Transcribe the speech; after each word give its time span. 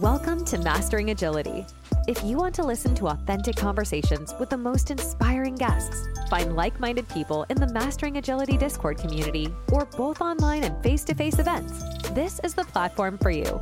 Welcome 0.00 0.44
to 0.44 0.58
Mastering 0.58 1.08
Agility. 1.08 1.64
If 2.06 2.22
you 2.22 2.36
want 2.36 2.54
to 2.56 2.62
listen 2.62 2.94
to 2.96 3.08
authentic 3.08 3.56
conversations 3.56 4.34
with 4.38 4.50
the 4.50 4.56
most 4.58 4.90
inspiring 4.90 5.54
guests, 5.54 6.06
find 6.28 6.54
like 6.54 6.78
minded 6.78 7.08
people 7.08 7.46
in 7.48 7.56
the 7.56 7.68
Mastering 7.68 8.18
Agility 8.18 8.58
Discord 8.58 8.98
community, 8.98 9.48
or 9.72 9.86
both 9.86 10.20
online 10.20 10.64
and 10.64 10.82
face 10.82 11.02
to 11.04 11.14
face 11.14 11.38
events, 11.38 11.82
this 12.10 12.42
is 12.44 12.52
the 12.52 12.64
platform 12.64 13.16
for 13.16 13.30
you. 13.30 13.58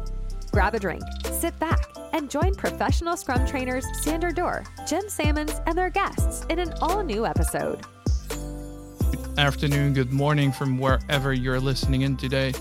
Grab 0.51 0.75
a 0.75 0.81
drink, 0.81 1.05
sit 1.31 1.57
back, 1.61 1.87
and 2.13 2.29
join 2.29 2.53
professional 2.53 3.17
Scrum 3.17 3.47
trainers 3.47 3.87
Sander 4.03 4.33
Dur, 4.33 4.65
Jim 4.89 5.09
Sammons, 5.09 5.61
and 5.67 5.79
their 5.79 5.89
guests 5.89 6.47
in 6.51 6.59
an 6.59 6.75
all 6.81 7.05
new 7.05 7.25
episode. 7.25 7.81
Good 8.29 9.39
afternoon, 9.39 9.95
good 9.95 10.13
morning 10.13 10.51
from 10.51 10.79
wherever 10.79 11.33
you're 11.33 11.61
listening 11.61 12.03
in 12.03 12.17
today 12.17 12.55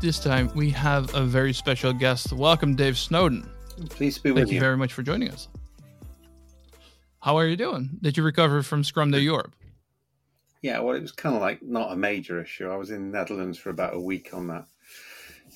this 0.00 0.18
time 0.18 0.50
we 0.54 0.70
have 0.70 1.14
a 1.14 1.22
very 1.22 1.52
special 1.52 1.92
guest. 1.92 2.32
Welcome, 2.32 2.74
Dave 2.74 2.98
Snowden. 2.98 3.48
Please 3.88 4.18
be 4.18 4.30
with 4.30 4.42
Thank 4.42 4.50
you. 4.50 4.54
you 4.56 4.60
very 4.60 4.76
much 4.76 4.92
for 4.92 5.02
joining 5.02 5.30
us. 5.30 5.48
How 7.20 7.36
are 7.36 7.46
you 7.46 7.56
doing? 7.56 7.98
Did 8.02 8.16
you 8.16 8.22
recover 8.22 8.62
from 8.62 8.84
Scrum 8.84 9.10
Day 9.10 9.20
Europe? 9.20 9.54
Yeah, 10.62 10.80
well, 10.80 10.96
it 10.96 11.02
was 11.02 11.12
kind 11.12 11.34
of 11.34 11.40
like 11.40 11.62
not 11.62 11.92
a 11.92 11.96
major 11.96 12.40
issue. 12.40 12.68
I 12.68 12.76
was 12.76 12.90
in 12.90 13.10
the 13.10 13.18
Netherlands 13.18 13.58
for 13.58 13.70
about 13.70 13.94
a 13.94 14.00
week 14.00 14.30
on 14.32 14.46
that. 14.48 14.66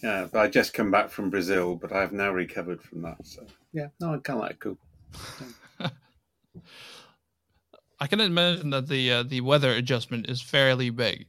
Yeah, 0.02 0.26
but 0.32 0.40
I 0.40 0.48
just 0.48 0.72
come 0.72 0.90
back 0.90 1.10
from 1.10 1.30
Brazil, 1.30 1.76
but 1.76 1.92
I 1.92 2.00
have 2.00 2.12
now 2.12 2.30
recovered 2.32 2.82
from 2.82 3.02
that. 3.02 3.18
So 3.24 3.44
yeah, 3.72 3.88
no, 4.00 4.14
I 4.14 4.18
kind 4.18 4.38
of 4.38 4.44
like 4.44 4.58
cool. 4.58 4.78
I 8.00 8.06
can 8.06 8.20
imagine 8.20 8.70
that 8.70 8.88
the 8.88 9.12
uh, 9.12 9.22
the 9.22 9.42
weather 9.42 9.72
adjustment 9.72 10.30
is 10.30 10.40
fairly 10.40 10.88
big 10.90 11.26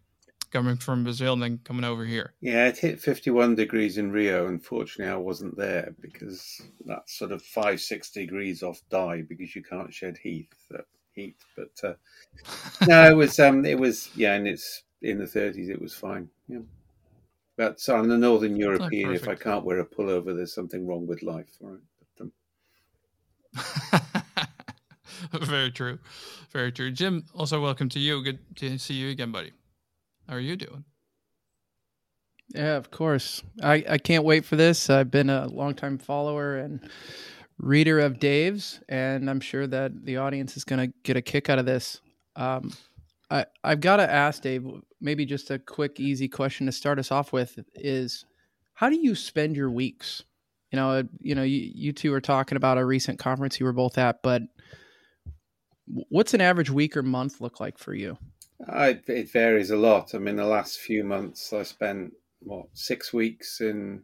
coming 0.51 0.77
from 0.77 1.03
Brazil 1.03 1.33
and 1.33 1.41
then 1.41 1.59
coming 1.63 1.85
over 1.85 2.05
here. 2.05 2.33
Yeah, 2.41 2.67
it 2.67 2.77
hit 2.77 2.99
51 2.99 3.55
degrees 3.55 3.97
in 3.97 4.11
Rio. 4.11 4.47
Unfortunately, 4.47 5.11
I 5.11 5.17
wasn't 5.17 5.57
there 5.57 5.95
because 6.01 6.61
that's 6.85 7.17
sort 7.17 7.31
of 7.31 7.41
five, 7.41 7.79
six 7.79 8.11
degrees 8.11 8.61
off 8.61 8.81
die 8.89 9.23
because 9.27 9.55
you 9.55 9.63
can't 9.63 9.93
shed 9.93 10.17
heat. 10.21 10.49
Uh, 10.73 10.81
heat, 11.13 11.37
but 11.55 11.71
uh, 11.83 11.93
no, 12.87 13.11
it 13.11 13.15
was 13.15 13.39
um, 13.39 13.65
it 13.65 13.79
was 13.79 14.09
yeah, 14.15 14.33
and 14.33 14.47
it's 14.47 14.83
in 15.01 15.17
the 15.17 15.25
30s. 15.25 15.69
It 15.69 15.81
was 15.81 15.93
fine. 15.93 16.29
Yeah, 16.47 16.59
but 17.57 17.79
so 17.79 17.95
I'm 17.95 18.07
the 18.07 18.17
Northern 18.17 18.55
European. 18.55 19.09
Oh, 19.09 19.13
if 19.13 19.27
I 19.27 19.35
can't 19.35 19.65
wear 19.65 19.79
a 19.79 19.85
pullover, 19.85 20.35
there's 20.35 20.53
something 20.53 20.85
wrong 20.85 21.07
with 21.07 21.23
life. 21.23 21.49
Right. 21.59 21.79
But, 22.17 22.27
um... 25.33 25.41
very 25.45 25.71
true, 25.71 25.99
very 26.51 26.71
true. 26.71 26.91
Jim, 26.91 27.25
also 27.35 27.61
welcome 27.61 27.89
to 27.89 27.99
you. 27.99 28.23
Good 28.23 28.39
to 28.57 28.77
see 28.77 28.95
you 28.95 29.09
again, 29.09 29.31
buddy. 29.31 29.51
How 30.31 30.37
are 30.37 30.39
you 30.39 30.55
doing? 30.55 30.85
Yeah, 32.55 32.77
of 32.77 32.89
course. 32.89 33.43
I, 33.61 33.83
I 33.89 33.97
can't 33.97 34.23
wait 34.23 34.45
for 34.45 34.55
this. 34.55 34.89
I've 34.89 35.11
been 35.11 35.29
a 35.29 35.45
longtime 35.47 35.97
follower 35.97 36.55
and 36.55 36.89
reader 37.57 37.99
of 37.99 38.17
Dave's, 38.17 38.79
and 38.87 39.29
I'm 39.29 39.41
sure 39.41 39.67
that 39.67 40.05
the 40.05 40.15
audience 40.15 40.55
is 40.55 40.63
going 40.63 40.87
to 40.89 40.97
get 41.03 41.17
a 41.17 41.21
kick 41.21 41.49
out 41.49 41.59
of 41.59 41.65
this. 41.65 41.99
Um, 42.37 42.71
I, 43.29 43.45
I've 43.65 43.81
got 43.81 43.97
to 43.97 44.09
ask 44.09 44.41
Dave, 44.41 44.65
maybe 45.01 45.25
just 45.25 45.51
a 45.51 45.59
quick, 45.59 45.99
easy 45.99 46.29
question 46.29 46.65
to 46.65 46.71
start 46.71 46.97
us 46.97 47.11
off 47.11 47.33
with 47.33 47.59
is 47.75 48.23
how 48.73 48.89
do 48.89 48.95
you 48.95 49.15
spend 49.15 49.57
your 49.57 49.69
weeks? 49.69 50.23
You 50.71 50.77
know, 50.77 51.03
you 51.19 51.35
know, 51.35 51.43
you, 51.43 51.71
you 51.75 51.91
two 51.91 52.11
were 52.11 52.21
talking 52.21 52.55
about 52.55 52.77
a 52.77 52.85
recent 52.85 53.19
conference 53.19 53.59
you 53.59 53.65
were 53.65 53.73
both 53.73 53.97
at, 53.97 54.23
but 54.23 54.43
what's 56.07 56.33
an 56.33 56.39
average 56.39 56.69
week 56.69 56.95
or 56.95 57.03
month 57.03 57.41
look 57.41 57.59
like 57.59 57.77
for 57.77 57.93
you? 57.93 58.17
I, 58.67 58.99
it 59.07 59.31
varies 59.31 59.71
a 59.71 59.77
lot. 59.77 60.13
I 60.13 60.19
mean, 60.19 60.35
the 60.35 60.45
last 60.45 60.79
few 60.79 61.03
months 61.03 61.51
I 61.53 61.63
spent 61.63 62.13
what 62.39 62.67
six 62.73 63.13
weeks 63.13 63.61
in 63.61 64.03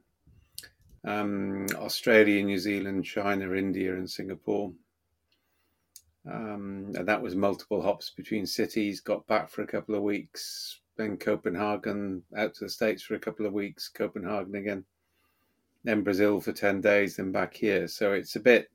um, 1.05 1.67
Australia, 1.75 2.43
New 2.43 2.57
Zealand, 2.57 3.05
China, 3.05 3.53
India, 3.53 3.93
and 3.93 4.09
Singapore. 4.09 4.73
Um, 6.29 6.91
and 6.95 7.07
that 7.07 7.21
was 7.21 7.35
multiple 7.35 7.81
hops 7.81 8.09
between 8.09 8.45
cities. 8.45 8.99
Got 8.99 9.27
back 9.27 9.49
for 9.49 9.61
a 9.61 9.67
couple 9.67 9.95
of 9.95 10.03
weeks, 10.03 10.81
then 10.97 11.17
Copenhagen, 11.17 12.23
out 12.35 12.53
to 12.55 12.65
the 12.65 12.69
States 12.69 13.01
for 13.03 13.15
a 13.15 13.19
couple 13.19 13.45
of 13.45 13.53
weeks, 13.53 13.87
Copenhagen 13.87 14.55
again, 14.55 14.83
then 15.83 16.03
Brazil 16.03 16.41
for 16.41 16.51
10 16.51 16.81
days, 16.81 17.15
then 17.15 17.31
back 17.31 17.53
here. 17.53 17.87
So 17.87 18.11
it's 18.11 18.35
a 18.35 18.41
bit, 18.41 18.69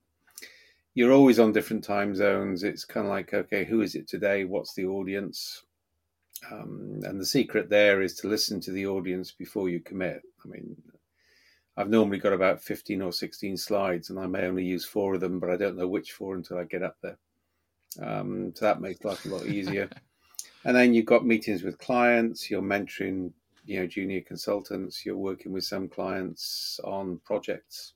you're 0.94 1.12
always 1.12 1.38
on 1.38 1.52
different 1.52 1.84
time 1.84 2.14
zones. 2.14 2.62
It's 2.62 2.86
kind 2.86 3.06
of 3.06 3.10
like, 3.10 3.34
okay, 3.34 3.64
who 3.64 3.82
is 3.82 3.94
it 3.94 4.08
today? 4.08 4.44
What's 4.44 4.74
the 4.74 4.86
audience? 4.86 5.64
Um, 6.50 7.00
and 7.04 7.20
the 7.20 7.26
secret 7.26 7.70
there 7.70 8.02
is 8.02 8.14
to 8.16 8.28
listen 8.28 8.60
to 8.60 8.72
the 8.72 8.86
audience 8.86 9.30
before 9.30 9.68
you 9.68 9.80
commit. 9.80 10.22
I 10.44 10.48
mean, 10.48 10.76
I've 11.76 11.88
normally 11.88 12.18
got 12.18 12.32
about 12.32 12.62
15 12.62 13.00
or 13.00 13.12
16 13.12 13.56
slides, 13.56 14.10
and 14.10 14.18
I 14.18 14.26
may 14.26 14.46
only 14.46 14.64
use 14.64 14.84
four 14.84 15.14
of 15.14 15.20
them, 15.20 15.38
but 15.38 15.50
I 15.50 15.56
don't 15.56 15.76
know 15.76 15.88
which 15.88 16.12
four 16.12 16.34
until 16.34 16.58
I 16.58 16.64
get 16.64 16.82
up 16.82 16.96
there. 17.02 17.18
Um, 18.00 18.52
so 18.54 18.64
that 18.64 18.80
makes 18.80 19.04
life 19.04 19.24
a 19.24 19.28
lot 19.28 19.46
easier. 19.46 19.88
and 20.64 20.76
then 20.76 20.94
you've 20.94 21.06
got 21.06 21.24
meetings 21.24 21.62
with 21.62 21.78
clients, 21.78 22.50
you're 22.50 22.62
mentoring, 22.62 23.32
you 23.64 23.80
know, 23.80 23.86
junior 23.86 24.20
consultants, 24.20 25.06
you're 25.06 25.16
working 25.16 25.52
with 25.52 25.64
some 25.64 25.88
clients 25.88 26.80
on 26.84 27.20
projects. 27.24 27.94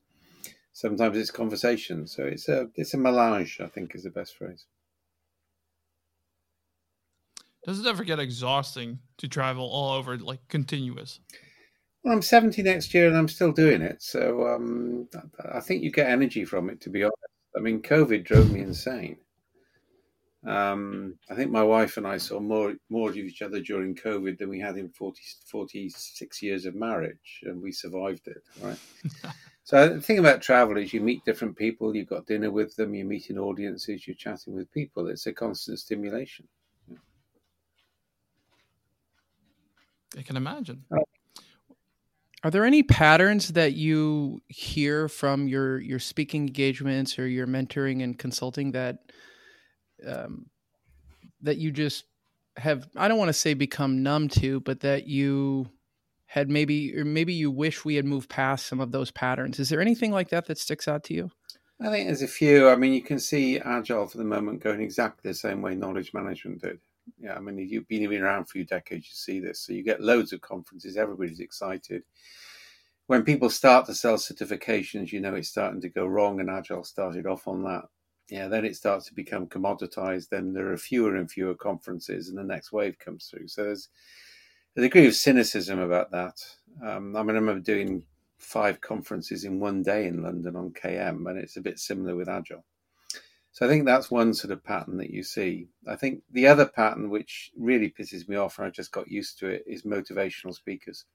Sometimes 0.73 1.17
it's 1.17 1.31
conversation. 1.31 2.07
So 2.07 2.23
it's 2.23 2.49
a 2.49 2.69
it's 2.75 2.93
a 2.93 2.97
melange, 2.97 3.59
I 3.61 3.67
think 3.67 3.95
is 3.95 4.03
the 4.03 4.11
best 4.11 4.37
phrase. 4.37 4.65
Does 7.67 7.81
it 7.81 7.85
ever 7.85 8.05
get 8.05 8.17
exhausting 8.17 8.99
to 9.17 9.27
travel 9.27 9.65
all 9.65 9.91
over, 9.91 10.17
like 10.17 10.39
continuous? 10.47 11.19
Well, 12.01 12.13
I'm 12.13 12.21
70 12.21 12.63
next 12.63 12.93
year 12.93 13.09
and 13.09 13.17
I'm 13.17 13.27
still 13.27 13.51
doing 13.51 13.81
it. 13.81 14.01
So 14.01 14.47
um, 14.47 15.09
I 15.53 15.59
think 15.59 15.83
you 15.83 15.91
get 15.91 16.09
energy 16.09 16.45
from 16.45 16.69
it, 16.69 16.79
to 16.79 16.89
be 16.89 17.03
honest. 17.03 17.17
I 17.57 17.59
mean, 17.59 17.81
COVID 17.81 18.23
drove 18.23 18.49
me 18.51 18.61
insane. 18.61 19.17
Um, 20.45 21.15
I 21.29 21.35
think 21.35 21.51
my 21.51 21.61
wife 21.61 21.97
and 21.97 22.07
I 22.07 22.15
saw 22.15 22.39
more 22.39 22.73
more 22.89 23.09
of 23.09 23.17
each 23.17 23.41
other 23.41 23.59
during 23.59 23.95
COVID 23.95 24.37
than 24.37 24.47
we 24.47 24.61
had 24.61 24.77
in 24.77 24.87
40, 24.87 25.21
46 25.47 26.41
years 26.41 26.65
of 26.65 26.73
marriage, 26.73 27.41
and 27.43 27.61
we 27.61 27.73
survived 27.73 28.27
it, 28.27 28.43
right? 28.61 28.79
so 29.65 29.89
the 29.89 30.01
thing 30.01 30.19
about 30.19 30.41
travel 30.41 30.77
is 30.77 30.93
you 30.93 31.01
meet 31.01 31.25
different 31.25 31.57
people, 31.57 31.93
you've 31.93 32.07
got 32.07 32.27
dinner 32.27 32.49
with 32.49 32.77
them, 32.77 32.95
you're 32.95 33.05
meeting 33.05 33.37
audiences, 33.37 34.07
you're 34.07 34.15
chatting 34.15 34.55
with 34.55 34.71
people. 34.71 35.09
It's 35.09 35.27
a 35.27 35.33
constant 35.33 35.79
stimulation. 35.79 36.47
I 40.17 40.21
can 40.23 40.37
imagine. 40.37 40.83
Are 42.43 42.51
there 42.51 42.65
any 42.65 42.83
patterns 42.83 43.49
that 43.49 43.73
you 43.73 44.41
hear 44.47 45.07
from 45.07 45.47
your 45.47 45.79
your 45.79 45.99
speaking 45.99 46.47
engagements 46.47 47.17
or 47.17 47.27
your 47.27 47.47
mentoring 47.47 48.03
and 48.03 48.17
consulting 48.17 48.71
that 48.71 48.99
um, 50.05 50.47
that 51.41 51.57
you 51.57 51.71
just 51.71 52.05
have? 52.57 52.87
I 52.95 53.07
don't 53.07 53.17
want 53.17 53.29
to 53.29 53.33
say 53.33 53.53
become 53.53 54.03
numb 54.03 54.27
to, 54.29 54.59
but 54.61 54.81
that 54.81 55.07
you 55.07 55.69
had 56.25 56.49
maybe 56.49 56.97
or 56.97 57.05
maybe 57.05 57.33
you 57.33 57.49
wish 57.49 57.83
we 57.83 57.95
had 57.95 58.05
moved 58.05 58.29
past 58.29 58.67
some 58.67 58.79
of 58.79 58.91
those 58.91 59.11
patterns. 59.11 59.59
Is 59.59 59.69
there 59.69 59.81
anything 59.81 60.11
like 60.11 60.29
that 60.29 60.45
that 60.45 60.57
sticks 60.57 60.87
out 60.87 61.03
to 61.05 61.13
you? 61.13 61.31
I 61.81 61.89
think 61.89 62.07
there's 62.07 62.23
a 62.23 62.27
few. 62.27 62.69
I 62.69 62.75
mean, 62.75 62.93
you 62.93 63.03
can 63.03 63.19
see 63.19 63.59
Agile 63.59 64.07
for 64.07 64.17
the 64.17 64.23
moment 64.23 64.63
going 64.63 64.81
exactly 64.81 65.29
the 65.29 65.35
same 65.35 65.61
way 65.61 65.75
knowledge 65.75 66.13
management 66.13 66.61
did. 66.61 66.79
Yeah, 67.19 67.35
I 67.35 67.39
mean, 67.39 67.59
if 67.59 67.71
you've 67.71 67.87
been 67.87 68.11
around 68.21 68.45
for 68.45 68.51
a 68.51 68.53
few 68.59 68.65
decades, 68.65 69.07
you 69.07 69.15
see 69.15 69.39
this. 69.39 69.61
So 69.61 69.73
you 69.73 69.83
get 69.83 70.01
loads 70.01 70.33
of 70.33 70.41
conferences, 70.41 70.97
everybody's 70.97 71.39
excited. 71.39 72.03
When 73.07 73.23
people 73.23 73.49
start 73.49 73.85
to 73.85 73.95
sell 73.95 74.17
certifications, 74.17 75.11
you 75.11 75.21
know 75.21 75.35
it's 75.35 75.49
starting 75.49 75.81
to 75.81 75.89
go 75.89 76.05
wrong, 76.05 76.39
and 76.39 76.49
Agile 76.49 76.83
started 76.83 77.25
off 77.25 77.47
on 77.47 77.63
that. 77.63 77.85
Yeah, 78.29 78.49
then 78.49 78.65
it 78.65 78.75
starts 78.75 79.05
to 79.05 79.13
become 79.13 79.47
commoditized. 79.47 80.29
Then 80.29 80.53
there 80.53 80.71
are 80.71 80.77
fewer 80.77 81.15
and 81.15 81.31
fewer 81.31 81.55
conferences, 81.55 82.27
and 82.27 82.37
the 82.37 82.43
next 82.43 82.73
wave 82.73 82.99
comes 82.99 83.27
through. 83.27 83.47
So 83.47 83.63
there's 83.63 83.89
a 84.75 84.81
degree 84.81 85.07
of 85.07 85.15
cynicism 85.15 85.79
about 85.79 86.11
that. 86.11 86.43
Um, 86.83 87.15
I 87.15 87.23
mean, 87.23 87.35
I 87.35 87.39
remember 87.39 87.61
doing 87.61 88.03
five 88.37 88.81
conferences 88.81 89.45
in 89.45 89.59
one 89.59 89.81
day 89.81 90.07
in 90.07 90.21
London 90.21 90.55
on 90.55 90.71
KM, 90.71 91.29
and 91.29 91.39
it's 91.39 91.57
a 91.57 91.61
bit 91.61 91.79
similar 91.79 92.15
with 92.15 92.29
Agile. 92.29 92.65
So 93.57 93.65
I 93.65 93.69
think 93.69 93.85
that's 93.85 94.11
one 94.11 94.35
sort 94.35 94.51
of 94.51 94.63
pattern 94.63 94.97
that 94.97 95.09
you 95.09 95.23
see. 95.23 95.65
I 95.87 95.95
think 95.95 96.21
the 96.29 96.45
other 96.45 96.67
pattern, 96.67 97.09
which 97.09 97.51
really 97.57 97.89
pisses 97.89 98.29
me 98.29 98.35
off, 98.35 98.59
and 98.59 98.67
I 98.67 98.69
just 98.69 98.91
got 98.91 99.09
used 99.09 99.39
to 99.39 99.47
it, 99.47 99.63
is 99.65 99.81
motivational 99.81 100.53
speakers. 100.53 101.05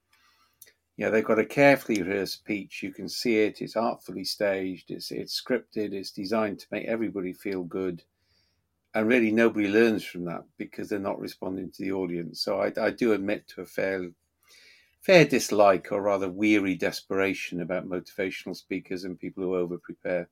Yeah, 0.97 1.09
they've 1.09 1.23
got 1.23 1.39
a 1.39 1.45
carefully 1.45 2.01
rehearsed 2.01 2.33
speech. 2.33 2.83
You 2.83 2.91
can 2.91 3.07
see 3.07 3.37
it. 3.37 3.61
It's 3.61 3.77
artfully 3.77 4.25
staged. 4.25 4.91
It's 4.91 5.09
it's 5.09 5.41
scripted. 5.41 5.93
It's 5.93 6.11
designed 6.11 6.59
to 6.59 6.67
make 6.69 6.85
everybody 6.85 7.31
feel 7.31 7.63
good, 7.63 8.03
and 8.93 9.07
really 9.07 9.31
nobody 9.31 9.69
learns 9.69 10.03
from 10.03 10.25
that 10.25 10.43
because 10.57 10.89
they're 10.89 10.99
not 10.99 11.21
responding 11.21 11.71
to 11.71 11.81
the 11.81 11.93
audience. 11.93 12.41
So 12.41 12.59
I, 12.59 12.73
I 12.77 12.89
do 12.89 13.13
admit 13.13 13.47
to 13.55 13.61
a 13.61 13.65
fair 13.65 14.09
fair 14.99 15.23
dislike, 15.23 15.93
or 15.93 16.01
rather 16.01 16.29
weary 16.29 16.75
desperation, 16.75 17.61
about 17.61 17.87
motivational 17.87 18.53
speakers 18.53 19.05
and 19.05 19.17
people 19.17 19.45
who 19.45 19.55
over 19.55 19.77
prepare 19.77 20.27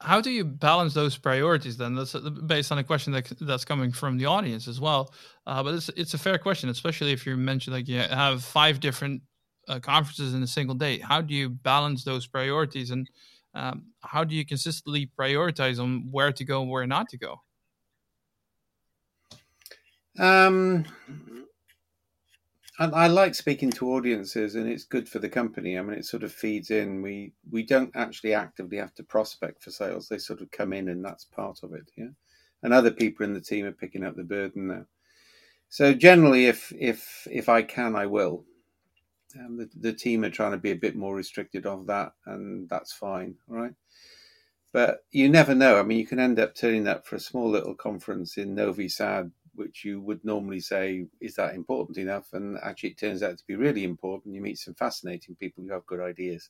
how 0.00 0.20
do 0.20 0.30
you 0.30 0.44
balance 0.44 0.94
those 0.94 1.16
priorities 1.16 1.76
then? 1.76 1.94
That's 1.94 2.14
uh, 2.14 2.20
based 2.20 2.72
on 2.72 2.78
a 2.78 2.84
question 2.84 3.12
that 3.12 3.30
that's 3.40 3.64
coming 3.64 3.92
from 3.92 4.16
the 4.16 4.26
audience 4.26 4.66
as 4.66 4.80
well. 4.80 5.12
Uh, 5.46 5.62
but 5.62 5.74
it's 5.74 5.88
it's 5.90 6.14
a 6.14 6.18
fair 6.18 6.38
question, 6.38 6.70
especially 6.70 7.12
if 7.12 7.26
you 7.26 7.36
mentioned 7.36 7.76
like 7.76 7.86
you 7.86 7.98
have 7.98 8.42
five 8.42 8.80
different 8.80 9.22
uh, 9.68 9.78
conferences 9.78 10.34
in 10.34 10.42
a 10.42 10.46
single 10.46 10.74
day. 10.74 10.98
How 10.98 11.20
do 11.20 11.34
you 11.34 11.50
balance 11.50 12.02
those 12.02 12.26
priorities, 12.26 12.90
and 12.90 13.08
um, 13.54 13.84
how 14.00 14.24
do 14.24 14.34
you 14.34 14.46
consistently 14.46 15.10
prioritize 15.18 15.78
on 15.78 16.08
where 16.10 16.32
to 16.32 16.44
go 16.44 16.62
and 16.62 16.70
where 16.70 16.86
not 16.86 17.08
to 17.10 17.18
go? 17.18 17.40
Um, 20.18 20.86
I, 22.80 22.86
I, 22.86 23.06
like 23.08 23.34
speaking 23.34 23.70
to 23.72 23.92
audiences, 23.92 24.54
and 24.54 24.66
it's 24.66 24.84
good 24.84 25.06
for 25.06 25.18
the 25.18 25.28
company. 25.28 25.78
I 25.78 25.82
mean, 25.82 25.98
it 25.98 26.06
sort 26.06 26.22
of 26.22 26.32
feeds 26.32 26.70
in. 26.70 27.02
We 27.02 27.34
we 27.50 27.62
don't 27.62 27.94
actually 27.94 28.32
actively 28.32 28.78
have 28.78 28.94
to 28.94 29.02
prospect 29.02 29.62
for 29.62 29.70
sales; 29.70 30.08
they 30.08 30.16
sort 30.16 30.40
of 30.40 30.50
come 30.50 30.72
in, 30.72 30.88
and 30.88 31.04
that's 31.04 31.26
part 31.26 31.62
of 31.62 31.74
it. 31.74 31.90
Yeah, 31.96 32.08
and 32.62 32.72
other 32.72 32.90
people 32.90 33.26
in 33.26 33.34
the 33.34 33.40
team 33.40 33.66
are 33.66 33.72
picking 33.72 34.02
up 34.02 34.16
the 34.16 34.24
burden 34.24 34.68
now. 34.68 34.86
So 35.68 35.92
generally, 35.92 36.46
if 36.46 36.72
if 36.78 37.28
if 37.30 37.50
I 37.50 37.62
can, 37.62 37.94
I 37.94 38.06
will. 38.06 38.44
Um, 39.38 39.58
the, 39.58 39.70
the 39.78 39.92
team 39.92 40.24
are 40.24 40.30
trying 40.30 40.52
to 40.52 40.58
be 40.58 40.72
a 40.72 40.76
bit 40.76 40.96
more 40.96 41.14
restricted 41.14 41.66
of 41.66 41.86
that, 41.86 42.14
and 42.26 42.68
that's 42.68 42.94
fine, 42.94 43.36
right? 43.46 43.74
But 44.72 45.04
you 45.10 45.28
never 45.28 45.54
know. 45.54 45.78
I 45.78 45.82
mean, 45.82 45.98
you 45.98 46.06
can 46.06 46.18
end 46.18 46.38
up 46.38 46.54
turning 46.54 46.88
up 46.88 47.06
for 47.06 47.16
a 47.16 47.20
small 47.20 47.48
little 47.50 47.74
conference 47.74 48.38
in 48.38 48.54
Novi 48.54 48.88
Sad, 48.88 49.30
which 49.60 49.84
you 49.84 50.00
would 50.00 50.24
normally 50.24 50.60
say 50.60 51.06
is 51.20 51.34
that 51.34 51.54
important 51.54 51.98
enough, 51.98 52.32
and 52.32 52.58
actually 52.62 52.90
it 52.90 52.98
turns 52.98 53.22
out 53.22 53.36
to 53.38 53.46
be 53.46 53.54
really 53.54 53.84
important. 53.84 54.34
You 54.34 54.40
meet 54.40 54.58
some 54.58 54.74
fascinating 54.74 55.36
people 55.36 55.62
who 55.62 55.72
have 55.72 55.86
good 55.86 56.00
ideas, 56.00 56.48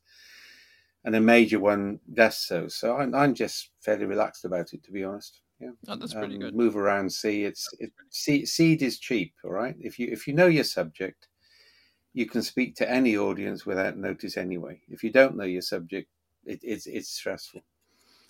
and 1.05 1.15
a 1.17 1.21
major 1.21 1.59
one 1.59 1.99
less 2.17 2.39
so. 2.39 2.69
So 2.69 2.97
I'm, 2.97 3.15
I'm 3.15 3.35
just 3.35 3.71
fairly 3.81 4.07
relaxed 4.07 4.45
about 4.45 4.73
it, 4.73 4.83
to 4.85 4.93
be 4.93 5.05
honest. 5.05 5.41
Yeah, 5.61 5.73
oh, 5.89 5.97
that's 5.97 6.15
pretty 6.15 6.37
um, 6.37 6.41
good. 6.41 6.55
Move 6.55 6.77
around, 6.77 7.13
see. 7.13 7.45
It's 7.45 7.69
it, 7.81 7.93
seed, 8.09 8.49
seed 8.49 8.81
is 8.81 8.99
cheap, 8.99 9.35
all 9.45 9.51
right. 9.51 9.77
If 9.79 9.99
you 9.99 10.09
if 10.11 10.27
you 10.27 10.33
know 10.33 10.47
your 10.47 10.65
subject, 10.65 11.29
you 12.15 12.27
can 12.27 12.43
speak 12.43 12.77
to 12.77 12.91
any 12.91 13.17
audience 13.17 13.67
without 13.67 13.99
notice 13.99 14.37
anyway. 14.37 14.81
If 14.89 15.03
you 15.05 15.11
don't 15.11 15.37
know 15.37 15.45
your 15.45 15.63
subject, 15.63 16.09
it, 16.47 16.61
it's 16.63 16.87
it's 16.87 17.11
stressful. 17.11 17.63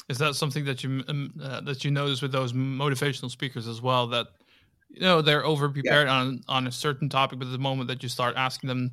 Is 0.09 0.19
that 0.19 0.35
something 0.35 0.65
that 0.65 0.83
you 0.83 1.05
um, 1.07 1.33
uh, 1.41 1.61
that 1.61 1.85
you 1.85 1.93
notice 1.93 2.21
with 2.21 2.33
those 2.33 2.53
motivational 2.53 3.31
speakers 3.31 3.69
as 3.69 3.81
well? 3.81 4.09
That 4.09 4.27
you 4.91 5.01
know 5.01 5.23
they're 5.23 5.45
over 5.45 5.69
prepared 5.69 6.09
yeah. 6.09 6.15
on 6.15 6.43
on 6.49 6.67
a 6.67 6.73
certain 6.73 7.09
topic, 7.09 7.39
but 7.39 7.51
the 7.51 7.59
moment 7.59 7.89
that 7.89 8.03
you 8.03 8.09
start 8.09 8.37
asking 8.37 8.69
them 8.69 8.93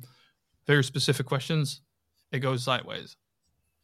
very 0.66 0.84
specific 0.84 1.26
questions, 1.26 1.80
it 2.32 2.40
goes 2.40 2.62
sideways. 2.62 3.16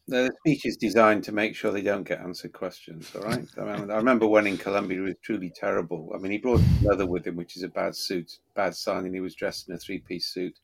The 0.07 0.31
speech 0.41 0.67
is 0.67 0.77
designed 0.77 1.25
to 1.25 1.33
make 1.33 1.57
sure 1.57 1.73
they 1.73 1.81
don't 1.81 2.07
get 2.07 2.21
answered 2.21 2.53
questions. 2.53 3.11
All 3.17 3.23
right. 3.23 3.47
I, 3.59 3.79
mean, 3.79 3.91
I 3.91 3.97
remember 3.97 4.27
one 4.27 4.47
in 4.47 4.59
Colombia 4.59 5.01
was 5.01 5.15
truly 5.23 5.49
terrible. 5.49 6.13
I 6.15 6.19
mean, 6.19 6.31
he 6.31 6.37
brought 6.37 6.61
leather 6.83 7.07
with 7.07 7.27
him, 7.27 7.37
which 7.37 7.57
is 7.57 7.63
a 7.63 7.69
bad 7.69 7.97
suit, 7.97 8.39
bad 8.55 8.75
sign, 8.75 9.07
and 9.07 9.15
he 9.15 9.23
was 9.23 9.35
dressed 9.35 9.67
in 9.67 9.75
a 9.75 9.79
three-piece 9.79 10.27
suit, 10.27 10.59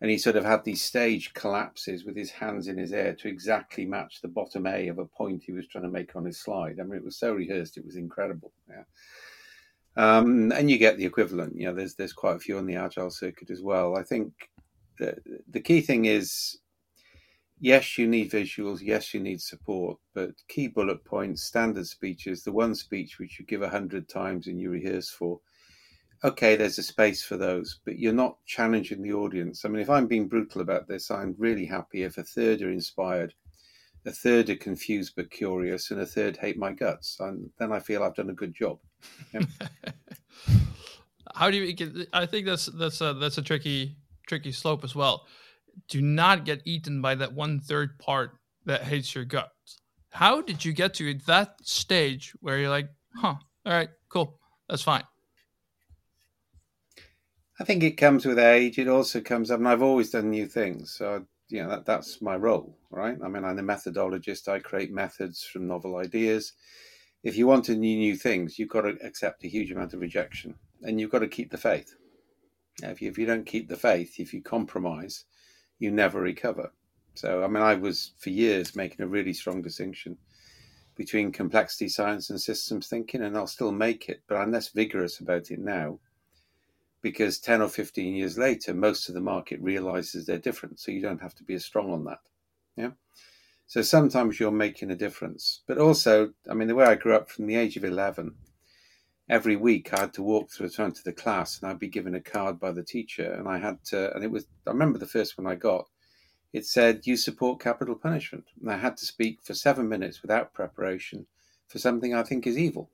and 0.00 0.10
he 0.10 0.18
sort 0.18 0.34
of 0.34 0.44
had 0.44 0.64
these 0.64 0.82
stage 0.82 1.32
collapses 1.34 2.04
with 2.04 2.16
his 2.16 2.30
hands 2.30 2.66
in 2.66 2.78
his 2.78 2.92
air 2.92 3.14
to 3.14 3.28
exactly 3.28 3.86
match 3.86 4.20
the 4.22 4.28
bottom 4.28 4.66
A 4.66 4.88
of 4.88 4.98
a 4.98 5.04
point 5.04 5.44
he 5.44 5.52
was 5.52 5.68
trying 5.68 5.84
to 5.84 5.90
make 5.90 6.16
on 6.16 6.24
his 6.24 6.40
slide. 6.40 6.80
I 6.80 6.82
mean, 6.82 6.96
it 6.96 7.04
was 7.04 7.16
so 7.16 7.34
rehearsed, 7.34 7.76
it 7.76 7.86
was 7.86 7.94
incredible. 7.94 8.50
Yeah. 8.68 8.82
Um, 9.96 10.52
and 10.52 10.70
you 10.70 10.78
get 10.78 10.96
the 10.96 11.06
equivalent. 11.06 11.56
You 11.56 11.66
know, 11.66 11.74
there's 11.74 11.94
there's 11.94 12.12
quite 12.12 12.36
a 12.36 12.40
few 12.40 12.58
on 12.58 12.66
the 12.66 12.76
agile 12.76 13.10
circuit 13.10 13.50
as 13.50 13.62
well. 13.62 13.96
I 13.96 14.02
think 14.02 14.32
the 14.98 15.16
the 15.50 15.60
key 15.60 15.80
thing 15.80 16.04
is 16.04 16.58
yes, 17.60 17.98
you 17.98 18.06
need 18.06 18.30
visuals, 18.30 18.80
yes, 18.80 19.12
you 19.12 19.20
need 19.20 19.40
support, 19.40 19.98
but 20.14 20.30
key 20.48 20.68
bullet 20.68 21.04
points, 21.04 21.42
standard 21.42 21.86
speeches, 21.86 22.42
the 22.42 22.52
one 22.52 22.74
speech 22.74 23.18
which 23.18 23.38
you 23.38 23.46
give 23.46 23.62
a 23.62 23.68
hundred 23.68 24.08
times 24.08 24.46
and 24.46 24.60
you 24.60 24.70
rehearse 24.70 25.10
for, 25.10 25.40
okay, 26.24 26.56
there's 26.56 26.78
a 26.78 26.82
space 26.82 27.22
for 27.22 27.36
those, 27.36 27.80
but 27.84 27.98
you're 27.98 28.12
not 28.12 28.38
challenging 28.46 29.02
the 29.02 29.12
audience. 29.12 29.64
I 29.64 29.68
mean, 29.68 29.82
if 29.82 29.90
I'm 29.90 30.06
being 30.06 30.28
brutal 30.28 30.60
about 30.60 30.88
this, 30.88 31.10
I'm 31.10 31.34
really 31.38 31.66
happy 31.66 32.02
if 32.02 32.18
a 32.18 32.24
third 32.24 32.62
are 32.62 32.70
inspired, 32.70 33.34
a 34.06 34.12
third 34.12 34.50
are 34.50 34.56
confused 34.56 35.14
but 35.16 35.30
curious, 35.30 35.90
and 35.90 36.00
a 36.00 36.06
third 36.06 36.36
hate 36.36 36.58
my 36.58 36.72
guts. 36.72 37.18
And 37.20 37.50
then 37.58 37.72
I 37.72 37.80
feel 37.80 38.02
I've 38.02 38.14
done 38.14 38.30
a 38.30 38.34
good 38.34 38.54
job. 38.54 38.78
Yeah. 39.32 39.40
How 41.34 41.50
do 41.50 41.56
you? 41.56 42.06
I 42.12 42.26
think 42.26 42.46
that's 42.46 42.66
that's 42.66 43.00
a 43.00 43.14
that's 43.14 43.38
a 43.38 43.42
tricky 43.42 43.96
tricky 44.26 44.52
slope 44.52 44.84
as 44.84 44.94
well 44.94 45.26
do 45.86 46.02
not 46.02 46.44
get 46.44 46.62
eaten 46.64 47.00
by 47.00 47.14
that 47.14 47.32
one 47.32 47.60
third 47.60 47.98
part 47.98 48.38
that 48.64 48.82
hates 48.82 49.14
your 49.14 49.24
guts. 49.24 49.80
How 50.10 50.40
did 50.40 50.64
you 50.64 50.72
get 50.72 50.94
to 50.94 51.14
that 51.26 51.56
stage 51.62 52.32
where 52.40 52.58
you're 52.58 52.70
like, 52.70 52.88
huh, 53.14 53.34
all 53.66 53.72
right, 53.72 53.90
cool, 54.08 54.38
that's 54.68 54.82
fine? 54.82 55.04
I 57.60 57.64
think 57.64 57.82
it 57.82 57.92
comes 57.92 58.24
with 58.24 58.38
age. 58.38 58.78
It 58.78 58.88
also 58.88 59.20
comes, 59.20 59.50
I 59.50 59.56
mean, 59.56 59.66
I've 59.66 59.82
always 59.82 60.10
done 60.10 60.30
new 60.30 60.46
things. 60.46 60.92
So, 60.92 61.24
you 61.48 61.62
know, 61.62 61.68
that, 61.70 61.84
that's 61.84 62.22
my 62.22 62.36
role, 62.36 62.78
right? 62.90 63.18
I 63.22 63.28
mean, 63.28 63.44
I'm 63.44 63.58
a 63.58 63.62
methodologist. 63.62 64.48
I 64.48 64.60
create 64.60 64.92
methods 64.92 65.42
from 65.42 65.66
novel 65.66 65.96
ideas. 65.96 66.52
If 67.22 67.36
you 67.36 67.46
want 67.46 67.64
to 67.66 67.74
new, 67.74 67.96
new 67.96 68.16
things, 68.16 68.58
you've 68.58 68.68
got 68.68 68.82
to 68.82 68.96
accept 69.04 69.44
a 69.44 69.48
huge 69.48 69.70
amount 69.70 69.94
of 69.94 70.00
rejection 70.00 70.54
and 70.82 71.00
you've 71.00 71.10
got 71.10 71.20
to 71.20 71.28
keep 71.28 71.50
the 71.50 71.58
faith. 71.58 71.94
If 72.82 73.02
you, 73.02 73.10
if 73.10 73.18
you 73.18 73.26
don't 73.26 73.46
keep 73.46 73.68
the 73.68 73.76
faith, 73.76 74.20
if 74.20 74.32
you 74.32 74.40
compromise, 74.40 75.24
you 75.78 75.90
never 75.90 76.20
recover. 76.20 76.72
So, 77.14 77.42
I 77.42 77.48
mean, 77.48 77.62
I 77.62 77.74
was 77.74 78.12
for 78.18 78.30
years 78.30 78.76
making 78.76 79.04
a 79.04 79.08
really 79.08 79.32
strong 79.32 79.62
distinction 79.62 80.16
between 80.94 81.32
complexity 81.32 81.88
science 81.88 82.30
and 82.30 82.40
systems 82.40 82.88
thinking, 82.88 83.22
and 83.22 83.36
I'll 83.36 83.46
still 83.46 83.72
make 83.72 84.08
it, 84.08 84.22
but 84.28 84.36
I'm 84.36 84.52
less 84.52 84.68
vigorous 84.68 85.18
about 85.18 85.50
it 85.50 85.58
now 85.58 85.98
because 87.02 87.38
10 87.38 87.62
or 87.62 87.68
15 87.68 88.14
years 88.14 88.36
later, 88.38 88.74
most 88.74 89.08
of 89.08 89.14
the 89.14 89.20
market 89.20 89.60
realizes 89.60 90.26
they're 90.26 90.38
different. 90.38 90.80
So 90.80 90.90
you 90.90 91.00
don't 91.00 91.22
have 91.22 91.34
to 91.36 91.44
be 91.44 91.54
as 91.54 91.64
strong 91.64 91.92
on 91.92 92.04
that. 92.04 92.20
Yeah. 92.76 92.90
So 93.68 93.82
sometimes 93.82 94.40
you're 94.40 94.50
making 94.50 94.90
a 94.90 94.96
difference. 94.96 95.60
But 95.66 95.76
also, 95.76 96.32
I 96.50 96.54
mean, 96.54 96.68
the 96.68 96.74
way 96.74 96.86
I 96.86 96.94
grew 96.94 97.14
up 97.14 97.30
from 97.30 97.46
the 97.46 97.56
age 97.56 97.76
of 97.76 97.84
11, 97.84 98.34
every 99.28 99.56
week 99.56 99.92
I 99.92 100.00
had 100.00 100.14
to 100.14 100.22
walk 100.22 100.50
through 100.50 100.70
to 100.70 101.04
the 101.04 101.12
class 101.12 101.60
and 101.60 101.70
I'd 101.70 101.78
be 101.78 101.88
given 101.88 102.14
a 102.14 102.20
card 102.20 102.58
by 102.58 102.72
the 102.72 102.82
teacher. 102.82 103.30
And 103.30 103.46
I 103.46 103.58
had 103.58 103.84
to 103.86 104.14
and 104.14 104.24
it 104.24 104.30
was 104.30 104.46
I 104.66 104.70
remember 104.70 104.98
the 104.98 105.06
first 105.06 105.36
one 105.36 105.46
I 105.46 105.54
got. 105.54 105.86
It 106.54 106.64
said 106.64 107.06
you 107.06 107.18
support 107.18 107.60
capital 107.60 107.94
punishment. 107.94 108.46
And 108.58 108.70
I 108.70 108.78
had 108.78 108.96
to 108.96 109.06
speak 109.06 109.42
for 109.42 109.52
7 109.52 109.86
minutes 109.86 110.22
without 110.22 110.54
preparation 110.54 111.26
for 111.68 111.78
something 111.78 112.14
I 112.14 112.22
think 112.22 112.46
is 112.46 112.56
evil. 112.56 112.88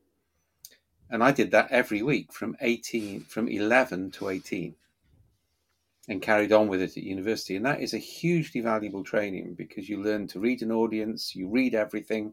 And 1.08 1.22
I 1.22 1.30
did 1.30 1.52
that 1.52 1.70
every 1.70 2.02
week 2.02 2.32
from 2.32 2.56
18 2.60 3.26
from 3.26 3.46
11 3.46 4.10
to 4.12 4.28
18 4.28 4.74
and 6.08 6.22
carried 6.22 6.52
on 6.52 6.68
with 6.68 6.82
it 6.82 6.96
at 6.96 7.02
university 7.02 7.56
and 7.56 7.64
that 7.64 7.80
is 7.80 7.94
a 7.94 7.98
hugely 7.98 8.60
valuable 8.60 9.02
training 9.02 9.54
because 9.56 9.88
you 9.88 10.02
learn 10.02 10.26
to 10.26 10.40
read 10.40 10.62
an 10.62 10.72
audience 10.72 11.34
you 11.34 11.48
read 11.48 11.74
everything 11.74 12.32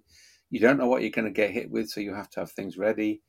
you 0.49 0.59
don't 0.59 0.77
know 0.77 0.87
what 0.87 1.01
you're 1.01 1.11
going 1.11 1.25
to 1.25 1.31
get 1.31 1.51
hit 1.51 1.69
with 1.71 1.89
so 1.89 2.01
you 2.01 2.13
have 2.13 2.29
to 2.29 2.39
have 2.39 2.51
things 2.51 2.77
ready 2.77 3.21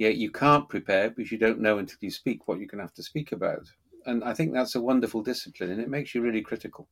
Yet 0.00 0.16
you 0.16 0.30
can't 0.30 0.66
prepare 0.66 1.10
because 1.10 1.30
you 1.30 1.36
don't 1.36 1.60
know 1.60 1.76
until 1.76 1.98
you 2.00 2.10
speak 2.10 2.48
what 2.48 2.56
you're 2.56 2.68
going 2.68 2.78
to 2.78 2.84
have 2.84 2.94
to 2.94 3.02
speak 3.02 3.32
about. 3.32 3.68
And 4.06 4.24
I 4.24 4.32
think 4.32 4.54
that's 4.54 4.74
a 4.74 4.80
wonderful 4.80 5.22
discipline 5.22 5.70
and 5.70 5.78
it 5.78 5.90
makes 5.90 6.14
you 6.14 6.22
really 6.22 6.40
critical. 6.40 6.88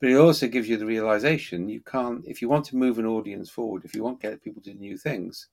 But 0.00 0.10
it 0.10 0.14
also 0.14 0.46
gives 0.46 0.68
you 0.68 0.76
the 0.76 0.86
realization 0.86 1.68
you 1.68 1.80
can't, 1.80 2.24
if 2.24 2.40
you 2.40 2.48
want 2.48 2.64
to 2.66 2.76
move 2.76 3.00
an 3.00 3.06
audience 3.06 3.50
forward, 3.50 3.84
if 3.84 3.96
you 3.96 4.04
want 4.04 4.20
to 4.20 4.28
get 4.28 4.40
people 4.40 4.62
to 4.62 4.72
do 4.72 4.78
new 4.78 4.96
things, 4.96 5.48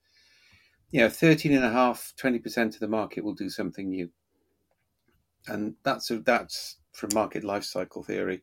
you 0.92 1.00
know, 1.00 1.08
13 1.08 1.52
and 1.56 1.64
a 1.64 1.72
half, 1.72 2.12
20% 2.22 2.74
of 2.74 2.78
the 2.78 2.86
market 2.86 3.24
will 3.24 3.34
do 3.34 3.50
something 3.50 3.88
new. 3.88 4.08
And 5.46 5.74
that's, 5.82 6.10
a, 6.10 6.18
that's 6.18 6.76
from 6.92 7.10
market 7.14 7.44
life 7.44 7.64
cycle 7.64 8.02
theory. 8.02 8.42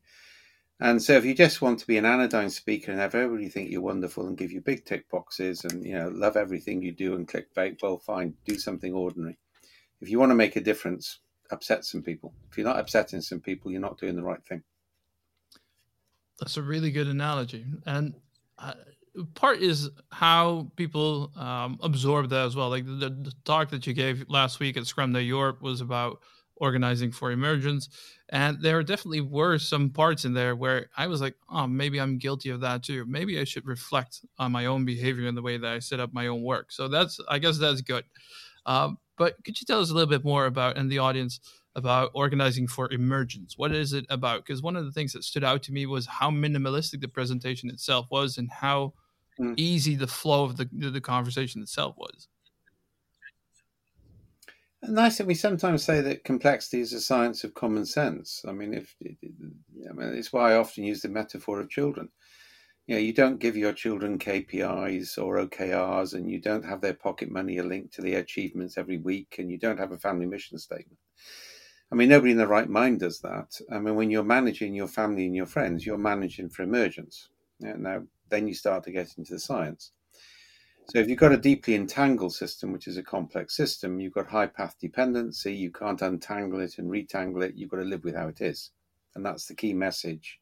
And 0.80 1.02
so, 1.02 1.14
if 1.14 1.26
you 1.26 1.34
just 1.34 1.62
want 1.62 1.80
to 1.80 1.88
be 1.88 1.98
an 1.98 2.06
anodyne 2.06 2.52
speaker 2.52 2.92
and 2.92 3.02
have 3.02 3.16
everybody 3.16 3.50
think 3.50 3.72
you're 3.72 3.82
wonderful 3.82 4.28
and 4.28 4.38
give 4.38 4.52
you 4.52 4.62
big 4.62 4.86
tick 4.86 5.10
boxes 5.10 5.64
and 5.64 5.84
you 5.84 5.94
know 5.94 6.10
love 6.10 6.38
everything 6.38 6.84
you 6.84 6.92
do 6.92 7.16
and 7.16 7.28
clickbait, 7.28 7.82
well, 7.82 7.98
fine, 7.98 8.36
do 8.46 8.60
something 8.60 8.94
ordinary. 8.94 9.40
If 10.02 10.10
you 10.10 10.20
want 10.20 10.30
to 10.30 10.36
make 10.36 10.56
a 10.56 10.62
difference, 10.62 11.20
upset 11.50 11.84
some 11.84 12.04
people. 12.04 12.34
If 12.52 12.58
you're 12.58 12.68
not 12.68 12.80
upsetting 12.80 13.22
some 13.22 13.40
people, 13.40 13.72
you're 13.72 13.82
not 13.82 13.98
doing 13.98 14.16
the 14.16 14.24
right 14.24 14.44
thing. 14.46 14.62
That's 16.40 16.58
a 16.58 16.62
really 16.62 16.92
good 16.92 17.08
analogy, 17.08 17.66
and 17.88 18.14
uh, 18.60 18.76
part 19.34 19.62
is 19.62 19.90
how 20.12 20.72
people 20.76 21.32
um, 21.36 21.80
absorb 21.82 22.30
that 22.30 22.46
as 22.46 22.56
well. 22.56 22.70
Like 22.70 22.86
the, 22.86 23.10
the 23.10 23.34
talk 23.44 23.72
that 23.72 23.88
you 23.88 23.94
gave 23.94 24.26
last 24.30 24.60
week 24.60 24.78
at 24.78 24.86
Scrum 24.86 25.14
Day 25.14 25.24
Europe 25.24 25.64
was 25.64 25.82
about 25.82 26.20
organizing 26.60 27.12
for 27.12 27.32
emergence 27.32 27.90
and 28.30 28.62
there 28.62 28.82
definitely 28.84 29.22
were 29.22 29.58
some 29.58 29.90
parts 29.90 30.26
in 30.26 30.34
there 30.34 30.56
where 30.56 30.90
i 30.98 31.08
was 31.08 31.22
like 31.22 31.36
oh 31.50 31.68
maybe 31.68 32.00
i'm 32.00 32.18
guilty 32.18 32.50
of 32.50 32.62
that 32.62 32.84
too. 32.84 33.06
Maybe 33.06 33.40
i 33.40 33.44
should 33.44 33.66
reflect 33.66 34.22
on 34.38 34.52
my 34.52 34.66
own 34.66 34.86
behavior 34.86 35.28
and 35.28 35.38
the 35.38 35.42
way 35.42 35.58
that 35.58 35.72
i 35.72 35.80
set 35.80 36.00
up 36.00 36.14
my 36.14 36.28
own 36.28 36.42
work. 36.44 36.72
So 36.72 36.88
that's 36.88 37.20
i 37.30 37.40
guess 37.40 37.58
that's 37.58 37.82
good. 37.82 38.04
Um, 38.66 38.98
but 39.18 39.36
could 39.44 39.60
you 39.60 39.66
tell 39.66 39.80
us 39.80 39.90
a 39.90 39.94
little 39.94 40.10
bit 40.10 40.24
more 40.24 40.46
about 40.46 40.78
in 40.78 40.90
the 40.90 41.00
audience 41.00 41.40
about 41.76 42.12
organizing 42.14 42.68
for 42.68 42.92
emergence? 42.92 43.58
What 43.58 43.72
is 43.72 43.94
it 43.94 44.06
about? 44.10 44.46
Because 44.46 44.62
one 44.62 44.76
of 44.76 44.86
the 44.86 44.92
things 44.92 45.14
that 45.14 45.24
stood 45.24 45.44
out 45.44 45.64
to 45.64 45.72
me 45.72 45.86
was 45.86 46.06
how 46.06 46.30
minimalistic 46.30 47.02
the 47.02 47.08
presentation 47.08 47.70
itself 47.70 48.08
was 48.12 48.38
and 48.38 48.50
how 48.52 48.94
mm. 49.40 49.54
easy 49.58 49.96
the 49.96 50.08
flow 50.08 50.44
of 50.44 50.58
the, 50.58 50.66
the 50.66 51.02
conversation 51.02 51.62
itself 51.62 51.96
was 51.98 52.28
nice 54.88 55.18
that 55.18 55.28
we 55.28 55.36
sometimes 55.36 55.84
say 55.84 56.02
that 56.02 56.24
complexity 56.24 56.82
is 56.82 56.94
a 56.94 57.02
science 57.02 57.44
of 57.44 57.54
common 57.54 57.86
sense. 57.86 58.44
I 58.48 58.52
mean, 58.52 58.74
if 58.74 58.96
I 59.02 59.94
mean, 59.94 60.14
it's 60.16 60.34
why 60.34 60.52
I 60.54 60.58
often 60.58 60.84
use 60.84 61.02
the 61.02 61.10
metaphor 61.10 61.60
of 61.60 61.70
children. 61.70 62.10
You 62.86 62.96
know, 62.96 63.02
you 63.02 63.14
don't 63.14 63.40
give 63.40 63.58
your 63.58 63.74
children 63.74 64.18
KPIs 64.18 65.22
or 65.22 65.46
OKRs, 65.46 66.14
and 66.14 66.32
you 66.32 66.40
don't 66.40 66.64
have 66.64 66.80
their 66.82 66.94
pocket 66.94 67.30
money 67.30 67.62
linked 67.62 67.94
to 67.96 68.02
their 68.02 68.20
achievements 68.20 68.78
every 68.78 68.98
week, 68.98 69.36
and 69.40 69.52
you 69.52 69.58
don't 69.58 69.80
have 69.80 69.92
a 69.92 69.98
family 69.98 70.26
mission 70.26 70.58
statement. 70.58 71.00
I 71.92 71.96
mean, 71.96 72.10
nobody 72.10 72.32
in 72.32 72.38
their 72.38 72.48
right 72.48 72.70
mind 72.70 73.00
does 73.02 73.20
that. 73.20 73.60
I 73.72 73.80
mean, 73.80 73.96
when 73.96 74.10
you're 74.10 74.24
managing 74.24 74.74
your 74.74 74.88
family 74.88 75.26
and 75.26 75.36
your 75.36 75.46
friends, 75.46 75.86
you're 75.86 75.98
managing 75.98 76.50
for 76.50 76.64
emergence. 76.64 77.30
Now, 77.60 78.04
then 78.30 78.48
you 78.48 78.54
start 78.54 78.84
to 78.86 78.92
get 78.92 79.18
into 79.18 79.34
the 79.34 79.40
science. 79.40 79.92
So 80.90 81.00
if 81.00 81.10
you've 81.10 81.20
got 81.20 81.34
a 81.34 81.38
deeply 81.38 81.76
entangled 81.76 82.34
system, 82.34 82.72
which 82.72 82.88
is 82.88 82.96
a 82.96 83.04
complex 83.04 83.58
system, 83.58 84.00
you've 84.00 84.14
got 84.14 84.28
high 84.28 84.48
path 84.48 84.76
dependency, 84.80 85.54
you 85.54 85.70
can't 85.70 86.02
untangle 86.02 86.62
it 86.62 86.78
and 86.78 86.90
retangle 86.90 87.44
it, 87.44 87.56
you've 87.56 87.70
got 87.70 87.78
to 87.78 87.84
live 87.84 88.06
with 88.06 88.16
how 88.16 88.30
it 88.30 88.40
is. 88.40 88.72
And 89.14 89.26
that's 89.26 89.48
the 89.48 89.56
key 89.56 89.74
message. 89.74 90.40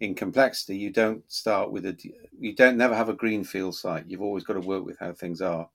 In 0.00 0.14
complexity, 0.14 0.78
you 0.78 0.90
don't 0.90 1.30
start 1.30 1.72
with 1.72 1.84
a, 1.84 1.96
you 2.38 2.54
don't 2.54 2.78
never 2.78 2.94
have 2.94 3.10
a 3.10 3.14
greenfield 3.14 3.74
site. 3.74 4.04
You've 4.08 4.22
always 4.22 4.44
got 4.44 4.54
to 4.54 4.60
work 4.60 4.86
with 4.86 4.98
how 4.98 5.12
things 5.12 5.42
are. 5.42 5.68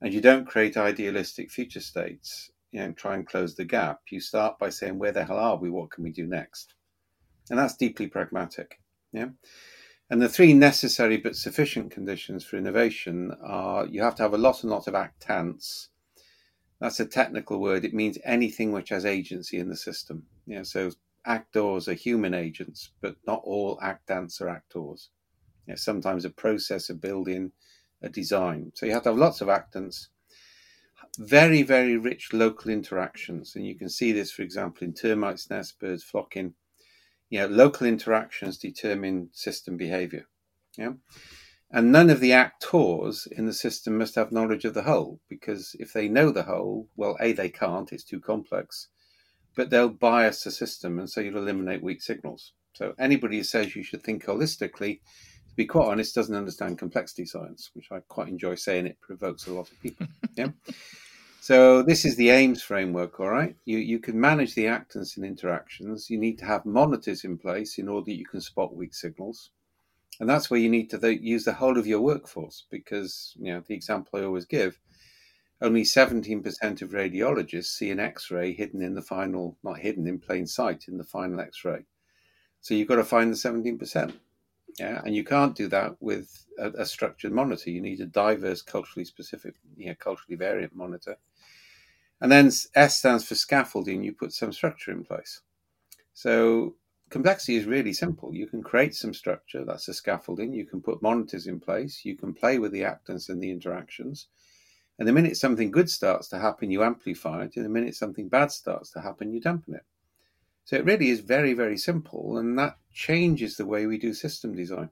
And 0.00 0.14
you 0.14 0.22
don't 0.22 0.46
create 0.46 0.78
idealistic 0.78 1.50
future 1.50 1.80
states, 1.80 2.50
you 2.72 2.80
know, 2.80 2.92
try 2.92 3.14
and 3.14 3.26
close 3.26 3.54
the 3.54 3.64
gap. 3.64 4.00
You 4.10 4.20
start 4.20 4.58
by 4.58 4.70
saying, 4.70 4.98
where 4.98 5.12
the 5.12 5.24
hell 5.24 5.38
are 5.38 5.56
we? 5.56 5.68
What 5.68 5.90
can 5.90 6.02
we 6.02 6.12
do 6.12 6.26
next? 6.26 6.74
And 7.50 7.58
that's 7.58 7.76
deeply 7.76 8.06
pragmatic. 8.06 8.80
Yeah. 9.12 9.28
And 10.10 10.22
the 10.22 10.28
three 10.28 10.54
necessary 10.54 11.18
but 11.18 11.36
sufficient 11.36 11.90
conditions 11.90 12.42
for 12.44 12.56
innovation 12.56 13.34
are 13.42 13.86
you 13.86 14.02
have 14.02 14.14
to 14.16 14.22
have 14.22 14.32
a 14.32 14.38
lot 14.38 14.62
and 14.62 14.70
lot 14.70 14.86
of 14.86 14.94
actants. 14.94 15.88
That's 16.80 17.00
a 17.00 17.06
technical 17.06 17.60
word. 17.60 17.84
It 17.84 17.92
means 17.92 18.18
anything 18.24 18.72
which 18.72 18.88
has 18.88 19.04
agency 19.04 19.58
in 19.58 19.68
the 19.68 19.76
system. 19.76 20.22
Yeah, 20.46 20.62
so 20.62 20.92
actors 21.26 21.88
are 21.88 21.94
human 21.94 22.32
agents, 22.32 22.92
but 23.02 23.16
not 23.26 23.42
all 23.44 23.78
actants 23.78 24.40
are 24.40 24.48
actors. 24.48 25.10
Yeah, 25.66 25.74
sometimes 25.74 26.24
a 26.24 26.30
process, 26.30 26.88
a 26.88 26.94
building, 26.94 27.52
a 28.00 28.08
design. 28.08 28.72
So 28.74 28.86
you 28.86 28.92
have 28.92 29.02
to 29.02 29.10
have 29.10 29.18
lots 29.18 29.42
of 29.42 29.48
actants, 29.48 30.06
very, 31.18 31.62
very 31.62 31.98
rich 31.98 32.32
local 32.32 32.70
interactions. 32.70 33.56
And 33.56 33.66
you 33.66 33.74
can 33.74 33.90
see 33.90 34.12
this, 34.12 34.30
for 34.30 34.40
example, 34.40 34.86
in 34.86 34.94
termites, 34.94 35.50
nests, 35.50 35.72
birds 35.78 36.04
flocking 36.04 36.54
you 37.30 37.40
know, 37.40 37.46
local 37.46 37.86
interactions 37.86 38.58
determine 38.58 39.30
system 39.32 39.76
behavior. 39.76 40.26
Yeah. 40.76 40.92
And 41.70 41.92
none 41.92 42.08
of 42.08 42.20
the 42.20 42.32
actors 42.32 43.28
in 43.30 43.44
the 43.44 43.52
system 43.52 43.98
must 43.98 44.14
have 44.14 44.32
knowledge 44.32 44.64
of 44.64 44.72
the 44.72 44.84
whole, 44.84 45.20
because 45.28 45.76
if 45.78 45.92
they 45.92 46.08
know 46.08 46.30
the 46.30 46.44
whole, 46.44 46.88
well, 46.96 47.16
A, 47.20 47.32
they 47.32 47.50
can't, 47.50 47.92
it's 47.92 48.04
too 48.04 48.20
complex, 48.20 48.88
but 49.54 49.68
they'll 49.68 49.90
bias 49.90 50.44
the 50.44 50.50
system, 50.50 50.98
and 50.98 51.10
so 51.10 51.20
you'll 51.20 51.36
eliminate 51.36 51.82
weak 51.82 52.00
signals. 52.00 52.52
So 52.72 52.94
anybody 52.98 53.38
who 53.38 53.44
says 53.44 53.76
you 53.76 53.82
should 53.82 54.02
think 54.02 54.24
holistically, 54.24 55.00
to 55.48 55.56
be 55.56 55.66
quite 55.66 55.88
honest, 55.88 56.14
doesn't 56.14 56.34
understand 56.34 56.78
complexity 56.78 57.26
science, 57.26 57.70
which 57.74 57.88
I 57.92 57.98
quite 58.08 58.28
enjoy 58.28 58.54
saying 58.54 58.86
it 58.86 59.00
provokes 59.00 59.46
a 59.46 59.52
lot 59.52 59.70
of 59.70 59.80
people. 59.80 60.06
Yeah. 60.36 60.50
So 61.48 61.80
this 61.80 62.04
is 62.04 62.16
the 62.16 62.28
AIMS 62.28 62.62
framework, 62.62 63.18
all 63.18 63.30
right? 63.30 63.56
You, 63.64 63.78
you 63.78 64.00
can 64.00 64.20
manage 64.20 64.54
the 64.54 64.66
actants 64.66 65.16
and 65.16 65.24
interactions. 65.24 66.10
You 66.10 66.18
need 66.18 66.38
to 66.40 66.44
have 66.44 66.66
monitors 66.66 67.24
in 67.24 67.38
place 67.38 67.78
in 67.78 67.88
order 67.88 68.04
that 68.04 68.18
you 68.18 68.26
can 68.26 68.42
spot 68.42 68.76
weak 68.76 68.92
signals. 68.92 69.48
And 70.20 70.28
that's 70.28 70.50
where 70.50 70.60
you 70.60 70.68
need 70.68 70.90
to 70.90 71.18
use 71.18 71.44
the 71.44 71.54
whole 71.54 71.78
of 71.78 71.86
your 71.86 72.02
workforce 72.02 72.66
because, 72.70 73.34
you 73.40 73.50
know, 73.50 73.62
the 73.66 73.72
example 73.72 74.20
I 74.20 74.24
always 74.24 74.44
give, 74.44 74.78
only 75.62 75.84
17% 75.84 76.82
of 76.82 76.90
radiologists 76.90 77.78
see 77.78 77.90
an 77.90 77.98
X-ray 77.98 78.52
hidden 78.52 78.82
in 78.82 78.94
the 78.94 79.00
final, 79.00 79.56
not 79.64 79.78
hidden 79.78 80.06
in 80.06 80.18
plain 80.18 80.46
sight 80.46 80.84
in 80.86 80.98
the 80.98 81.02
final 81.02 81.40
X-ray. 81.40 81.86
So 82.60 82.74
you've 82.74 82.88
got 82.88 82.96
to 82.96 83.04
find 83.04 83.32
the 83.32 83.36
17%. 83.36 84.12
Yeah, 84.78 85.00
and 85.02 85.16
you 85.16 85.24
can't 85.24 85.56
do 85.56 85.66
that 85.68 85.96
with 86.00 86.44
a, 86.58 86.68
a, 86.72 86.84
structured 86.84 87.32
monitor. 87.32 87.70
You 87.70 87.80
need 87.80 88.00
a 88.00 88.06
diverse, 88.06 88.60
culturally 88.60 89.06
specific, 89.06 89.54
you 89.78 89.86
know, 89.86 89.94
culturally 89.98 90.36
variant 90.36 90.76
monitor. 90.76 91.16
And 92.20 92.32
then 92.32 92.50
S 92.74 92.98
stands 92.98 93.24
for 93.24 93.34
scaffolding. 93.34 94.02
You 94.02 94.12
put 94.12 94.32
some 94.32 94.52
structure 94.52 94.90
in 94.90 95.04
place. 95.04 95.40
So 96.14 96.74
complexity 97.10 97.56
is 97.56 97.64
really 97.64 97.92
simple. 97.92 98.34
You 98.34 98.46
can 98.46 98.62
create 98.62 98.94
some 98.94 99.14
structure. 99.14 99.64
That's 99.64 99.86
the 99.86 99.94
scaffolding. 99.94 100.52
You 100.52 100.66
can 100.66 100.80
put 100.80 101.02
monitors 101.02 101.46
in 101.46 101.60
place. 101.60 102.04
You 102.04 102.16
can 102.16 102.34
play 102.34 102.58
with 102.58 102.72
the 102.72 102.82
actants 102.82 103.28
and 103.28 103.40
the 103.40 103.50
interactions. 103.50 104.26
And 104.98 105.06
the 105.06 105.12
minute 105.12 105.36
something 105.36 105.70
good 105.70 105.88
starts 105.88 106.28
to 106.28 106.40
happen, 106.40 106.72
you 106.72 106.82
amplify 106.82 107.44
it. 107.44 107.54
And 107.54 107.64
the 107.64 107.70
minute 107.70 107.94
something 107.94 108.28
bad 108.28 108.50
starts 108.50 108.90
to 108.92 109.00
happen, 109.00 109.32
you 109.32 109.40
dampen 109.40 109.74
it. 109.74 109.84
So 110.64 110.76
it 110.76 110.84
really 110.84 111.10
is 111.10 111.20
very, 111.20 111.54
very 111.54 111.78
simple. 111.78 112.38
And 112.38 112.58
that 112.58 112.78
changes 112.92 113.56
the 113.56 113.66
way 113.66 113.86
we 113.86 113.96
do 113.96 114.12
system 114.12 114.56
design. 114.56 114.90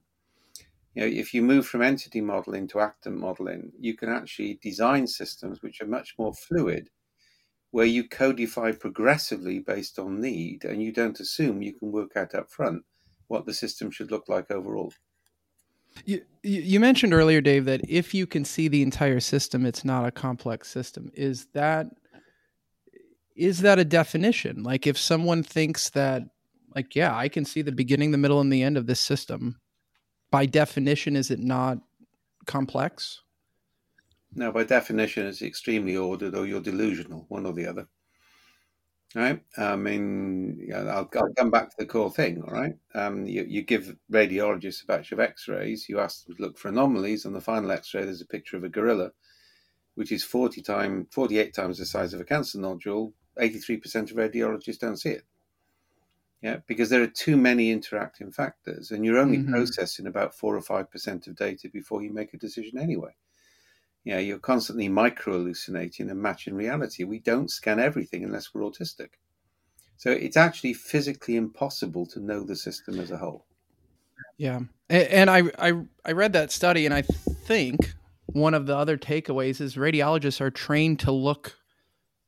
You 0.95 1.01
know, 1.01 1.07
if 1.07 1.33
you 1.33 1.43
move 1.43 1.67
from 1.67 1.81
entity 1.81 2.21
modeling 2.21 2.67
to 2.69 2.79
actant 2.79 3.17
modeling, 3.17 3.73
you 3.77 3.95
can 3.95 4.09
actually 4.09 4.59
design 4.63 5.05
systems 5.05 5.61
which 5.61 5.81
are 5.81 5.87
much 5.87 6.15
more 6.17 6.33
fluid 6.33 6.89
where 7.71 7.85
you 7.85 8.07
codify 8.07 8.71
progressively 8.71 9.59
based 9.59 9.99
on 9.99 10.21
need 10.21 10.63
and 10.63 10.81
you 10.81 10.91
don't 10.91 11.19
assume 11.19 11.61
you 11.61 11.73
can 11.73 11.91
work 11.91 12.15
out 12.15 12.33
up 12.33 12.49
front 12.49 12.83
what 13.27 13.45
the 13.45 13.53
system 13.53 13.91
should 13.91 14.11
look 14.11 14.29
like 14.29 14.49
overall. 14.51 14.93
You, 16.05 16.23
you 16.43 16.79
mentioned 16.79 17.13
earlier, 17.13 17.41
Dave, 17.41 17.65
that 17.65 17.81
if 17.89 18.13
you 18.13 18.27
can 18.27 18.45
see 18.45 18.67
the 18.67 18.83
entire 18.83 19.19
system, 19.19 19.65
it's 19.65 19.83
not 19.83 20.05
a 20.05 20.11
complex 20.11 20.69
system. 20.69 21.11
Is 21.13 21.47
that 21.53 21.87
is 23.35 23.59
that 23.59 23.79
a 23.79 23.85
definition? 23.85 24.63
Like 24.63 24.87
if 24.87 24.97
someone 24.97 25.43
thinks 25.43 25.91
that, 25.91 26.23
like, 26.75 26.95
yeah, 26.95 27.15
I 27.15 27.29
can 27.29 27.45
see 27.45 27.61
the 27.61 27.71
beginning, 27.71 28.11
the 28.11 28.17
middle, 28.17 28.41
and 28.41 28.51
the 28.51 28.63
end 28.63 28.77
of 28.77 28.87
this 28.87 28.99
system, 28.99 29.59
by 30.31 30.47
definition, 30.47 31.15
is 31.15 31.29
it 31.29 31.39
not 31.39 31.77
complex? 32.47 33.21
No, 34.37 34.51
by 34.51 34.65
definition, 34.65 35.25
it's 35.25 35.41
extremely 35.41 35.97
ordered, 35.97 36.35
or 36.35 36.45
you're 36.45 36.61
delusional, 36.61 37.25
one 37.27 37.47
or 37.47 37.53
the 37.53 37.65
other. 37.65 37.87
Right? 39.15 39.41
I 39.57 39.75
mean, 39.75 40.63
yeah, 40.63 40.83
I'll, 40.83 41.09
I'll 41.15 41.33
come 41.35 41.49
back 41.49 41.71
to 41.71 41.75
the 41.79 41.87
core 41.87 42.11
thing. 42.11 42.43
All 42.43 42.53
right. 42.53 42.75
Um, 42.93 43.25
you, 43.25 43.45
you 43.47 43.63
give 43.63 43.95
radiologists 44.11 44.83
a 44.83 44.85
batch 44.85 45.11
of 45.11 45.19
X-rays. 45.19 45.89
You 45.89 45.99
ask 45.99 46.23
them 46.25 46.35
to 46.35 46.41
look 46.43 46.59
for 46.59 46.67
anomalies. 46.67 47.25
On 47.25 47.33
the 47.33 47.41
final 47.41 47.71
X-ray, 47.71 48.03
there's 48.03 48.21
a 48.21 48.27
picture 48.27 48.57
of 48.57 48.63
a 48.63 48.69
gorilla, 48.69 49.09
which 49.95 50.11
is 50.11 50.23
40 50.23 50.61
time, 50.61 51.07
48 51.09 51.55
times 51.55 51.79
the 51.79 51.87
size 51.87 52.13
of 52.13 52.21
a 52.21 52.25
cancer 52.25 52.59
nodule. 52.59 53.13
83% 53.41 54.11
of 54.11 54.17
radiologists 54.17 54.79
don't 54.79 54.97
see 54.97 55.09
it. 55.09 55.23
Yeah, 56.43 56.57
because 56.67 56.91
there 56.91 57.01
are 57.01 57.07
too 57.07 57.37
many 57.37 57.71
interacting 57.71 58.31
factors, 58.31 58.91
and 58.91 59.03
you're 59.03 59.17
only 59.17 59.39
mm-hmm. 59.39 59.53
processing 59.53 60.05
about 60.05 60.35
four 60.35 60.55
or 60.55 60.61
five 60.61 60.91
percent 60.91 61.25
of 61.25 61.35
data 61.35 61.67
before 61.67 62.03
you 62.03 62.13
make 62.13 62.35
a 62.35 62.37
decision 62.37 62.77
anyway 62.77 63.15
you 64.03 64.13
know, 64.13 64.19
you're 64.19 64.39
constantly 64.39 64.87
micro 64.87 65.33
hallucinating 65.33 66.09
and 66.09 66.21
matching 66.21 66.55
reality. 66.55 67.03
We 67.03 67.19
don't 67.19 67.51
scan 67.51 67.79
everything 67.79 68.23
unless 68.23 68.53
we're 68.53 68.61
autistic. 68.61 69.09
So 69.97 70.11
it's 70.11 70.37
actually 70.37 70.73
physically 70.73 71.35
impossible 71.35 72.05
to 72.07 72.19
know 72.19 72.43
the 72.43 72.55
system 72.55 72.99
as 72.99 73.11
a 73.11 73.17
whole. 73.17 73.45
Yeah. 74.37 74.61
And 74.89 75.29
I, 75.29 75.43
I, 75.59 75.73
I 76.05 76.11
read 76.11 76.33
that 76.33 76.51
study, 76.51 76.85
and 76.85 76.93
I 76.93 77.01
think 77.01 77.93
one 78.27 78.53
of 78.53 78.67
the 78.67 78.77
other 78.77 78.97
takeaways 78.97 79.59
is 79.59 79.75
radiologists 79.75 80.39
are 80.39 80.51
trained 80.51 80.99
to 80.99 81.11
look 81.11 81.57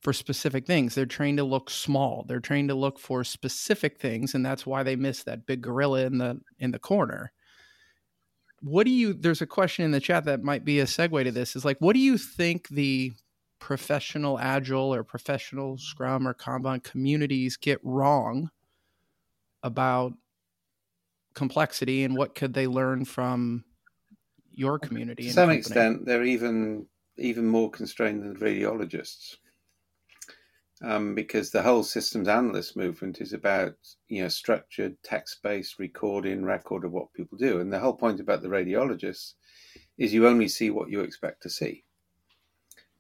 for 0.02 0.14
specific 0.14 0.66
things. 0.66 0.96
They're 0.96 1.06
trained 1.06 1.38
to 1.38 1.44
look 1.44 1.70
small. 1.70 2.26
They're 2.28 2.40
trained 2.40 2.70
to 2.70 2.76
look 2.76 3.00
for 3.00 3.24
specific 3.24 4.00
things, 4.00 4.34
and 4.34 4.46
that's 4.46 4.66
why 4.66 4.84
they 4.84 4.96
miss 4.96 5.24
that 5.24 5.46
big 5.46 5.62
gorilla 5.62 6.06
in 6.06 6.18
the 6.18 6.40
in 6.58 6.72
the 6.72 6.80
corner 6.80 7.32
what 8.62 8.86
do 8.86 8.92
you 8.92 9.14
there's 9.14 9.42
a 9.42 9.48
question 9.48 9.86
in 9.86 9.92
the 9.92 10.00
chat 10.00 10.26
that 10.26 10.44
might 10.44 10.66
be 10.66 10.80
a 10.80 10.86
segue 10.86 11.24
to 11.24 11.32
this 11.32 11.56
is 11.56 11.66
like 11.66 11.78
what 11.80 11.94
do 11.94 12.00
you 12.00 12.18
think 12.18 12.68
the 12.70 13.12
professional 13.60 14.40
agile 14.40 14.94
or 14.94 15.04
professional 15.04 15.78
scrum 15.78 16.28
or 16.28 16.34
kanban 16.34 16.82
communities 16.84 17.58
get 17.58 17.80
wrong 17.84 18.50
about 19.64 20.14
complexity 21.34 22.04
and 22.04 22.16
what 22.16 22.36
could 22.36 22.54
they 22.54 22.68
learn 22.68 23.06
from 23.06 23.64
your 24.52 24.80
community 24.80 25.24
to 25.24 25.30
some 25.34 25.44
company? 25.44 25.58
extent 25.58 26.06
they're 26.06 26.24
even 26.24 26.86
even 27.18 27.46
more 27.46 27.70
constrained 27.70 28.24
than 28.24 28.36
radiologists 28.38 29.38
um, 30.82 31.14
because 31.14 31.52
the 31.52 31.62
whole 31.62 31.84
systems 31.84 32.28
analyst 32.28 32.78
movement 32.78 33.20
is 33.20 33.34
about 33.34 33.76
you 34.08 34.22
know 34.22 34.30
structured 34.30 34.96
text-based 35.04 35.78
recording 35.78 36.46
record 36.46 36.86
of 36.86 36.92
what 36.92 37.14
people 37.14 37.38
do. 37.38 37.60
And 37.60 37.72
the 37.72 37.80
whole 37.80 37.94
point 37.94 38.20
about 38.20 38.42
the 38.42 38.48
radiologists 38.48 39.34
is 39.98 40.14
you 40.14 40.28
only 40.28 40.48
see 40.48 40.70
what 40.70 40.90
you 40.90 41.02
expect 41.02 41.44
to 41.44 41.50
see. 41.50 41.84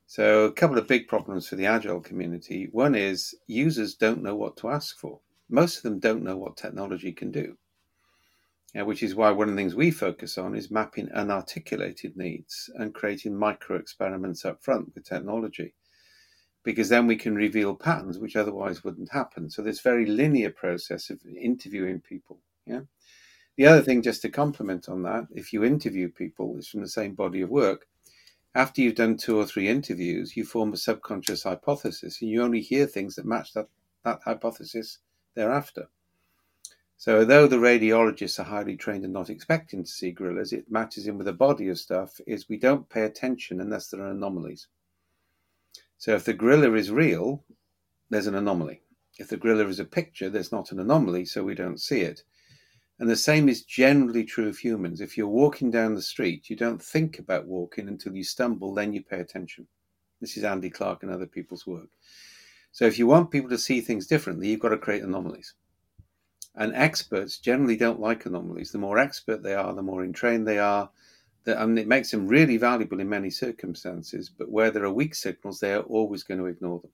So 0.08 0.46
a 0.46 0.52
couple 0.52 0.78
of 0.78 0.88
big 0.88 1.08
problems 1.08 1.48
for 1.48 1.56
the 1.56 1.68
agile 1.68 2.02
community. 2.02 2.68
One 2.72 2.96
is 2.96 3.36
users 3.48 3.96
don't 3.96 4.24
know 4.24 4.36
what 4.36 4.58
to 4.58 4.70
ask 4.70 4.98
for. 4.98 5.22
Most 5.50 5.78
of 5.78 5.84
them 5.84 6.00
don't 6.00 6.24
know 6.24 6.38
what 6.38 6.58
technology 6.58 7.12
can 7.12 7.32
do. 7.32 7.58
Yeah, 8.74 8.84
which 8.84 9.02
is 9.02 9.16
why 9.16 9.32
one 9.32 9.50
of 9.50 9.56
the 9.56 9.62
things 9.62 9.74
we 9.74 9.90
focus 9.90 10.38
on 10.38 10.56
is 10.56 10.70
mapping 10.70 11.08
unarticulated 11.08 12.16
needs 12.16 12.70
and 12.76 12.94
creating 12.94 13.36
micro 13.36 13.78
experiments 13.78 14.46
up 14.46 14.64
front 14.64 14.94
with 14.94 15.06
technology 15.06 15.74
because 16.64 16.90
then 16.90 17.08
we 17.08 17.16
can 17.16 17.36
reveal 17.36 17.76
patterns 17.76 18.20
which 18.20 18.36
otherwise 18.36 18.84
wouldn't 18.84 19.12
happen. 19.12 19.50
So 19.50 19.62
this 19.62 19.80
very 19.82 20.06
linear 20.06 20.50
process 20.50 21.10
of 21.10 21.20
interviewing 21.26 22.02
people. 22.02 22.40
Yeah. 22.66 22.82
The 23.58 23.66
other 23.66 23.82
thing, 23.82 24.02
just 24.02 24.22
to 24.22 24.30
compliment 24.30 24.88
on 24.88 25.04
that, 25.04 25.28
if 25.32 25.52
you 25.52 25.64
interview 25.64 26.10
people, 26.10 26.56
it's 26.58 26.70
from 26.70 26.82
the 26.82 26.88
same 26.88 27.14
body 27.14 27.42
of 27.42 27.50
work. 27.50 27.88
After 28.56 28.82
you've 28.82 28.96
done 28.96 29.18
two 29.18 29.38
or 29.38 29.46
three 29.46 29.68
interviews, 29.68 30.36
you 30.38 30.46
form 30.46 30.74
a 30.74 30.78
subconscious 30.78 31.44
hypothesis, 31.44 32.22
and 32.22 32.30
you 32.30 32.42
only 32.42 32.62
hear 32.62 32.88
things 32.88 33.16
that 33.16 33.26
match 33.26 33.54
that, 33.54 33.68
that 34.04 34.22
hypothesis 34.24 35.00
thereafter. 35.36 35.90
So, 36.96 37.20
although 37.20 37.48
the 37.48 37.58
radiologists 37.58 38.40
are 38.40 38.44
highly 38.44 38.76
trained 38.76 39.04
and 39.04 39.14
not 39.14 39.30
expecting 39.30 39.84
to 39.84 39.90
see 39.90 40.12
gorillas, 40.12 40.52
it 40.52 40.72
matches 40.72 41.08
in 41.08 41.18
with 41.18 41.28
a 41.28 41.34
body 41.34 41.70
of 41.70 41.80
stuff. 41.80 42.20
Is 42.28 42.50
we 42.50 42.58
don't 42.58 42.90
pay 42.90 43.04
attention 43.04 43.62
unless 43.62 43.90
there 43.90 44.02
are 44.02 44.12
anomalies. 44.12 44.68
So 46.00 46.16
if 46.16 46.24
the 46.24 46.34
gorilla 46.34 46.74
is 46.76 46.92
real, 46.92 47.44
there's 48.10 48.28
an 48.28 48.36
anomaly. 48.36 48.82
If 49.20 49.28
the 49.28 49.38
gorilla 49.38 49.68
is 49.68 49.82
a 49.82 49.86
picture, 49.86 50.30
there's 50.30 50.52
not 50.52 50.72
an 50.72 50.80
anomaly, 50.80 51.26
so 51.26 51.44
we 51.44 51.56
don't 51.56 51.80
see 51.80 52.00
it. 52.00 52.24
And 53.00 53.10
the 53.10 53.18
same 53.18 53.50
is 53.50 53.64
generally 53.64 54.24
true 54.24 54.48
of 54.48 54.58
humans. 54.58 55.02
If 55.02 55.18
you're 55.18 55.28
walking 55.28 55.70
down 55.70 55.96
the 55.96 56.02
street, 56.02 56.50
you 56.50 56.56
don't 56.56 56.82
think 56.82 57.20
about 57.20 57.48
walking 57.48 57.90
until 57.90 58.16
you 58.16 58.24
stumble, 58.24 58.74
then 58.74 58.94
you 58.94 59.04
pay 59.04 59.20
attention. 59.20 59.68
This 60.22 60.38
is 60.38 60.46
Andy 60.46 60.70
Clark 60.70 61.04
and 61.04 61.12
other 61.12 61.28
people's 61.28 61.68
work. 61.68 61.90
So 62.72 62.86
if 62.86 62.98
you 62.98 63.06
want 63.06 63.30
people 63.30 63.50
to 63.50 63.58
see 63.58 63.82
things 63.82 64.08
differently, 64.08 64.48
you've 64.48 64.62
got 64.62 64.70
to 64.70 64.78
create 64.78 65.04
anomalies. 65.04 65.54
And 66.56 66.74
experts 66.76 67.40
generally 67.40 67.76
don't 67.76 68.00
like 68.00 68.26
anomalies. 68.26 68.72
The 68.72 68.78
more 68.78 68.98
expert 68.98 69.44
they 69.44 69.54
are, 69.54 69.74
the 69.74 69.82
more 69.82 70.06
entrained 70.06 70.48
they 70.48 70.60
are, 70.60 70.90
that, 71.50 71.60
I 71.60 71.66
mean, 71.66 71.78
it 71.78 71.88
makes 71.88 72.12
them 72.12 72.28
really 72.28 72.58
valuable 72.58 73.00
in 73.00 73.10
many 73.10 73.30
circumstances, 73.30 74.30
but 74.30 74.50
where 74.50 74.72
there 74.72 74.86
are 74.86 74.94
weak 74.94 75.16
signals, 75.16 75.60
they 75.60 75.74
are 75.74 75.82
always 75.82 76.24
going 76.24 76.40
to 76.40 76.46
ignore 76.46 76.80
them. 76.80 76.92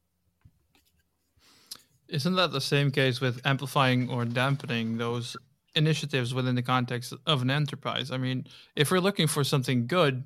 Isn't 2.07 2.35
that 2.35 2.51
the 2.51 2.61
same 2.61 2.91
case 2.91 3.19
with 3.19 3.45
amplifying 3.45 4.09
or 4.09 4.25
dampening 4.25 4.97
those 4.97 5.35
initiatives 5.75 6.33
within 6.33 6.55
the 6.55 6.61
context 6.61 7.13
of 7.25 7.41
an 7.41 7.49
enterprise? 7.49 8.11
I 8.11 8.17
mean, 8.17 8.47
if 8.75 8.91
we're 8.91 8.99
looking 8.99 9.27
for 9.27 9.43
something 9.43 9.87
good, 9.87 10.23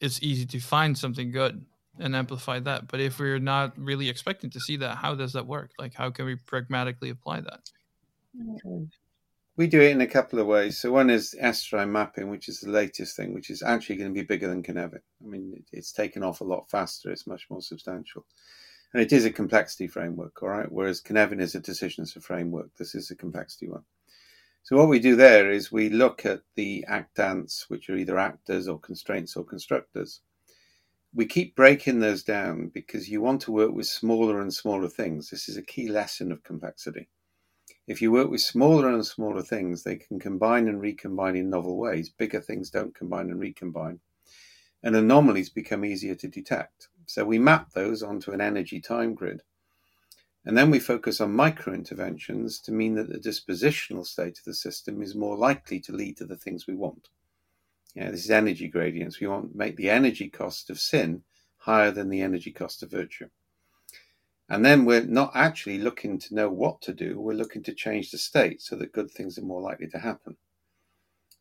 it's 0.00 0.22
easy 0.22 0.46
to 0.46 0.60
find 0.60 0.96
something 0.96 1.30
good 1.30 1.64
and 1.98 2.16
amplify 2.16 2.58
that. 2.60 2.88
But 2.88 3.00
if 3.00 3.18
we're 3.18 3.38
not 3.38 3.78
really 3.78 4.08
expecting 4.08 4.50
to 4.50 4.60
see 4.60 4.76
that, 4.78 4.96
how 4.96 5.14
does 5.14 5.32
that 5.34 5.46
work? 5.46 5.72
Like, 5.78 5.94
how 5.94 6.10
can 6.10 6.24
we 6.24 6.36
pragmatically 6.36 7.10
apply 7.10 7.42
that? 7.42 7.70
Mm-hmm. 8.36 8.84
We 9.60 9.66
do 9.66 9.82
it 9.82 9.90
in 9.90 10.00
a 10.00 10.06
couple 10.06 10.38
of 10.38 10.46
ways. 10.46 10.78
So 10.78 10.90
one 10.90 11.10
is 11.10 11.36
estuarine 11.38 11.90
mapping, 11.90 12.30
which 12.30 12.48
is 12.48 12.60
the 12.60 12.70
latest 12.70 13.14
thing, 13.14 13.34
which 13.34 13.50
is 13.50 13.62
actually 13.62 13.96
going 13.96 14.08
to 14.08 14.18
be 14.18 14.24
bigger 14.24 14.48
than 14.48 14.62
Cynefin. 14.62 15.02
I 15.22 15.26
mean, 15.26 15.62
it's 15.70 15.92
taken 15.92 16.22
off 16.22 16.40
a 16.40 16.44
lot 16.44 16.70
faster. 16.70 17.10
It's 17.10 17.26
much 17.26 17.46
more 17.50 17.60
substantial. 17.60 18.24
And 18.94 19.02
it 19.02 19.12
is 19.12 19.26
a 19.26 19.30
complexity 19.30 19.86
framework, 19.86 20.42
all 20.42 20.48
right? 20.48 20.72
Whereas 20.72 21.02
Cynefin 21.02 21.42
is 21.42 21.54
a 21.54 21.60
decisions 21.60 22.16
framework. 22.22 22.74
This 22.78 22.94
is 22.94 23.10
a 23.10 23.14
complexity 23.14 23.68
one. 23.68 23.84
So 24.62 24.78
what 24.78 24.88
we 24.88 24.98
do 24.98 25.14
there 25.14 25.50
is 25.50 25.70
we 25.70 25.90
look 25.90 26.24
at 26.24 26.40
the 26.54 26.86
actants, 26.90 27.68
which 27.68 27.90
are 27.90 27.96
either 27.96 28.18
actors 28.18 28.66
or 28.66 28.80
constraints 28.80 29.36
or 29.36 29.44
constructors. 29.44 30.22
We 31.12 31.26
keep 31.26 31.54
breaking 31.54 32.00
those 32.00 32.22
down 32.22 32.68
because 32.72 33.10
you 33.10 33.20
want 33.20 33.42
to 33.42 33.52
work 33.52 33.72
with 33.72 33.88
smaller 33.88 34.40
and 34.40 34.54
smaller 34.54 34.88
things. 34.88 35.28
This 35.28 35.50
is 35.50 35.58
a 35.58 35.62
key 35.62 35.88
lesson 35.88 36.32
of 36.32 36.42
complexity 36.44 37.10
if 37.90 38.00
you 38.00 38.12
work 38.12 38.30
with 38.30 38.40
smaller 38.40 38.88
and 38.88 39.04
smaller 39.04 39.42
things, 39.42 39.82
they 39.82 39.96
can 39.96 40.20
combine 40.20 40.68
and 40.68 40.80
recombine 40.80 41.34
in 41.34 41.50
novel 41.50 41.76
ways. 41.76 42.08
Bigger 42.08 42.40
things 42.40 42.70
don't 42.70 42.94
combine 42.94 43.30
and 43.30 43.40
recombine. 43.40 43.98
And 44.80 44.94
anomalies 44.94 45.50
become 45.50 45.84
easier 45.84 46.14
to 46.14 46.28
detect. 46.28 46.86
So 47.06 47.24
we 47.24 47.40
map 47.40 47.72
those 47.72 48.00
onto 48.00 48.30
an 48.30 48.40
energy 48.40 48.80
time 48.80 49.14
grid. 49.14 49.42
And 50.44 50.56
then 50.56 50.70
we 50.70 50.78
focus 50.78 51.20
on 51.20 51.34
micro 51.34 51.74
interventions 51.74 52.60
to 52.60 52.70
mean 52.70 52.94
that 52.94 53.08
the 53.08 53.18
dispositional 53.18 54.06
state 54.06 54.38
of 54.38 54.44
the 54.44 54.54
system 54.54 55.02
is 55.02 55.16
more 55.16 55.36
likely 55.36 55.80
to 55.80 55.92
lead 55.92 56.16
to 56.18 56.26
the 56.26 56.36
things 56.36 56.68
we 56.68 56.76
want. 56.76 57.08
Yeah, 57.96 58.12
this 58.12 58.24
is 58.24 58.30
energy 58.30 58.68
gradients. 58.68 59.18
We 59.18 59.26
want 59.26 59.50
to 59.50 59.58
make 59.58 59.74
the 59.74 59.90
energy 59.90 60.28
cost 60.28 60.70
of 60.70 60.78
sin 60.78 61.24
higher 61.56 61.90
than 61.90 62.08
the 62.08 62.22
energy 62.22 62.52
cost 62.52 62.84
of 62.84 62.92
virtue. 62.92 63.30
And 64.50 64.64
then 64.64 64.84
we're 64.84 65.04
not 65.04 65.30
actually 65.36 65.78
looking 65.78 66.18
to 66.18 66.34
know 66.34 66.50
what 66.50 66.82
to 66.82 66.92
do, 66.92 67.20
we're 67.20 67.34
looking 67.34 67.62
to 67.62 67.72
change 67.72 68.10
the 68.10 68.18
state 68.18 68.60
so 68.60 68.74
that 68.76 68.92
good 68.92 69.08
things 69.08 69.38
are 69.38 69.42
more 69.42 69.62
likely 69.62 69.86
to 69.86 69.98
happen. 69.98 70.36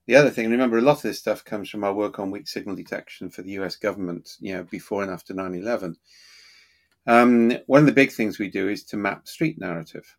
The 0.05 0.15
other 0.15 0.29
thing, 0.29 0.51
remember, 0.51 0.77
a 0.77 0.81
lot 0.81 0.97
of 0.97 1.01
this 1.01 1.17
stuff 1.17 1.43
comes 1.43 1.71
from 1.71 1.83
our 1.83 1.93
work 1.93 2.19
on 2.19 2.29
weak 2.29 2.47
signal 2.47 2.75
detection 2.75 3.31
for 3.31 3.41
the 3.41 3.51
US 3.53 3.75
government, 3.75 4.37
you 4.39 4.53
know, 4.53 4.63
before 4.63 5.01
and 5.01 5.11
after 5.11 5.33
9 5.33 5.55
11. 5.55 5.95
Um, 7.07 7.53
one 7.65 7.79
of 7.81 7.87
the 7.87 7.91
big 7.91 8.11
things 8.11 8.37
we 8.37 8.47
do 8.47 8.69
is 8.69 8.83
to 8.85 8.97
map 8.97 9.27
street 9.27 9.57
narrative, 9.57 10.15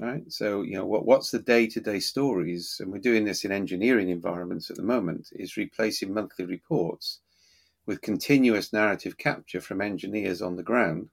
right? 0.00 0.24
So, 0.26 0.62
you 0.62 0.74
know, 0.74 0.84
what, 0.84 1.06
what's 1.06 1.30
the 1.30 1.38
day 1.38 1.68
to 1.68 1.80
day 1.80 2.00
stories? 2.00 2.78
And 2.80 2.90
we're 2.90 2.98
doing 2.98 3.24
this 3.24 3.44
in 3.44 3.52
engineering 3.52 4.08
environments 4.08 4.68
at 4.68 4.76
the 4.76 4.82
moment, 4.82 5.28
is 5.32 5.56
replacing 5.56 6.12
monthly 6.12 6.44
reports 6.44 7.20
with 7.86 8.00
continuous 8.00 8.72
narrative 8.72 9.16
capture 9.16 9.60
from 9.60 9.80
engineers 9.80 10.42
on 10.42 10.56
the 10.56 10.64
ground 10.64 11.08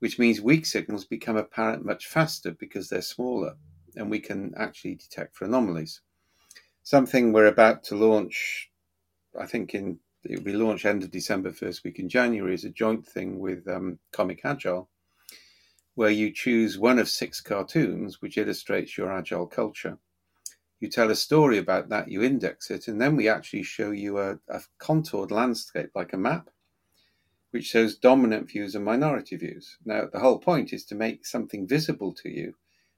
which 0.00 0.18
means 0.18 0.40
weak 0.40 0.66
signals 0.66 1.04
become 1.04 1.36
apparent 1.36 1.84
much 1.84 2.06
faster 2.06 2.52
because 2.52 2.88
they're 2.88 3.02
smaller 3.02 3.54
and 3.96 4.10
we 4.10 4.18
can 4.18 4.52
actually 4.56 4.94
detect 4.94 5.34
for 5.34 5.46
anomalies. 5.46 6.00
Something 6.82 7.32
we're 7.32 7.46
about 7.46 7.82
to 7.84 7.96
launch, 7.96 8.70
I 9.38 9.46
think 9.46 9.74
in 9.74 9.98
it 10.28 10.38
will 10.38 10.44
be 10.44 10.52
launched 10.52 10.84
end 10.84 11.04
of 11.04 11.10
December, 11.10 11.52
first 11.52 11.84
week 11.84 11.98
in 12.00 12.08
January, 12.08 12.54
is 12.54 12.64
a 12.64 12.70
joint 12.70 13.06
thing 13.06 13.38
with 13.38 13.66
um, 13.68 13.98
Comic 14.12 14.40
Agile, 14.44 14.88
where 15.94 16.10
you 16.10 16.32
choose 16.32 16.78
one 16.78 16.98
of 16.98 17.08
six 17.08 17.40
cartoons 17.40 18.20
which 18.20 18.36
illustrates 18.36 18.98
your 18.98 19.12
agile 19.12 19.46
culture. 19.46 19.98
You 20.80 20.90
tell 20.90 21.10
a 21.10 21.16
story 21.16 21.58
about 21.58 21.88
that, 21.90 22.10
you 22.10 22.22
index 22.22 22.70
it, 22.70 22.88
and 22.88 23.00
then 23.00 23.14
we 23.14 23.28
actually 23.28 23.62
show 23.62 23.92
you 23.92 24.18
a, 24.18 24.38
a 24.48 24.60
contoured 24.78 25.30
landscape 25.30 25.90
like 25.94 26.12
a 26.12 26.18
map 26.18 26.50
which 27.56 27.64
shows 27.64 27.96
dominant 27.96 28.50
views 28.50 28.74
and 28.74 28.84
minority 28.84 29.34
views. 29.34 29.78
Now, 29.86 30.04
the 30.12 30.18
whole 30.18 30.38
point 30.38 30.74
is 30.74 30.84
to 30.84 30.94
make 30.94 31.24
something 31.24 31.66
visible 31.66 32.12
to 32.12 32.28
you 32.28 32.54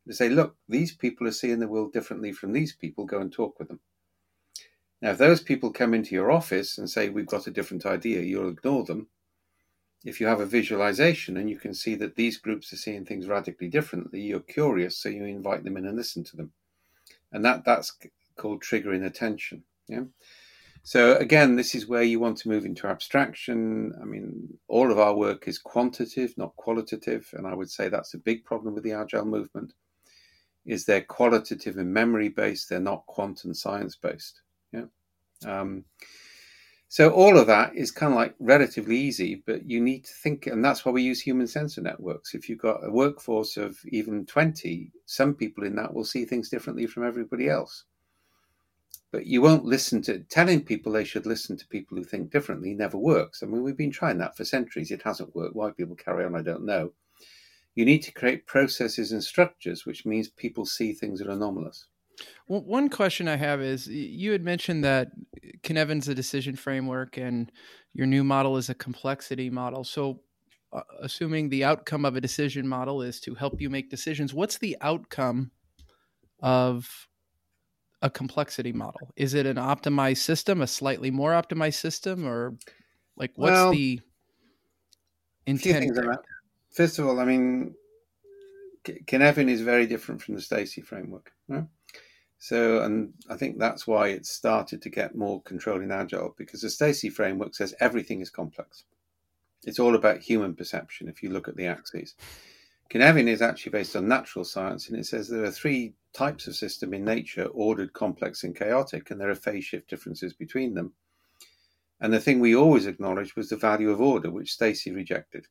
to 0.09 0.13
say, 0.13 0.29
look, 0.29 0.57
these 0.69 0.91
people 0.91 1.29
are 1.29 1.33
seeing 1.33 1.61
the 1.61 1.69
world 1.69 1.93
differently 1.93 2.33
from 2.33 2.53
these 2.53 2.73
people, 2.73 3.05
go 3.05 3.21
and 3.21 3.33
talk 3.33 3.57
with 3.61 3.69
them. 3.69 3.79
Now, 5.01 5.11
if 5.11 5.19
those 5.19 5.41
people 5.41 5.71
come 5.71 5.95
into 5.95 6.17
your 6.17 6.33
office 6.33 6.77
and 6.77 6.91
say, 6.91 7.09
we've 7.09 7.25
got 7.25 7.47
a 7.47 7.53
different 7.53 7.87
idea, 7.87 8.23
you'll 8.23 8.49
ignore 8.49 8.83
them. 8.83 9.07
If 10.05 10.21
you 10.21 10.27
have 10.27 10.41
a 10.41 10.47
visualization 10.47 11.37
and 11.37 11.49
you 11.49 11.57
can 11.57 11.73
see 11.73 11.95
that 11.95 12.17
these 12.17 12.37
groups 12.37 12.73
are 12.73 12.79
seeing 12.79 13.05
things 13.05 13.29
radically 13.29 13.69
differently, 13.69 14.23
you're 14.23 14.41
curious, 14.41 14.99
so 14.99 15.09
you 15.09 15.25
invite 15.25 15.63
them 15.63 15.77
in 15.77 15.87
and 15.87 15.97
listen 15.97 16.25
to 16.25 16.37
them. 16.37 16.51
And 17.31 17.45
that, 17.45 17.65
that's 17.65 17.97
called 18.37 18.61
triggering 18.61 19.07
attention. 19.07 19.63
Yeah. 19.87 20.07
So 20.83 21.17
again, 21.17 21.57
this 21.57 21.75
is 21.75 21.87
where 21.87 22.03
you 22.03 22.21
want 22.21 22.39
to 22.39 22.49
move 22.49 22.65
into 22.65 22.87
abstraction. 22.87 23.93
I 24.01 24.05
mean, 24.05 24.59
all 24.69 24.91
of 24.91 24.99
our 24.99 25.15
work 25.15 25.47
is 25.47 25.59
quantitative, 25.59 26.35
not 26.37 26.57
qualitative, 26.57 27.29
and 27.35 27.47
I 27.47 27.55
would 27.55 27.71
say 27.71 27.89
that's 27.89 28.15
a 28.15 28.19
big 28.19 28.45
problem 28.45 28.75
with 28.75 28.85
the 28.85 28.93
agile 28.93 29.25
movement. 29.25 29.75
Is 30.65 30.85
they're 30.85 31.03
qualitative 31.03 31.77
and 31.79 31.93
memory 31.93 32.29
based, 32.29 32.69
they're 32.69 32.81
not 32.81 33.07
quantum 33.07 33.55
science 33.55 33.97
based. 33.97 34.43
Yeah. 34.73 34.87
Um, 35.47 35.85
so 36.89 37.11
all 37.11 37.39
of 37.39 37.47
that 37.49 37.77
is 37.77 37.91
kind 37.91 38.13
of 38.13 38.19
like 38.19 38.35
relatively 38.39 38.97
easy, 38.97 39.43
but 39.47 39.69
you 39.69 39.81
need 39.81 40.05
to 40.05 40.13
think, 40.15 40.47
and 40.47 40.65
that's 40.65 40.85
why 40.85 40.93
we 40.93 41.03
use 41.03 41.21
human 41.21 41.47
sensor 41.47 41.83
networks. 41.83 42.35
If 42.35 42.49
you've 42.49 42.61
got 42.61 42.83
a 42.83 42.91
workforce 42.91 43.59
of 43.59 43.79
even 43.89 44.25
20, 44.25 44.91
some 45.05 45.35
people 45.35 45.65
in 45.65 45.77
that 45.77 45.93
will 45.93 46.05
see 46.05 46.25
things 46.25 46.49
differently 46.49 46.87
from 46.87 47.07
everybody 47.07 47.49
else 47.49 47.85
but 49.11 49.27
you 49.27 49.41
won't 49.41 49.65
listen 49.65 50.03
to 50.03 50.21
telling 50.21 50.63
people 50.63 50.93
they 50.93 51.05
should 51.05 51.27
listen 51.27 51.57
to 51.57 51.67
people 51.69 51.97
who 51.97 52.05
think 52.05 52.31
differently 52.31 52.75
never 52.75 52.99
works. 52.99 53.43
I 53.43 53.47
mean, 53.47 53.63
we've 53.63 53.77
been 53.77 53.91
trying 53.91 54.19
that 54.19 54.37
for 54.37 54.45
centuries. 54.45 54.91
It 54.91 55.03
hasn't 55.03 55.35
worked. 55.35 55.57
Why 55.57 55.71
people 55.71 55.97
carry 55.97 56.25
on, 56.25 56.37
I 56.37 56.43
don't 56.43 56.67
know. 56.67 56.93
You 57.75 57.85
need 57.85 58.03
to 58.03 58.13
create 58.13 58.47
processes 58.47 59.13
and 59.13 59.23
structures, 59.23 59.87
which 59.87 60.05
means 60.05 60.29
people 60.29 60.67
see 60.67 60.93
things 60.93 61.21
that 61.21 61.29
are 61.29 61.33
anomalous. 61.33 61.87
Well, 62.49 62.63
one 62.63 62.89
question 62.89 63.29
I 63.29 63.37
have 63.37 63.61
is 63.61 63.87
you 63.87 64.33
had 64.33 64.43
mentioned 64.43 64.85
that 64.85 65.13
Cynefin's 65.63 66.09
a 66.09 66.15
decision 66.15 66.57
framework 66.57 67.17
and 67.17 67.53
your 67.95 68.07
new 68.07 68.25
model 68.25 68.57
is 68.57 68.69
a 68.69 68.75
complexity 68.75 69.49
model. 69.49 69.85
So, 69.85 70.21
uh, 70.73 70.83
assuming 71.01 71.49
the 71.49 71.65
outcome 71.65 72.05
of 72.05 72.17
a 72.17 72.21
decision 72.21 72.67
model 72.67 73.01
is 73.01 73.21
to 73.21 73.35
help 73.35 73.61
you 73.61 73.71
make 73.71 73.91
decisions, 73.91 74.35
what's 74.35 74.59
the 74.59 74.77
outcome 74.81 75.53
of 76.41 77.09
a 78.03 78.11
complexity 78.11 78.73
model? 78.73 79.13
Is 79.17 79.35
it 79.35 79.47
an 79.47 79.57
optimized 79.57 80.19
system, 80.19 80.61
a 80.63 80.67
slightly 80.67 81.11
more 81.11 81.33
optimized 81.33 81.81
system, 81.81 82.27
or 82.27 82.57
like 83.17 83.33
what's 83.37 83.53
well, 83.53 83.71
the 83.73 84.01
intent? 85.47 85.97
First 86.71 86.99
of 86.99 87.07
all, 87.07 87.19
I 87.19 87.25
mean, 87.25 87.75
Cynefin 88.85 89.49
is 89.49 89.63
very 89.63 89.87
different 89.87 90.23
from 90.23 90.35
the 90.35 90.41
Stacey 90.41 90.81
framework. 90.81 91.33
Right? 91.49 91.65
So, 92.39 92.83
and 92.83 93.13
I 93.29 93.37
think 93.37 93.59
that's 93.59 93.87
why 93.87 94.09
it 94.09 94.25
started 94.25 94.81
to 94.83 94.91
get 94.91 95.17
more 95.17 95.43
control 95.43 95.81
in 95.81 95.91
Agile 95.91 96.35
because 96.39 96.61
the 96.61 96.71
Stacey 96.71 97.11
framework 97.11 97.55
says 97.55 97.75
everything 97.81 98.21
is 98.21 98.31
complex. 98.31 98.85
It's 99.65 99.81
all 99.81 99.97
about 99.97 100.21
human 100.21 100.55
perception 100.55 101.09
if 101.09 101.21
you 101.23 101.31
look 101.31 101.49
at 101.49 101.57
the 101.57 101.67
axes. 101.67 102.15
Cynefin 102.93 103.27
is 103.27 103.43
actually 103.43 103.73
based 103.73 103.97
on 103.97 104.07
natural 104.07 104.45
science, 104.45 104.89
and 104.89 104.99
it 104.99 105.05
says 105.05 105.29
there 105.29 105.45
are 105.45 105.51
three 105.51 105.95
types 106.19 106.49
of 106.49 106.57
system 106.57 106.93
in 106.93 107.05
nature 107.05 107.47
ordered, 107.47 107.93
complex, 107.93 108.43
and 108.43 108.57
chaotic, 108.57 109.11
and 109.11 109.21
there 109.21 109.31
are 109.31 109.37
phase 109.37 109.65
shift 109.65 109.89
differences 109.89 110.33
between 110.33 110.75
them. 110.75 110.93
And 112.01 112.13
the 112.13 112.21
thing 112.21 112.41
we 112.41 112.57
always 112.57 112.87
acknowledged 112.87 113.37
was 113.37 113.49
the 113.49 113.57
value 113.57 113.91
of 113.91 114.01
order, 114.01 114.31
which 114.31 114.53
Stacey 114.53 114.91
rejected. 114.91 115.47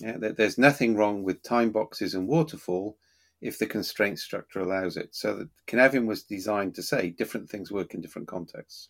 Yeah, 0.00 0.16
there's 0.18 0.58
nothing 0.58 0.96
wrong 0.96 1.22
with 1.22 1.42
time 1.44 1.70
boxes 1.70 2.14
and 2.14 2.26
waterfall 2.26 2.96
if 3.40 3.58
the 3.58 3.66
constraint 3.66 4.18
structure 4.18 4.58
allows 4.58 4.96
it. 4.96 5.14
So 5.14 5.36
that 5.36 5.48
Cynefin 5.68 6.06
was 6.06 6.24
designed 6.24 6.74
to 6.74 6.82
say 6.82 7.10
different 7.10 7.48
things 7.48 7.70
work 7.70 7.94
in 7.94 8.00
different 8.00 8.26
contexts. 8.26 8.88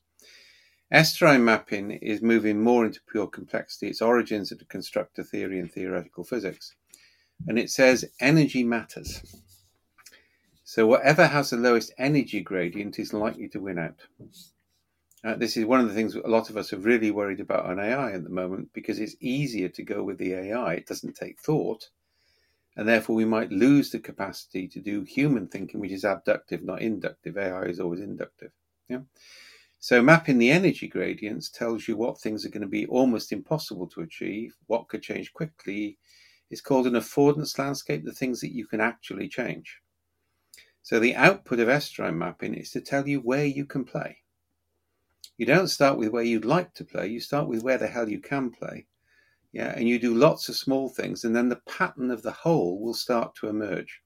Estuarine 0.92 1.42
mapping 1.42 1.90
is 1.90 2.22
moving 2.22 2.62
more 2.62 2.86
into 2.86 3.00
pure 3.10 3.26
complexity. 3.26 3.88
Its 3.88 4.00
origins 4.00 4.52
are 4.52 4.56
to 4.56 4.64
constructor 4.66 5.22
theory 5.22 5.58
and 5.58 5.70
theoretical 5.70 6.24
physics 6.24 6.74
and 7.46 7.58
it 7.58 7.70
says 7.70 8.04
energy 8.20 8.62
matters. 8.64 9.22
So 10.72 10.86
whatever 10.86 11.26
has 11.26 11.50
the 11.50 11.58
lowest 11.58 11.92
energy 11.98 12.40
gradient 12.40 12.98
is 12.98 13.12
likely 13.12 13.46
to 13.48 13.60
win 13.60 13.78
out. 13.78 14.00
Uh, 15.22 15.34
this 15.34 15.58
is 15.58 15.66
one 15.66 15.80
of 15.80 15.88
the 15.88 15.92
things 15.92 16.14
a 16.14 16.20
lot 16.20 16.48
of 16.48 16.56
us 16.56 16.72
are 16.72 16.78
really 16.78 17.10
worried 17.10 17.40
about 17.40 17.66
on 17.66 17.78
AI 17.78 18.12
at 18.12 18.24
the 18.24 18.30
moment 18.30 18.72
because 18.72 18.98
it's 18.98 19.14
easier 19.20 19.68
to 19.68 19.82
go 19.82 20.02
with 20.02 20.16
the 20.16 20.32
AI. 20.32 20.72
It 20.72 20.86
doesn't 20.86 21.14
take 21.14 21.38
thought. 21.38 21.90
And 22.74 22.88
therefore, 22.88 23.14
we 23.14 23.26
might 23.26 23.52
lose 23.52 23.90
the 23.90 23.98
capacity 23.98 24.66
to 24.68 24.80
do 24.80 25.02
human 25.02 25.46
thinking, 25.46 25.78
which 25.78 25.92
is 25.92 26.06
abductive, 26.06 26.64
not 26.64 26.80
inductive. 26.80 27.36
AI 27.36 27.64
is 27.64 27.78
always 27.78 28.00
inductive. 28.00 28.52
Yeah. 28.88 29.02
So, 29.78 30.00
mapping 30.00 30.38
the 30.38 30.50
energy 30.50 30.88
gradients 30.88 31.50
tells 31.50 31.86
you 31.86 31.98
what 31.98 32.18
things 32.18 32.46
are 32.46 32.48
going 32.48 32.62
to 32.62 32.66
be 32.66 32.86
almost 32.86 33.30
impossible 33.30 33.88
to 33.88 34.00
achieve, 34.00 34.56
what 34.68 34.88
could 34.88 35.02
change 35.02 35.34
quickly, 35.34 35.98
it's 36.48 36.62
called 36.62 36.86
an 36.86 36.94
affordance 36.94 37.58
landscape, 37.58 38.06
the 38.06 38.12
things 38.12 38.40
that 38.40 38.54
you 38.54 38.66
can 38.66 38.80
actually 38.80 39.28
change. 39.28 39.81
So 40.82 40.98
the 40.98 41.14
output 41.14 41.60
of 41.60 41.68
Estuarine 41.68 42.16
mapping 42.16 42.54
is 42.54 42.70
to 42.72 42.80
tell 42.80 43.08
you 43.08 43.20
where 43.20 43.46
you 43.46 43.64
can 43.64 43.84
play. 43.84 44.18
You 45.36 45.46
don't 45.46 45.68
start 45.68 45.96
with 45.96 46.10
where 46.10 46.24
you'd 46.24 46.44
like 46.44 46.74
to 46.74 46.84
play, 46.84 47.08
you 47.08 47.20
start 47.20 47.48
with 47.48 47.62
where 47.62 47.78
the 47.78 47.86
hell 47.86 48.08
you 48.08 48.20
can 48.20 48.50
play. 48.50 48.86
Yeah, 49.52 49.72
and 49.76 49.86
you 49.86 49.98
do 49.98 50.14
lots 50.14 50.48
of 50.48 50.56
small 50.56 50.88
things, 50.88 51.24
and 51.24 51.36
then 51.36 51.48
the 51.48 51.60
pattern 51.68 52.10
of 52.10 52.22
the 52.22 52.32
whole 52.32 52.80
will 52.80 52.94
start 52.94 53.34
to 53.36 53.48
emerge. 53.48 54.00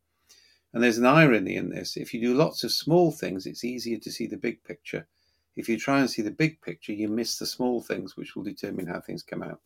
And 0.73 0.83
there's 0.83 0.99
an 0.99 1.07
irony 1.07 1.57
in 1.57 1.71
this. 1.71 1.97
If 1.97 2.13
you 2.13 2.21
do 2.21 2.35
lots 2.35 2.65
of 2.65 2.73
small 2.73 3.13
things, 3.13 3.47
it's 3.47 3.65
easier 3.65 3.99
to 3.99 4.11
see 4.11 4.27
the 4.27 4.37
big 4.37 4.63
picture. 4.65 5.07
If 5.55 5.69
you 5.69 5.79
try 5.79 6.01
and 6.01 6.11
see 6.11 6.21
the 6.21 6.31
big 6.31 6.61
picture, 6.61 6.93
you 6.93 7.09
miss 7.09 7.39
the 7.39 7.47
small 7.47 7.81
things, 7.81 8.17
which 8.17 8.35
will 8.35 8.43
determine 8.43 8.87
how 8.87 9.01
things 9.01 9.23
come 9.23 9.43
out. 9.43 9.61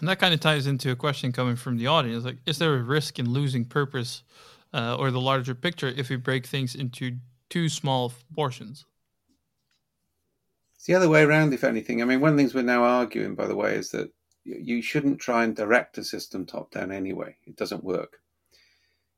And 0.00 0.08
that 0.08 0.18
kind 0.18 0.34
of 0.34 0.40
ties 0.40 0.66
into 0.66 0.90
a 0.90 0.96
question 0.96 1.30
coming 1.30 1.54
from 1.54 1.76
the 1.76 1.86
audience: 1.86 2.24
like, 2.24 2.38
is 2.44 2.58
there 2.58 2.74
a 2.74 2.82
risk 2.82 3.20
in 3.20 3.30
losing 3.30 3.64
purpose 3.64 4.24
uh, 4.72 4.96
or 4.98 5.10
the 5.10 5.20
larger 5.20 5.54
picture 5.54 5.88
if 5.88 6.08
we 6.08 6.16
break 6.16 6.46
things 6.46 6.74
into 6.74 7.16
too 7.50 7.68
small 7.68 8.12
portions? 8.34 8.84
It's 10.76 10.86
the 10.86 10.94
other 10.94 11.08
way 11.08 11.22
around, 11.22 11.54
if 11.54 11.64
anything. 11.64 12.02
I 12.02 12.04
mean, 12.04 12.20
one 12.20 12.32
of 12.32 12.36
the 12.36 12.42
things 12.42 12.54
we're 12.54 12.62
now 12.62 12.82
arguing, 12.82 13.34
by 13.34 13.46
the 13.46 13.56
way, 13.56 13.74
is 13.74 13.90
that 13.90 14.12
you 14.44 14.82
shouldn't 14.82 15.20
try 15.20 15.44
and 15.44 15.54
direct 15.54 15.98
a 15.98 16.04
system 16.04 16.44
top 16.44 16.72
down 16.72 16.90
anyway. 16.90 17.36
It 17.46 17.56
doesn't 17.56 17.84
work. 17.84 18.18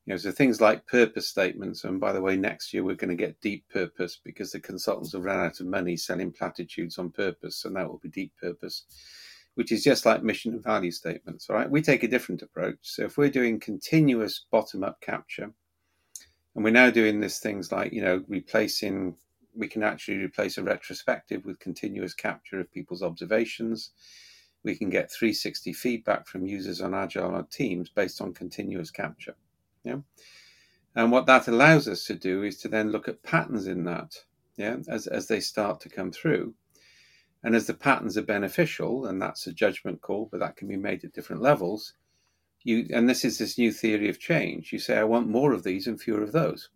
You 0.05 0.13
know, 0.13 0.17
so 0.17 0.31
things 0.31 0.61
like 0.61 0.85
purpose 0.85 1.27
statements, 1.27 1.83
and 1.83 1.99
by 1.99 2.13
the 2.13 2.21
way, 2.21 2.37
next 2.37 2.71
year 2.71 2.83
we're 2.83 2.93
going 2.93 3.09
to 3.09 3.15
get 3.15 3.41
deep 3.41 3.67
purpose 3.69 4.19
because 4.23 4.51
the 4.51 4.59
consultants 4.59 5.13
have 5.13 5.23
run 5.23 5.39
out 5.39 5.59
of 5.59 5.65
money 5.65 5.97
selling 5.97 6.31
platitudes 6.31 6.99
on 6.99 7.09
purpose, 7.09 7.65
and 7.65 7.75
that 7.75 7.89
will 7.89 7.97
be 7.97 8.09
deep 8.09 8.33
purpose 8.39 8.83
which 9.55 9.71
is 9.71 9.83
just 9.83 10.05
like 10.05 10.23
mission 10.23 10.53
and 10.53 10.63
value 10.63 10.91
statements. 10.91 11.49
right? 11.49 11.69
we 11.69 11.81
take 11.81 12.03
a 12.03 12.07
different 12.07 12.41
approach. 12.41 12.77
So 12.81 13.03
if 13.03 13.17
we're 13.17 13.29
doing 13.29 13.59
continuous 13.59 14.45
bottom-up 14.51 15.01
capture, 15.01 15.51
and 16.53 16.63
we're 16.63 16.71
now 16.71 16.89
doing 16.89 17.19
this 17.19 17.39
things 17.39 17.71
like 17.71 17.91
you 17.91 18.01
know 18.01 18.23
replacing, 18.27 19.15
we 19.55 19.67
can 19.67 19.83
actually 19.83 20.17
replace 20.17 20.57
a 20.57 20.63
retrospective 20.63 21.45
with 21.45 21.59
continuous 21.59 22.13
capture 22.13 22.59
of 22.59 22.71
people's 22.71 23.03
observations. 23.03 23.91
We 24.63 24.75
can 24.75 24.89
get 24.89 25.11
360 25.11 25.73
feedback 25.73 26.27
from 26.27 26.45
users 26.45 26.81
on 26.81 26.95
agile 26.95 27.43
teams 27.43 27.89
based 27.89 28.21
on 28.21 28.33
continuous 28.33 28.89
capture. 28.89 29.35
Yeah. 29.83 29.97
And 30.95 31.11
what 31.11 31.27
that 31.27 31.47
allows 31.47 31.87
us 31.87 32.05
to 32.05 32.15
do 32.15 32.43
is 32.43 32.57
to 32.61 32.67
then 32.67 32.91
look 32.91 33.07
at 33.07 33.21
patterns 33.21 33.67
in 33.67 33.83
that, 33.83 34.15
yeah, 34.57 34.77
as, 34.87 35.07
as 35.07 35.27
they 35.27 35.41
start 35.41 35.81
to 35.81 35.89
come 35.89 36.11
through 36.11 36.55
and 37.45 37.55
as 37.55 37.67
the 37.67 37.75
patterns 37.75 38.17
are 38.17 38.23
beneficial, 38.23 39.05
and 39.05 39.21
that's 39.21 39.45
a 39.45 39.53
judgment 39.53 40.01
call, 40.01 40.27
but 40.31 40.39
that 40.39 40.55
can 40.55 40.67
be 40.67 40.77
made 40.77 41.03
at 41.03 41.13
different 41.13 41.43
levels, 41.43 41.93
you 42.63 42.87
and 42.91 43.07
this 43.07 43.23
is 43.23 43.37
this 43.37 43.59
new 43.59 43.71
theory 43.71 44.09
of 44.09 44.19
change. 44.19 44.73
You 44.73 44.79
say, 44.79 44.97
I 44.97 45.03
want 45.03 45.29
more 45.29 45.53
of 45.53 45.63
these 45.63 45.85
and 45.85 46.01
fewer 46.01 46.23
of 46.23 46.31
those. 46.31 46.69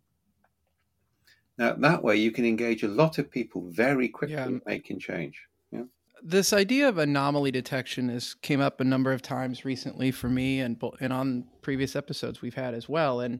Now 1.57 1.73
that 1.73 2.03
way 2.03 2.17
you 2.17 2.29
can 2.31 2.45
engage 2.45 2.83
a 2.83 2.87
lot 2.87 3.17
of 3.17 3.31
people 3.31 3.63
very 3.67 4.07
quickly 4.07 4.35
yeah. 4.35 4.59
making 4.67 4.99
change. 4.99 5.41
Yeah. 5.71 5.85
This 6.21 6.53
idea 6.53 6.87
of 6.87 6.99
anomaly 6.99 7.49
detection 7.49 8.09
has 8.09 8.35
came 8.35 8.61
up 8.61 8.79
a 8.79 8.83
number 8.83 9.11
of 9.11 9.23
times 9.23 9.65
recently 9.65 10.11
for 10.11 10.29
me 10.29 10.59
and 10.59 10.79
and 11.01 11.11
on 11.11 11.45
previous 11.63 11.95
episodes 11.95 12.43
we've 12.43 12.53
had 12.53 12.75
as 12.75 12.87
well. 12.87 13.21
And 13.21 13.39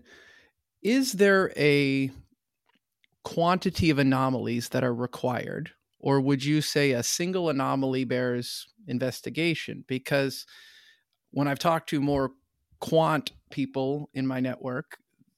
is 0.82 1.14
there 1.14 1.54
a 1.56 2.10
quantity 3.24 3.92
of 3.92 4.00
anomalies 4.00 4.70
that 4.70 4.84
are 4.84 4.96
required 4.96 5.74
or 6.00 6.22
would 6.22 6.44
you 6.44 6.62
say 6.62 6.92
a 6.92 7.04
single 7.04 7.50
anomaly 7.50 8.06
bears 8.06 8.68
investigation? 8.88 9.84
Because 9.88 10.46
when 11.32 11.48
I've 11.48 11.60
talked 11.60 11.90
to 11.90 12.02
more 12.02 12.32
quant 12.80 13.32
people 13.52 14.10
in 14.14 14.26
my 14.26 14.40
network, 14.40 14.98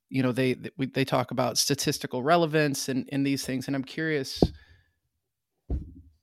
you 0.10 0.22
know, 0.22 0.32
they 0.32 0.56
they 0.78 1.06
talk 1.06 1.32
about 1.32 1.58
statistical 1.58 2.22
relevance 2.22 2.90
and, 2.90 3.08
and 3.12 3.26
these 3.26 3.46
things, 3.46 3.68
and 3.68 3.76
I'm 3.76 3.84
curious, 3.84 4.44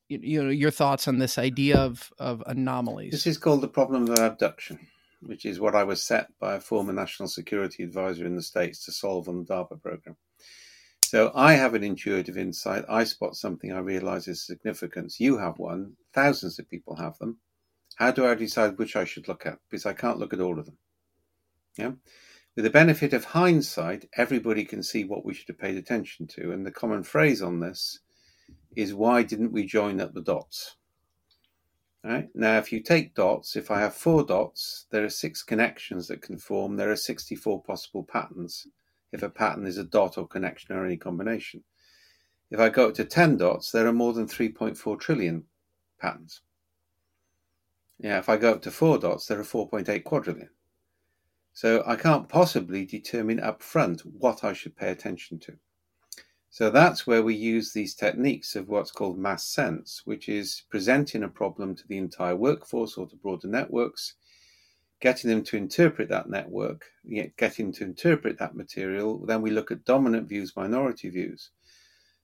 you, 0.09 0.18
you 0.22 0.44
know, 0.44 0.51
your 0.51 0.70
thoughts 0.70 1.09
on 1.09 1.18
this 1.18 1.38
idea 1.38 1.79
of 1.79 2.12
of 2.18 2.42
anomalies. 2.46 3.12
This 3.12 3.27
is 3.27 3.38
called 3.38 3.62
the 3.62 3.68
problem 3.68 4.09
of 4.11 4.18
abduction, 4.18 4.79
which 5.22 5.46
is 5.46 5.59
what 5.59 5.74
I 5.74 5.85
was 5.85 6.03
set 6.03 6.29
by 6.38 6.57
a 6.57 6.61
former 6.61 6.92
national 6.92 7.29
security 7.29 7.83
advisor 7.83 8.27
in 8.27 8.37
the 8.37 8.42
states 8.42 8.85
to 8.85 8.92
solve 8.92 9.29
on 9.29 9.38
the 9.38 9.55
DARPA 9.55 9.81
program. 9.83 10.16
So 11.11 11.33
I 11.35 11.55
have 11.55 11.73
an 11.73 11.83
intuitive 11.83 12.37
insight. 12.37 12.85
I 12.87 13.05
spot 13.05 13.35
something 13.35 13.73
I 13.73 13.79
realize 13.79 14.29
is 14.29 14.44
significance. 14.44 15.18
You 15.18 15.38
have 15.38 15.59
one. 15.59 15.94
Thousands 16.12 16.59
of 16.59 16.68
people 16.68 16.97
have 16.97 17.16
them. 17.16 17.38
How 17.97 18.11
do 18.11 18.27
I 18.27 18.35
decide 18.35 18.77
which 18.77 18.94
I 18.94 19.07
should 19.07 19.27
look 19.27 19.47
at? 19.47 19.59
Because 19.71 19.87
I 19.87 19.94
can't 19.94 20.18
look 20.18 20.35
at 20.35 20.40
all 20.42 20.59
of 20.59 20.66
them. 20.66 20.77
Yeah. 21.79 21.92
With 22.55 22.66
the 22.66 22.71
benefit 22.71 23.14
of 23.14 23.25
hindsight, 23.25 24.05
everybody 24.18 24.66
can 24.66 24.83
see 24.83 25.05
what 25.05 25.25
we 25.25 25.33
should 25.33 25.49
have 25.49 25.59
paid 25.59 25.79
attention 25.79 26.27
to. 26.27 26.53
And 26.53 26.66
the 26.66 26.71
common 26.71 27.03
phrase 27.05 27.40
on 27.40 27.61
this 27.61 28.01
is 28.77 28.92
why 28.92 29.23
didn't 29.23 29.53
we 29.53 29.64
join 29.64 30.03
up 30.03 30.12
the 30.12 30.21
dots? 30.21 30.77
Right? 32.05 32.29
Now, 32.35 32.59
if 32.59 32.71
you 32.71 32.83
take 32.83 33.14
dots, 33.14 33.57
if 33.57 33.71
I 33.71 33.81
have 33.81 33.94
four 33.94 34.25
dots, 34.25 34.85
there 34.90 35.05
are 35.05 35.09
six 35.09 35.42
connections 35.42 36.07
that 36.09 36.21
can 36.21 36.37
form. 36.37 36.77
There 36.77 36.90
are 36.90 36.97
64 36.97 37.62
possible 37.62 38.05
patterns 38.05 38.66
if 39.12 39.23
a 39.23 39.29
pattern 39.29 39.66
is 39.66 39.79
a 39.79 39.85
dot 39.85 40.18
or 40.18 40.27
connection 40.27 40.77
or 40.77 40.85
any 40.85 40.97
combination. 40.97 41.62
If 42.51 42.61
I 42.61 42.68
go 42.68 42.88
up 42.88 42.94
to 42.94 43.05
10 43.05 43.37
dots, 43.37 43.71
there 43.71 43.87
are 43.87 43.92
more 43.92 44.12
than 44.12 44.27
3.4 44.27 44.99
trillion 44.99 45.44
patterns. 46.01 46.42
Yeah, 47.99 48.18
if 48.18 48.29
I 48.29 48.37
go 48.37 48.53
up 48.53 48.62
to 48.62 48.71
4 48.71 48.99
dots, 48.99 49.27
there 49.27 49.40
are 49.40 49.44
4.8 49.44 50.05
quadrillion. 50.05 50.51
So 51.53 51.83
I 51.87 51.97
can't 51.97 52.29
possibly 52.29 52.87
determine 52.87 53.40
up 53.40 53.62
front 53.62 54.03
what 54.03 54.44
I 54.44 54.53
should 54.53 54.77
pay 54.77 54.90
attention 54.90 55.38
to. 55.40 55.57
So 56.51 56.71
that's 56.71 57.07
where 57.07 57.23
we 57.23 57.35
use 57.35 57.73
these 57.73 57.94
techniques 57.94 58.57
of 58.57 58.68
what's 58.68 58.90
called 58.90 59.18
mass 59.18 59.47
sense, 59.47 60.03
which 60.05 60.29
is 60.29 60.62
presenting 60.71 61.25
a 61.25 61.29
problem 61.29 61.75
to 61.75 61.87
the 61.88 61.99
entire 61.99 62.37
workforce 62.37 62.97
or 62.97 63.07
to 63.09 63.16
broader 63.16 63.49
networks 63.49 64.14
getting 65.01 65.31
them 65.31 65.45
to 65.45 65.57
interpret 65.57 66.09
that 66.09 66.29
network, 66.29 66.87
getting 67.37 67.73
to 67.73 67.85
interpret 67.85 68.39
that 68.39 68.57
material, 68.57 69.25
then 69.27 69.43
we 69.43 69.51
look 69.51 69.71
at 69.71 69.85
dominant 69.85 70.29
views, 70.29 70.57
minority 70.57 71.09
views. 71.09 71.51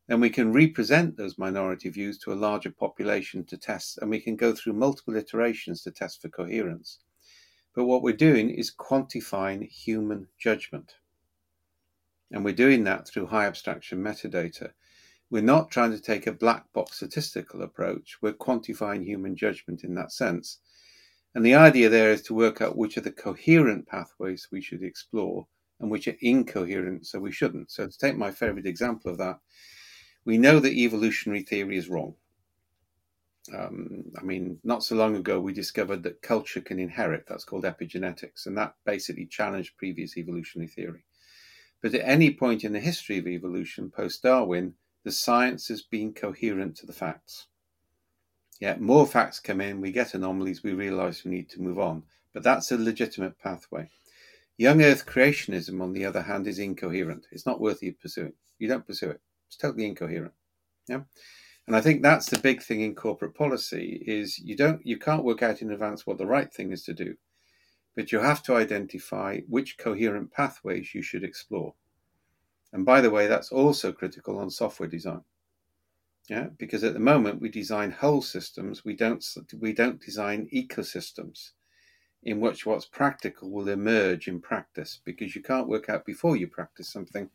Then 0.09 0.21
we 0.21 0.29
can 0.29 0.53
represent 0.53 1.17
those 1.17 1.39
minority 1.39 1.89
views 1.89 2.19
to 2.19 2.33
a 2.33 2.35
larger 2.35 2.71
population 2.71 3.45
to 3.45 3.57
test, 3.57 3.99
and 3.99 4.11
we 4.11 4.21
can 4.21 4.37
go 4.37 4.53
through 4.53 4.75
multiple 4.75 5.17
iterations 5.17 5.83
to 5.83 5.91
test 5.91 6.21
for 6.21 6.29
coherence. 6.29 6.99
But 7.75 7.87
what 7.87 8.03
we're 8.03 8.13
doing 8.13 8.51
is 8.51 8.75
quantifying 8.75 9.69
human 9.69 10.29
judgment. 10.39 10.97
And 12.31 12.45
we're 12.45 12.55
doing 12.55 12.85
that 12.85 13.09
through 13.09 13.27
high 13.27 13.47
abstraction 13.47 14.03
metadata. 14.03 14.73
We're 15.31 15.43
not 15.43 15.71
trying 15.71 15.93
to 15.93 16.01
take 16.01 16.27
a 16.27 16.33
black 16.33 16.71
box 16.73 16.97
statistical 16.97 17.63
approach, 17.63 18.19
we're 18.21 18.35
quantifying 18.35 19.05
human 19.05 19.37
judgment 19.37 19.85
in 19.85 19.95
that 19.95 20.13
sense. 20.13 20.59
And 21.35 21.44
the 21.44 21.55
idea 21.55 21.88
there 21.88 22.12
is 22.12 22.23
to 22.23 22.35
work 22.35 22.61
out 22.61 22.77
which 22.77 22.97
are 22.97 23.03
the 23.03 23.11
coherent 23.11 23.87
pathways 23.88 24.49
we 24.53 24.61
should 24.61 24.83
explore 24.83 25.47
and 25.81 25.90
which 25.90 26.07
are 26.07 26.16
incoherent, 26.20 27.07
so 27.07 27.18
we 27.18 27.33
shouldn't. 27.33 27.70
So, 27.70 27.87
to 27.88 27.99
take 27.99 28.16
my 28.16 28.31
favorite 28.31 28.66
example 28.66 29.11
of 29.11 29.18
that, 29.18 29.40
we 30.25 30.38
know 30.38 30.61
that 30.61 30.73
evolutionary 30.73 31.42
theory 31.42 31.77
is 31.77 31.88
wrong. 31.88 32.14
Um, 33.53 34.05
I 34.18 34.23
mean, 34.23 34.59
not 34.64 34.85
so 34.85 34.94
long 34.97 35.16
ago, 35.16 35.38
we 35.40 35.53
discovered 35.53 36.03
that 36.05 36.23
culture 36.23 36.61
can 36.61 36.79
inherit. 36.79 37.27
That's 37.29 37.44
called 37.44 37.64
epigenetics. 37.64 38.47
And 38.47 38.57
that 38.57 38.75
basically 38.87 39.27
challenged 39.27 39.77
previous 39.77 40.16
evolutionary 40.16 40.68
theory. 40.68 41.05
But 41.83 41.94
at 41.94 42.09
any 42.09 42.33
point 42.33 42.64
in 42.64 42.73
the 42.73 42.81
history 42.81 43.18
of 43.18 43.27
evolution, 43.27 43.90
post 43.90 44.23
Darwin, 44.23 44.75
the 45.03 45.12
science 45.12 45.68
has 45.68 45.83
been 45.83 46.14
coherent 46.14 46.77
to 46.77 46.87
the 46.87 46.94
facts. 46.94 47.49
Yeah, 48.64 48.77
more 48.81 49.07
facts 49.07 49.40
come 49.40 49.61
in, 49.61 49.83
we 49.83 49.92
get 49.92 50.14
anomalies, 50.14 50.62
we 50.62 50.72
realize 50.72 51.22
we 51.22 51.31
need 51.31 51.50
to 51.50 51.61
move 51.61 51.79
on. 51.79 52.03
But 52.33 52.44
that's 52.44 52.72
a 52.72 52.79
legitimate 52.79 53.38
pathway. 53.38 53.90
Young 54.57 54.81
Earth 54.81 55.05
creationism, 55.05 55.83
on 55.83 55.92
the 55.92 56.07
other 56.07 56.22
hand, 56.22 56.46
is 56.46 56.59
incoherent. 56.59 57.27
It's 57.31 57.44
not 57.44 57.61
worth 57.61 57.83
you 57.83 57.92
pursuing. 57.92 58.33
You 58.59 58.68
don't 58.68 58.87
pursue 58.87 59.11
it. 59.11 59.20
It's 59.48 59.59
totally 59.59 59.85
incoherent. 59.85 60.33
Yeah. 60.88 61.03
And 61.66 61.77
I 61.77 61.83
think 61.83 62.00
that's 62.00 62.31
the 62.31 62.38
big 62.38 62.62
thing 62.62 62.81
in 62.81 62.94
corporate 62.94 63.35
policy 63.35 64.03
is 64.07 64.38
you 64.38 64.57
don't 64.57 64.81
you 64.87 64.98
can't 64.98 65.24
work 65.24 65.42
out 65.42 65.61
in 65.61 65.70
advance 65.70 66.07
what 66.07 66.16
the 66.16 66.24
right 66.24 66.50
thing 66.50 66.72
is 66.72 66.85
to 66.85 66.94
do, 66.94 67.14
but 67.94 68.12
you 68.12 68.18
have 68.18 68.42
to 68.44 68.57
identify 68.57 69.40
which 69.46 69.77
coherent 69.77 70.33
pathways 70.33 70.94
you 70.94 71.03
should 71.03 71.22
explore. 71.22 71.74
And 72.72 72.87
by 72.87 73.03
the 73.03 73.11
way, 73.11 73.27
that's 73.27 73.53
also 73.53 73.92
critical 73.92 74.38
on 74.38 74.48
software 74.48 74.88
design. 74.88 75.20
Yeah, 76.29 76.49
because 76.57 76.85
at 76.85 76.95
the 76.95 77.01
moment 77.01 77.43
we 77.43 77.51
design 77.51 77.91
whole 77.91 78.23
systems, 78.23 78.85
we 78.85 78.97
don't 78.97 79.25
we 79.59 79.73
don't 79.73 80.01
design 80.01 80.49
ecosystems 80.53 81.51
in 82.23 82.41
which 82.41 82.65
what's 82.65 82.87
practical 82.87 83.51
will 83.51 83.69
emerge 83.69 84.29
in 84.29 84.41
practice 84.41 85.01
because 85.05 85.37
you 85.37 85.43
can't 85.43 85.69
work 85.69 85.91
out 85.91 86.07
before 86.07 86.37
you 86.37 86.47
practice 86.47 86.89
something 86.89 87.29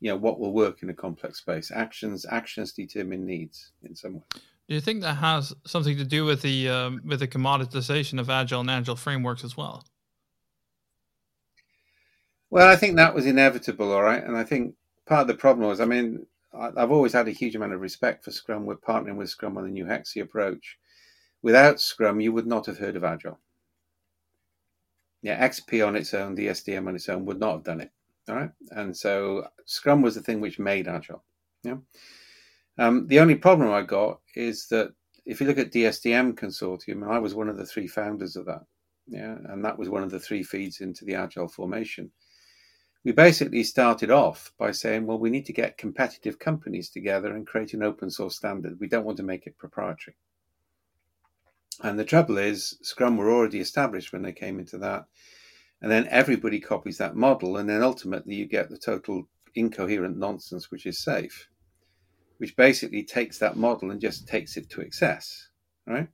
you 0.00 0.10
know 0.10 0.16
what 0.16 0.38
will 0.38 0.52
work 0.52 0.82
in 0.82 0.90
a 0.90 0.94
complex 0.94 1.38
space. 1.38 1.70
Actions 1.74 2.24
actions 2.30 2.72
determine 2.72 3.26
needs 3.26 3.72
in 3.82 3.94
some 3.94 4.14
way. 4.14 4.22
Do 4.68 4.74
you 4.74 4.80
think 4.80 5.00
that 5.02 5.14
has 5.14 5.54
something 5.66 5.96
to 5.96 6.04
do 6.04 6.24
with 6.24 6.42
the 6.42 6.68
um, 6.68 7.00
with 7.04 7.20
the 7.20 7.28
commoditization 7.28 8.20
of 8.20 8.30
agile 8.30 8.60
and 8.60 8.70
agile 8.70 8.96
frameworks 8.96 9.44
as 9.44 9.56
well? 9.56 9.84
Well 12.50 12.68
i 12.68 12.76
think 12.76 12.96
that 12.96 13.14
was 13.14 13.26
inevitable 13.26 13.92
all 13.92 14.02
right? 14.02 14.22
And 14.22 14.36
i 14.36 14.44
think 14.44 14.74
part 15.06 15.22
of 15.22 15.26
the 15.28 15.34
problem 15.34 15.68
was 15.68 15.80
i 15.80 15.84
mean 15.84 16.26
i've 16.54 16.90
always 16.90 17.12
had 17.12 17.28
a 17.28 17.32
huge 17.32 17.54
amount 17.54 17.72
of 17.72 17.80
respect 17.80 18.24
for 18.24 18.30
scrum 18.30 18.64
we're 18.64 18.76
partnering 18.76 19.16
with 19.16 19.30
scrum 19.30 19.56
on 19.56 19.64
the 19.64 19.70
new 19.70 19.84
hexi 19.84 20.22
approach 20.22 20.78
without 21.42 21.80
scrum 21.80 22.20
you 22.20 22.32
would 22.32 22.46
not 22.46 22.66
have 22.66 22.78
heard 22.78 22.96
of 22.96 23.04
agile 23.04 23.38
yeah, 25.22 25.46
XP 25.46 25.86
on 25.86 25.96
its 25.96 26.14
own, 26.14 26.34
the 26.34 26.46
DSDM 26.46 26.86
on 26.86 26.94
its 26.94 27.08
own 27.08 27.24
would 27.26 27.40
not 27.40 27.52
have 27.52 27.64
done 27.64 27.80
it. 27.80 27.90
All 28.28 28.36
right. 28.36 28.50
And 28.70 28.96
so 28.96 29.46
Scrum 29.64 30.02
was 30.02 30.14
the 30.14 30.20
thing 30.20 30.40
which 30.40 30.58
made 30.58 30.86
Agile. 30.86 31.24
Yeah. 31.64 31.76
Um, 32.78 33.06
the 33.08 33.18
only 33.18 33.34
problem 33.34 33.70
I 33.70 33.82
got 33.82 34.20
is 34.36 34.68
that 34.68 34.92
if 35.26 35.40
you 35.40 35.46
look 35.46 35.58
at 35.58 35.72
DSDM 35.72 36.34
consortium, 36.34 37.02
and 37.02 37.10
I 37.12 37.18
was 37.18 37.34
one 37.34 37.48
of 37.48 37.56
the 37.56 37.66
three 37.66 37.88
founders 37.88 38.36
of 38.36 38.46
that. 38.46 38.62
Yeah. 39.08 39.36
And 39.46 39.64
that 39.64 39.78
was 39.78 39.88
one 39.88 40.02
of 40.02 40.10
the 40.10 40.20
three 40.20 40.42
feeds 40.42 40.80
into 40.80 41.04
the 41.04 41.14
Agile 41.14 41.48
formation. 41.48 42.10
We 43.08 43.12
basically 43.12 43.64
started 43.64 44.10
off 44.10 44.52
by 44.58 44.70
saying, 44.70 45.06
well, 45.06 45.18
we 45.18 45.30
need 45.30 45.46
to 45.46 45.52
get 45.54 45.78
competitive 45.78 46.38
companies 46.38 46.90
together 46.90 47.34
and 47.34 47.46
create 47.46 47.72
an 47.72 47.82
open 47.82 48.10
source 48.10 48.36
standard. 48.36 48.78
We 48.78 48.86
don't 48.86 49.06
want 49.06 49.16
to 49.16 49.22
make 49.22 49.46
it 49.46 49.56
proprietary. 49.56 50.14
And 51.82 51.98
the 51.98 52.04
trouble 52.04 52.36
is, 52.36 52.76
Scrum 52.82 53.16
were 53.16 53.32
already 53.32 53.60
established 53.60 54.12
when 54.12 54.20
they 54.20 54.32
came 54.32 54.58
into 54.58 54.76
that. 54.80 55.06
And 55.80 55.90
then 55.90 56.06
everybody 56.10 56.60
copies 56.60 56.98
that 56.98 57.16
model. 57.16 57.56
And 57.56 57.66
then 57.66 57.82
ultimately, 57.82 58.34
you 58.34 58.44
get 58.44 58.68
the 58.68 58.76
total 58.76 59.26
incoherent 59.54 60.18
nonsense, 60.18 60.70
which 60.70 60.84
is 60.84 61.02
safe, 61.02 61.48
which 62.36 62.56
basically 62.56 63.04
takes 63.04 63.38
that 63.38 63.56
model 63.56 63.90
and 63.90 64.02
just 64.02 64.28
takes 64.28 64.58
it 64.58 64.68
to 64.68 64.82
excess. 64.82 65.48
Right. 65.86 66.08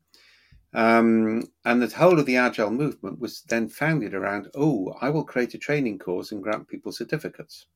Um, 0.75 1.45
and 1.65 1.81
the 1.81 1.95
whole 1.97 2.19
of 2.19 2.27
the 2.27 2.37
agile 2.37 2.71
movement 2.71 3.21
was 3.21 3.43
then 3.43 3.69
founded 3.69 4.13
around, 4.13 4.51
oh, 4.57 4.97
I 5.01 5.09
will 5.09 5.25
create 5.25 5.55
a 5.55 5.59
training 5.59 6.01
course 6.01 6.33
and 6.33 6.43
grant 6.43 6.67
people 6.67 6.91
certificates, 6.91 7.67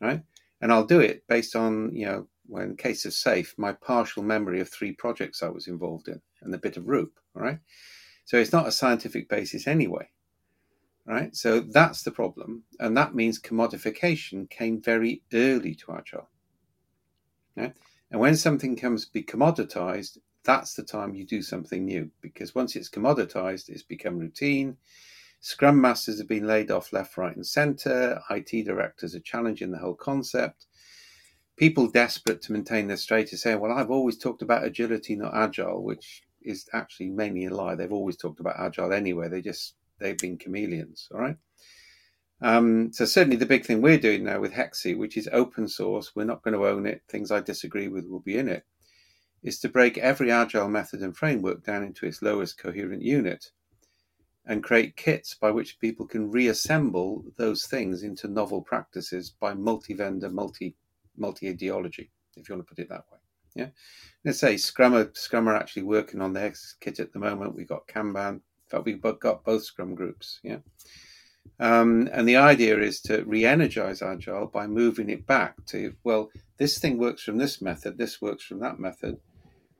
right? 0.00 0.22
And 0.62 0.72
I'll 0.72 0.86
do 0.86 1.00
it 1.00 1.26
based 1.28 1.54
on, 1.54 1.94
you 1.94 2.06
know, 2.06 2.26
when 2.46 2.76
case 2.76 3.04
of 3.04 3.12
safe, 3.12 3.54
my 3.58 3.72
partial 3.72 4.22
memory 4.22 4.60
of 4.60 4.70
three 4.70 4.92
projects 4.92 5.42
I 5.42 5.48
was 5.48 5.66
involved 5.66 6.08
in 6.08 6.20
and 6.40 6.54
a 6.54 6.58
bit 6.58 6.78
of 6.78 6.88
RUP, 6.88 7.10
right? 7.34 7.58
So 8.24 8.38
it's 8.38 8.52
not 8.52 8.66
a 8.66 8.72
scientific 8.72 9.28
basis 9.28 9.66
anyway, 9.66 10.08
right? 11.04 11.34
So 11.36 11.60
that's 11.60 12.02
the 12.02 12.10
problem. 12.10 12.62
And 12.80 12.96
that 12.96 13.14
means 13.14 13.38
commodification 13.38 14.48
came 14.48 14.80
very 14.80 15.22
early 15.34 15.74
to 15.76 15.92
Agile. 15.92 16.28
Yeah? 17.56 17.70
And 18.10 18.20
when 18.20 18.36
something 18.36 18.76
comes 18.76 19.04
to 19.04 19.12
be 19.12 19.22
commoditized, 19.22 20.18
that's 20.46 20.74
the 20.74 20.82
time 20.82 21.14
you 21.14 21.26
do 21.26 21.42
something 21.42 21.84
new 21.84 22.10
because 22.22 22.54
once 22.54 22.74
it's 22.76 22.88
commoditized, 22.88 23.68
it's 23.68 23.82
become 23.82 24.18
routine. 24.18 24.78
Scrum 25.40 25.80
masters 25.80 26.18
have 26.18 26.28
been 26.28 26.46
laid 26.46 26.70
off 26.70 26.92
left, 26.92 27.18
right, 27.18 27.36
and 27.36 27.46
center. 27.46 28.20
IT 28.30 28.64
directors 28.64 29.14
are 29.14 29.20
challenging 29.20 29.70
the 29.70 29.78
whole 29.78 29.94
concept 29.94 30.66
people 31.56 31.88
desperate 31.88 32.42
to 32.42 32.52
maintain 32.52 32.86
their 32.86 32.96
status 32.96 33.42
say, 33.42 33.54
well, 33.54 33.72
I've 33.72 33.90
always 33.90 34.18
talked 34.18 34.42
about 34.42 34.64
agility, 34.64 35.16
not 35.16 35.34
agile, 35.34 35.82
which 35.82 36.22
is 36.42 36.68
actually 36.72 37.08
mainly 37.08 37.46
a 37.46 37.54
lie. 37.54 37.74
They've 37.74 37.92
always 37.92 38.16
talked 38.16 38.40
about 38.40 38.58
agile 38.58 38.92
anyway. 38.92 39.28
They 39.28 39.40
just, 39.40 39.74
they've 39.98 40.18
been 40.18 40.38
chameleons. 40.38 41.08
All 41.12 41.20
right. 41.20 41.36
Um, 42.42 42.92
so 42.92 43.06
certainly 43.06 43.36
the 43.36 43.46
big 43.46 43.64
thing 43.64 43.80
we're 43.80 43.98
doing 43.98 44.24
now 44.24 44.40
with 44.40 44.52
Hexi, 44.52 44.96
which 44.96 45.16
is 45.16 45.28
open 45.32 45.66
source, 45.66 46.14
we're 46.14 46.24
not 46.24 46.42
going 46.42 46.54
to 46.54 46.66
own 46.66 46.86
it. 46.86 47.02
Things 47.08 47.30
I 47.30 47.40
disagree 47.40 47.88
with 47.88 48.06
will 48.06 48.20
be 48.20 48.36
in 48.36 48.48
it, 48.48 48.64
is 49.42 49.58
to 49.60 49.68
break 49.68 49.98
every 49.98 50.30
agile 50.30 50.68
method 50.68 51.02
and 51.02 51.16
framework 51.16 51.64
down 51.64 51.82
into 51.84 52.06
its 52.06 52.22
lowest 52.22 52.58
coherent 52.58 53.02
unit 53.02 53.50
and 54.46 54.62
create 54.62 54.96
kits 54.96 55.34
by 55.34 55.50
which 55.50 55.78
people 55.80 56.06
can 56.06 56.30
reassemble 56.30 57.24
those 57.36 57.66
things 57.66 58.02
into 58.02 58.28
novel 58.28 58.62
practices 58.62 59.30
by 59.30 59.52
multi-vendor, 59.54 60.30
multi 60.30 60.74
multi 61.16 61.48
ideology, 61.48 62.10
if 62.36 62.48
you 62.48 62.54
want 62.54 62.66
to 62.66 62.74
put 62.74 62.82
it 62.82 62.88
that 62.88 63.04
way. 63.10 63.18
Yeah. 63.54 63.68
Let's 64.24 64.38
say 64.38 64.56
Scrum 64.56 64.94
are, 64.94 65.10
Scrum 65.14 65.48
are 65.48 65.56
actually 65.56 65.84
working 65.84 66.20
on 66.20 66.32
their 66.32 66.52
kit 66.80 67.00
at 67.00 67.12
the 67.12 67.18
moment. 67.18 67.54
We've 67.54 67.66
got 67.66 67.88
Kanban. 67.88 68.34
In 68.34 68.40
fact, 68.68 68.84
we've 68.84 69.00
got 69.00 69.44
both 69.44 69.64
Scrum 69.64 69.94
groups. 69.94 70.40
Yeah. 70.42 70.58
Um, 71.58 72.08
and 72.12 72.28
the 72.28 72.36
idea 72.36 72.78
is 72.78 73.00
to 73.02 73.24
re 73.24 73.44
energize 73.44 74.02
Agile 74.02 74.46
by 74.46 74.66
moving 74.66 75.08
it 75.10 75.26
back 75.26 75.64
to, 75.66 75.94
well, 76.04 76.30
this 76.58 76.78
thing 76.78 76.98
works 76.98 77.22
from 77.22 77.38
this 77.38 77.60
method, 77.60 77.98
this 77.98 78.20
works 78.20 78.44
from 78.44 78.60
that 78.60 78.78
method. 78.78 79.18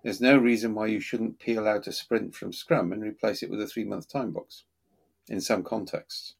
There's 0.03 0.21
no 0.21 0.37
reason 0.37 0.75
why 0.75 0.87
you 0.87 1.01
shouldn't 1.01 1.41
peel 1.41 1.67
out 1.67 1.87
a 1.87 1.93
sprint 1.93 2.35
from 2.35 2.53
Scrum 2.53 2.93
and 2.93 3.03
replace 3.03 3.43
it 3.43 3.51
with 3.51 3.61
a 3.61 3.67
three 3.67 3.85
month 3.85 4.09
time 4.09 4.33
box 4.33 4.65
in 5.29 5.41
some 5.41 5.63
contexts. 5.63 6.35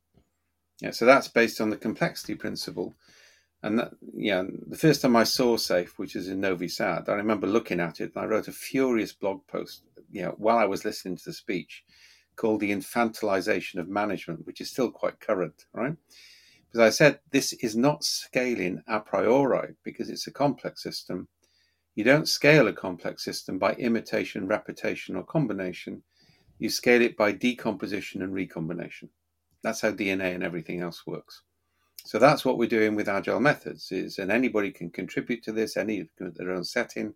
Yeah, 0.81 0.91
so 0.91 1.07
that's 1.07 1.29
based 1.29 1.61
on 1.61 1.71
the 1.71 1.77
complexity 1.77 2.35
principle 2.35 2.95
and 3.63 3.79
that, 3.79 3.93
yeah, 4.15 4.45
the 4.69 4.77
first 4.77 5.03
time 5.03 5.17
I 5.17 5.25
saw 5.25 5.57
Safe, 5.57 5.99
which 5.99 6.15
is 6.15 6.29
in 6.29 6.41
Novi 6.41 6.69
Sad, 6.69 7.09
I 7.09 7.15
remember 7.15 7.47
looking 7.47 7.81
at 7.81 8.01
it 8.01 8.13
and 8.15 8.25
I 8.25 8.27
wrote 8.27 8.49
a 8.49 8.53
furious 8.53 9.13
blog 9.13 9.47
post, 9.47 9.83
you 10.11 10.23
know, 10.23 10.35
while 10.39 10.59
I 10.59 10.67
was 10.67 10.85
listening 10.85 11.17
to 11.17 11.25
the 11.25 11.33
speech 11.33 11.83
called 12.37 12.61
The 12.61 12.71
Infantilization 12.71 13.81
of 13.81 13.89
Management, 13.89 14.47
which 14.47 14.61
is 14.61 14.71
still 14.71 14.91
quite 14.91 15.21
current, 15.21 15.65
right? 15.73 15.97
Because 16.67 16.81
I 16.81 16.91
said 16.91 17.21
this 17.31 17.53
is 17.55 17.77
not 17.77 18.05
scaling 18.05 18.83
a 18.87 19.01
priori 19.01 19.75
because 19.83 20.11
it's 20.11 20.27
a 20.27 20.33
complex 20.33 20.83
system. 20.83 21.29
You 21.95 22.05
don't 22.05 22.29
scale 22.29 22.69
a 22.69 22.73
complex 22.73 23.25
system 23.25 23.59
by 23.59 23.73
imitation, 23.75 24.47
repetition, 24.47 25.17
or 25.17 25.25
combination. 25.25 26.03
You 26.59 26.69
scale 26.69 27.03
it 27.03 27.17
by 27.17 27.33
decomposition 27.33 28.23
and 28.23 28.35
recombination. 28.35 29.09
That's 29.63 29.81
how 29.81 29.93
DNA 29.93 30.35
and 30.35 30.45
everything 30.45 30.81
else 30.81 31.07
works. 31.07 31.43
So 32.05 32.19
that's 32.21 32.45
what 32.45 32.57
we're 32.57 32.69
doing 32.69 32.95
with 32.95 33.09
agile 33.09 33.41
methods 33.41 33.91
is, 33.91 34.19
and 34.19 34.31
anybody 34.31 34.71
can 34.71 34.91
contribute 34.91 35.43
to 35.43 35.53
this, 35.53 35.77
any 35.77 36.09
their 36.19 36.53
own 36.53 36.63
setting. 36.63 37.15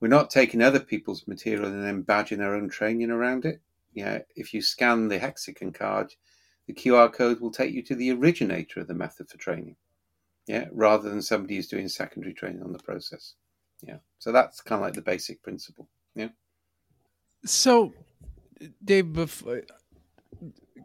We're 0.00 0.08
not 0.08 0.30
taking 0.30 0.62
other 0.62 0.80
people's 0.80 1.26
material 1.26 1.66
and 1.66 1.84
then 1.84 2.04
badging 2.04 2.42
our 2.42 2.54
own 2.54 2.70
training 2.70 3.10
around 3.10 3.44
it. 3.44 3.60
Yeah, 3.94 4.20
if 4.36 4.54
you 4.54 4.62
scan 4.62 5.08
the 5.08 5.18
hexagon 5.18 5.72
card, 5.72 6.14
the 6.66 6.74
QR 6.74 7.12
code 7.12 7.40
will 7.40 7.50
take 7.50 7.72
you 7.72 7.82
to 7.84 7.94
the 7.94 8.12
originator 8.12 8.80
of 8.80 8.88
the 8.88 8.94
method 8.94 9.28
for 9.28 9.38
training. 9.38 9.76
Yeah, 10.46 10.66
rather 10.72 11.08
than 11.08 11.22
somebody 11.22 11.56
who's 11.56 11.68
doing 11.68 11.88
secondary 11.88 12.34
training 12.34 12.62
on 12.62 12.72
the 12.72 12.78
process. 12.78 13.34
Yeah. 13.82 13.98
So 14.18 14.32
that's 14.32 14.60
kind 14.60 14.80
of 14.80 14.86
like 14.86 14.94
the 14.94 15.02
basic 15.02 15.42
principle. 15.42 15.88
Yeah. 16.14 16.28
So, 17.44 17.92
Dave, 18.84 19.12
before, 19.12 19.62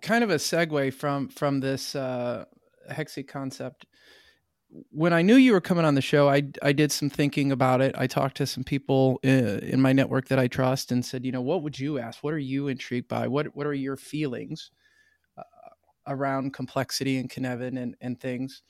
kind 0.01 0.23
of 0.23 0.29
a 0.29 0.35
segue 0.35 0.93
from 0.93 1.29
from 1.29 1.59
this 1.59 1.95
uh, 1.95 2.45
Hexi 2.91 3.27
concept. 3.27 3.85
When 4.91 5.13
I 5.13 5.21
knew 5.21 5.35
you 5.35 5.51
were 5.53 5.61
coming 5.61 5.85
on 5.85 5.95
the 5.95 6.01
show, 6.01 6.29
I 6.29 6.43
I 6.61 6.71
did 6.71 6.91
some 6.91 7.09
thinking 7.09 7.51
about 7.51 7.81
it. 7.81 7.93
I 7.97 8.07
talked 8.07 8.37
to 8.37 8.47
some 8.47 8.63
people 8.63 9.19
in, 9.21 9.45
uh, 9.45 9.59
in 9.61 9.81
my 9.81 9.93
network 9.93 10.27
that 10.29 10.39
I 10.39 10.47
trust 10.47 10.91
and 10.91 11.05
said, 11.05 11.25
you 11.25 11.31
know, 11.31 11.41
what 11.41 11.61
would 11.61 11.77
you 11.77 11.99
ask? 11.99 12.23
What 12.23 12.33
are 12.33 12.39
you 12.39 12.67
intrigued 12.69 13.07
by? 13.07 13.27
What 13.27 13.55
what 13.55 13.67
are 13.67 13.73
your 13.73 13.97
feelings 13.97 14.71
uh, 15.37 15.43
around 16.07 16.53
complexity 16.53 17.17
and 17.17 17.29
Cynefin 17.29 17.79
and 17.79 17.95
and 18.01 18.19
things? 18.19 18.63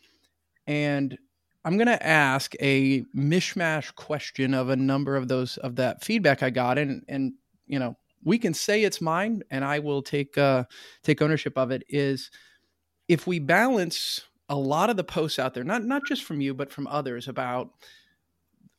And 0.68 1.18
I'm 1.66 1.78
going 1.78 1.88
to 1.88 2.06
ask 2.06 2.54
a 2.60 3.04
mishmash 3.16 3.96
question 3.96 4.54
of 4.54 4.70
a 4.70 4.76
number 4.76 5.16
of 5.16 5.30
those 5.30 5.58
of 5.58 5.78
that 5.78 6.04
feedback 6.04 6.44
I 6.44 6.50
got, 6.50 6.78
and 6.78 7.04
and 7.08 7.34
you 7.66 7.80
know 7.80 7.96
we 8.24 8.38
can 8.38 8.54
say 8.54 8.84
it's 8.84 9.00
mine, 9.02 9.44
and 9.52 9.63
I 9.63 9.80
will 9.80 10.02
take 10.02 10.38
uh, 10.38 10.66
take 11.04 11.22
ownership 11.22 11.58
of 11.58 11.72
it. 11.72 11.84
Is 11.88 12.30
if 13.08 13.26
we 13.26 13.39
balance 13.39 14.22
a 14.50 14.56
lot 14.56 14.90
of 14.90 14.98
the 14.98 15.04
posts 15.04 15.40
out 15.40 15.54
there, 15.54 15.64
not 15.64 15.84
not 15.84 16.06
just 16.06 16.24
from 16.24 16.42
you, 16.42 16.54
but 16.54 16.72
from 16.72 16.88
others 16.88 17.28
about 17.28 17.72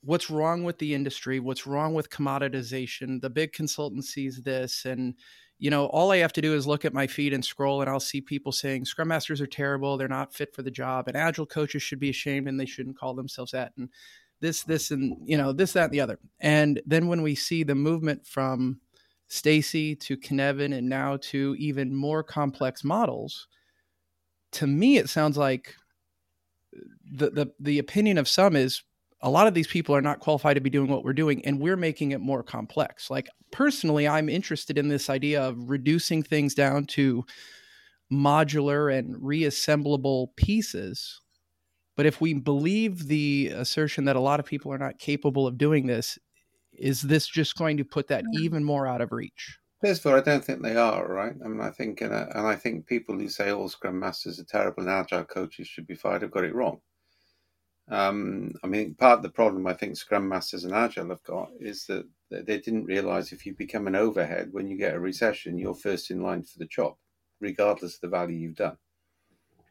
what's 0.03 0.31
wrong 0.31 0.65
with 0.65 0.79
the 0.79 0.95
industry, 0.95 1.41
what's 1.41 1.67
wrong 1.67 1.95
with 1.95 2.11
commoditization, 2.11 3.21
the 3.21 3.31
big 3.31 3.53
consultancies, 3.53 4.45
this 4.45 4.85
and 4.85 5.15
you 5.59 5.71
know, 5.71 5.87
all 5.87 6.11
I 6.11 6.19
have 6.19 6.33
to 6.35 6.43
do 6.43 6.55
is 6.55 6.67
look 6.67 6.85
at 6.85 6.93
my 6.93 7.07
feed 7.07 7.33
and 7.33 7.45
scroll, 7.45 7.81
and 7.81 7.89
I'll 7.89 8.01
see 8.01 8.21
people 8.21 8.53
saying 8.53 8.85
Scrum 8.85 9.09
Masters 9.09 9.41
are 9.41 9.47
terrible, 9.47 9.97
they're 9.97 10.09
not 10.09 10.35
fit 10.35 10.55
for 10.55 10.63
the 10.63 10.71
job, 10.71 11.09
and 11.09 11.17
Agile 11.17 11.47
coaches 11.47 11.83
should 11.83 12.01
be 12.01 12.11
ashamed 12.11 12.49
and 12.49 12.59
they 12.59 12.67
shouldn't 12.67 12.99
call 12.99 13.15
themselves 13.15 13.53
that, 13.53 13.73
and 13.79 13.89
this, 14.41 14.63
this, 14.65 14.91
and 14.91 15.17
you 15.25 15.39
know, 15.39 15.53
this, 15.53 15.73
that, 15.73 15.85
and 15.85 15.93
the 15.93 16.01
other. 16.01 16.19
And 16.41 16.83
then 16.85 17.07
when 17.07 17.23
we 17.23 17.35
see 17.35 17.63
the 17.63 17.75
movement 17.75 18.27
from 18.27 18.81
Stacey 19.29 19.97
to 19.97 20.17
Cynefin 20.17 20.77
and 20.77 20.89
now 20.89 21.17
to 21.23 21.55
even 21.59 21.95
more 21.95 22.23
complex 22.23 22.85
models, 22.85 23.49
to 24.55 24.67
me 24.67 24.97
it 24.97 25.09
sounds 25.09 25.37
like 25.37 25.75
the 27.13 27.31
the 27.31 27.47
the 27.61 27.79
opinion 27.79 28.19
of 28.19 28.29
some 28.29 28.57
is 28.57 28.83
a 29.21 29.31
lot 29.31 29.47
of 29.47 29.55
these 29.55 29.67
people 29.67 29.95
are 29.95 30.03
not 30.03 30.21
qualified 30.21 30.55
to 30.55 30.61
be 30.61 30.71
doing 30.71 30.91
what 30.91 31.03
we're 31.03 31.13
doing 31.13 31.45
and 31.47 31.59
we're 31.59 31.77
making 31.77 32.11
it 32.11 32.21
more 32.21 32.43
complex. 32.43 33.11
Like 33.11 33.29
personally 33.53 34.09
i'm 34.09 34.29
interested 34.29 34.77
in 34.77 34.89
this 34.89 35.09
idea 35.09 35.41
of 35.41 35.71
reducing 35.71 36.23
things 36.23 36.55
down 36.55 36.85
to 36.85 37.25
modular 38.13 38.97
and 38.97 39.17
reassemblable 39.23 40.33
pieces. 40.37 41.21
But 41.97 42.07
if 42.07 42.21
we 42.21 42.35
believe 42.35 43.07
the 43.07 43.53
assertion 43.55 44.05
that 44.07 44.17
a 44.17 44.21
lot 44.21 44.41
of 44.41 44.47
people 44.47 44.73
are 44.73 44.79
not 44.79 44.99
capable 44.99 45.47
of 45.47 45.57
doing 45.57 45.87
this 45.87 46.19
is 46.73 47.03
this 47.03 47.27
just 47.27 47.57
going 47.57 47.77
to 47.77 47.85
put 47.85 48.09
that 48.09 48.25
hmm. 48.25 48.43
even 48.43 48.65
more 48.65 48.87
out 48.87 49.01
of 49.01 49.13
reach 49.13 49.59
First 49.85 50.07
of 50.07 50.13
all, 50.13 50.19
I 50.19 50.23
don't 50.23 50.43
think 50.43 50.63
they 50.63 50.77
are 50.77 51.07
right. 51.07 51.35
I 51.45 51.47
mean, 51.47 51.61
I 51.61 51.69
think, 51.69 52.01
and 52.01 52.15
I, 52.15 52.23
and 52.35 52.47
I 52.47 52.57
think 52.57 52.87
people 52.87 53.19
who 53.19 53.29
say 53.29 53.51
all 53.51 53.69
Scrum 53.69 54.01
Masters 54.01 54.41
are 54.41 54.45
terrible 54.45 54.83
and 54.83 54.91
Agile 54.91 55.25
coaches 55.25 55.69
should 55.69 55.87
be 55.87 55.95
fired 55.95 56.23
have 56.23 56.31
got 56.31 56.45
it 56.45 56.55
wrong. 56.55 56.81
Um, 57.91 58.53
I 58.63 58.67
mean, 58.67 58.95
part 58.95 59.19
of 59.19 59.23
the 59.23 59.29
problem 59.29 59.67
I 59.67 59.75
think 59.75 59.99
Scrum 59.99 60.27
Masters 60.27 60.65
and 60.65 60.73
Agile 60.73 61.11
have 61.11 61.23
got 61.25 61.51
is 61.61 61.85
that 61.85 62.07
they 62.31 62.57
didn't 62.61 62.87
realize 62.87 63.31
if 63.31 63.45
you 63.45 63.55
become 63.55 63.87
an 63.87 63.95
overhead 63.95 64.49
when 64.53 64.69
you 64.69 64.79
get 64.79 64.95
a 64.95 64.99
recession, 64.99 65.59
you're 65.59 65.75
first 65.75 66.11
in 66.11 66.23
line 66.23 66.45
for 66.45 66.59
the 66.59 66.67
chop, 66.67 66.97
regardless 67.41 67.97
of 67.97 68.01
the 68.01 68.09
value 68.09 68.39
you've 68.39 68.57
done. 68.57 68.79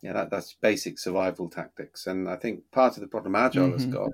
Yeah, 0.04 0.14
that, 0.14 0.30
that's 0.30 0.58
basic 0.62 1.00
survival 1.00 1.50
tactics. 1.50 2.06
And 2.06 2.30
I 2.30 2.36
think 2.36 2.62
part 2.72 2.98
of 2.98 3.02
the 3.02 3.08
problem 3.08 3.34
Agile 3.34 3.64
mm-hmm. 3.64 3.74
has 3.74 3.86
got, 3.88 4.12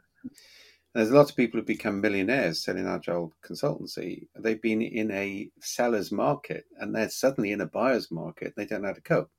there's 0.93 1.11
a 1.11 1.15
lot 1.15 1.29
of 1.29 1.35
people 1.35 1.59
who 1.59 1.65
become 1.65 2.01
millionaires 2.01 2.63
selling 2.63 2.87
Agile 2.87 3.31
consultancy. 3.45 4.27
They've 4.35 4.61
been 4.61 4.81
in 4.81 5.11
a 5.11 5.49
seller's 5.61 6.11
market 6.11 6.65
and 6.79 6.95
they're 6.95 7.09
suddenly 7.09 7.51
in 7.51 7.61
a 7.61 7.67
buyer's 7.67 8.09
market. 8.11 8.53
They 8.55 8.65
don't 8.65 8.81
know 8.81 8.87
how 8.89 8.93
to 8.93 9.01
cope. 9.01 9.29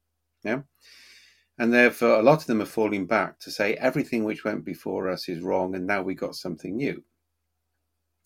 Yeah. 0.45 0.61
And 1.59 1.73
therefore, 1.73 2.19
a 2.19 2.23
lot 2.23 2.41
of 2.41 2.47
them 2.47 2.63
are 2.63 2.67
falling 2.67 3.07
back 3.07 3.39
to 3.41 3.51
say 3.51 3.75
everything 3.75 4.25
which 4.25 4.45
went 4.45 4.65
before 4.65 5.11
us 5.11 5.29
is 5.29 5.43
wrong, 5.43 5.75
and 5.75 5.87
now 5.87 6.01
we 6.01 6.15
got 6.15 6.35
something 6.35 6.75
new. 6.75 7.05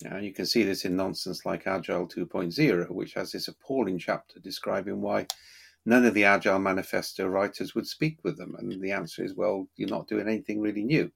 Now, 0.03 0.19
you 0.19 0.31
can 0.31 0.45
see 0.45 0.63
this 0.63 0.85
in 0.85 0.95
nonsense 0.95 1.45
like 1.45 1.67
Agile 1.67 2.07
2.0, 2.07 2.89
which 2.91 3.13
has 3.13 3.33
this 3.33 3.49
appalling 3.49 3.99
chapter 3.99 4.39
describing 4.39 5.01
why 5.01 5.27
none 5.85 6.05
of 6.05 6.13
the 6.13 6.23
Agile 6.23 6.59
Manifesto 6.59 7.27
writers 7.27 7.75
would 7.75 7.87
speak 7.87 8.19
with 8.23 8.37
them. 8.37 8.55
And 8.57 8.81
the 8.81 8.91
answer 8.91 9.23
is, 9.23 9.35
well, 9.35 9.67
you're 9.75 9.89
not 9.89 10.07
doing 10.07 10.27
anything 10.27 10.61
really 10.61 10.83
new. 10.83 11.11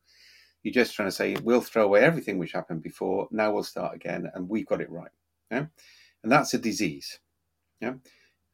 You're 0.63 0.73
just 0.73 0.93
trying 0.93 1.07
to 1.07 1.15
say, 1.15 1.35
we'll 1.43 1.61
throw 1.61 1.85
away 1.85 2.01
everything 2.01 2.37
which 2.37 2.51
happened 2.51 2.83
before, 2.83 3.27
now 3.31 3.53
we'll 3.53 3.63
start 3.63 3.95
again, 3.95 4.29
and 4.33 4.49
we've 4.49 4.65
got 4.65 4.81
it 4.81 4.91
right. 4.91 5.11
Yeah? 5.51 5.65
And 6.23 6.31
that's 6.31 6.53
a 6.53 6.57
disease. 6.57 7.19
Yeah? 7.79 7.93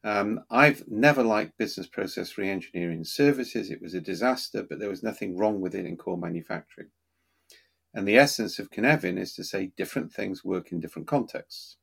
Um, 0.04 0.44
I've 0.50 0.86
never 0.86 1.24
liked 1.24 1.58
business 1.58 1.88
process 1.88 2.38
re-engineering 2.38 3.02
services. 3.02 3.70
It 3.70 3.82
was 3.82 3.94
a 3.94 4.00
disaster, 4.00 4.62
but 4.62 4.78
there 4.78 4.88
was 4.88 5.02
nothing 5.02 5.36
wrong 5.36 5.60
with 5.60 5.74
it 5.74 5.84
in 5.84 5.96
core 5.96 6.16
manufacturing. 6.16 6.90
And 7.92 8.06
the 8.06 8.18
essence 8.18 8.58
of 8.58 8.70
Cynefin 8.70 9.18
is 9.18 9.34
to 9.34 9.42
say 9.42 9.72
different 9.76 10.12
things 10.12 10.44
work 10.44 10.70
in 10.70 10.80
different 10.80 11.08
contexts. 11.08 11.76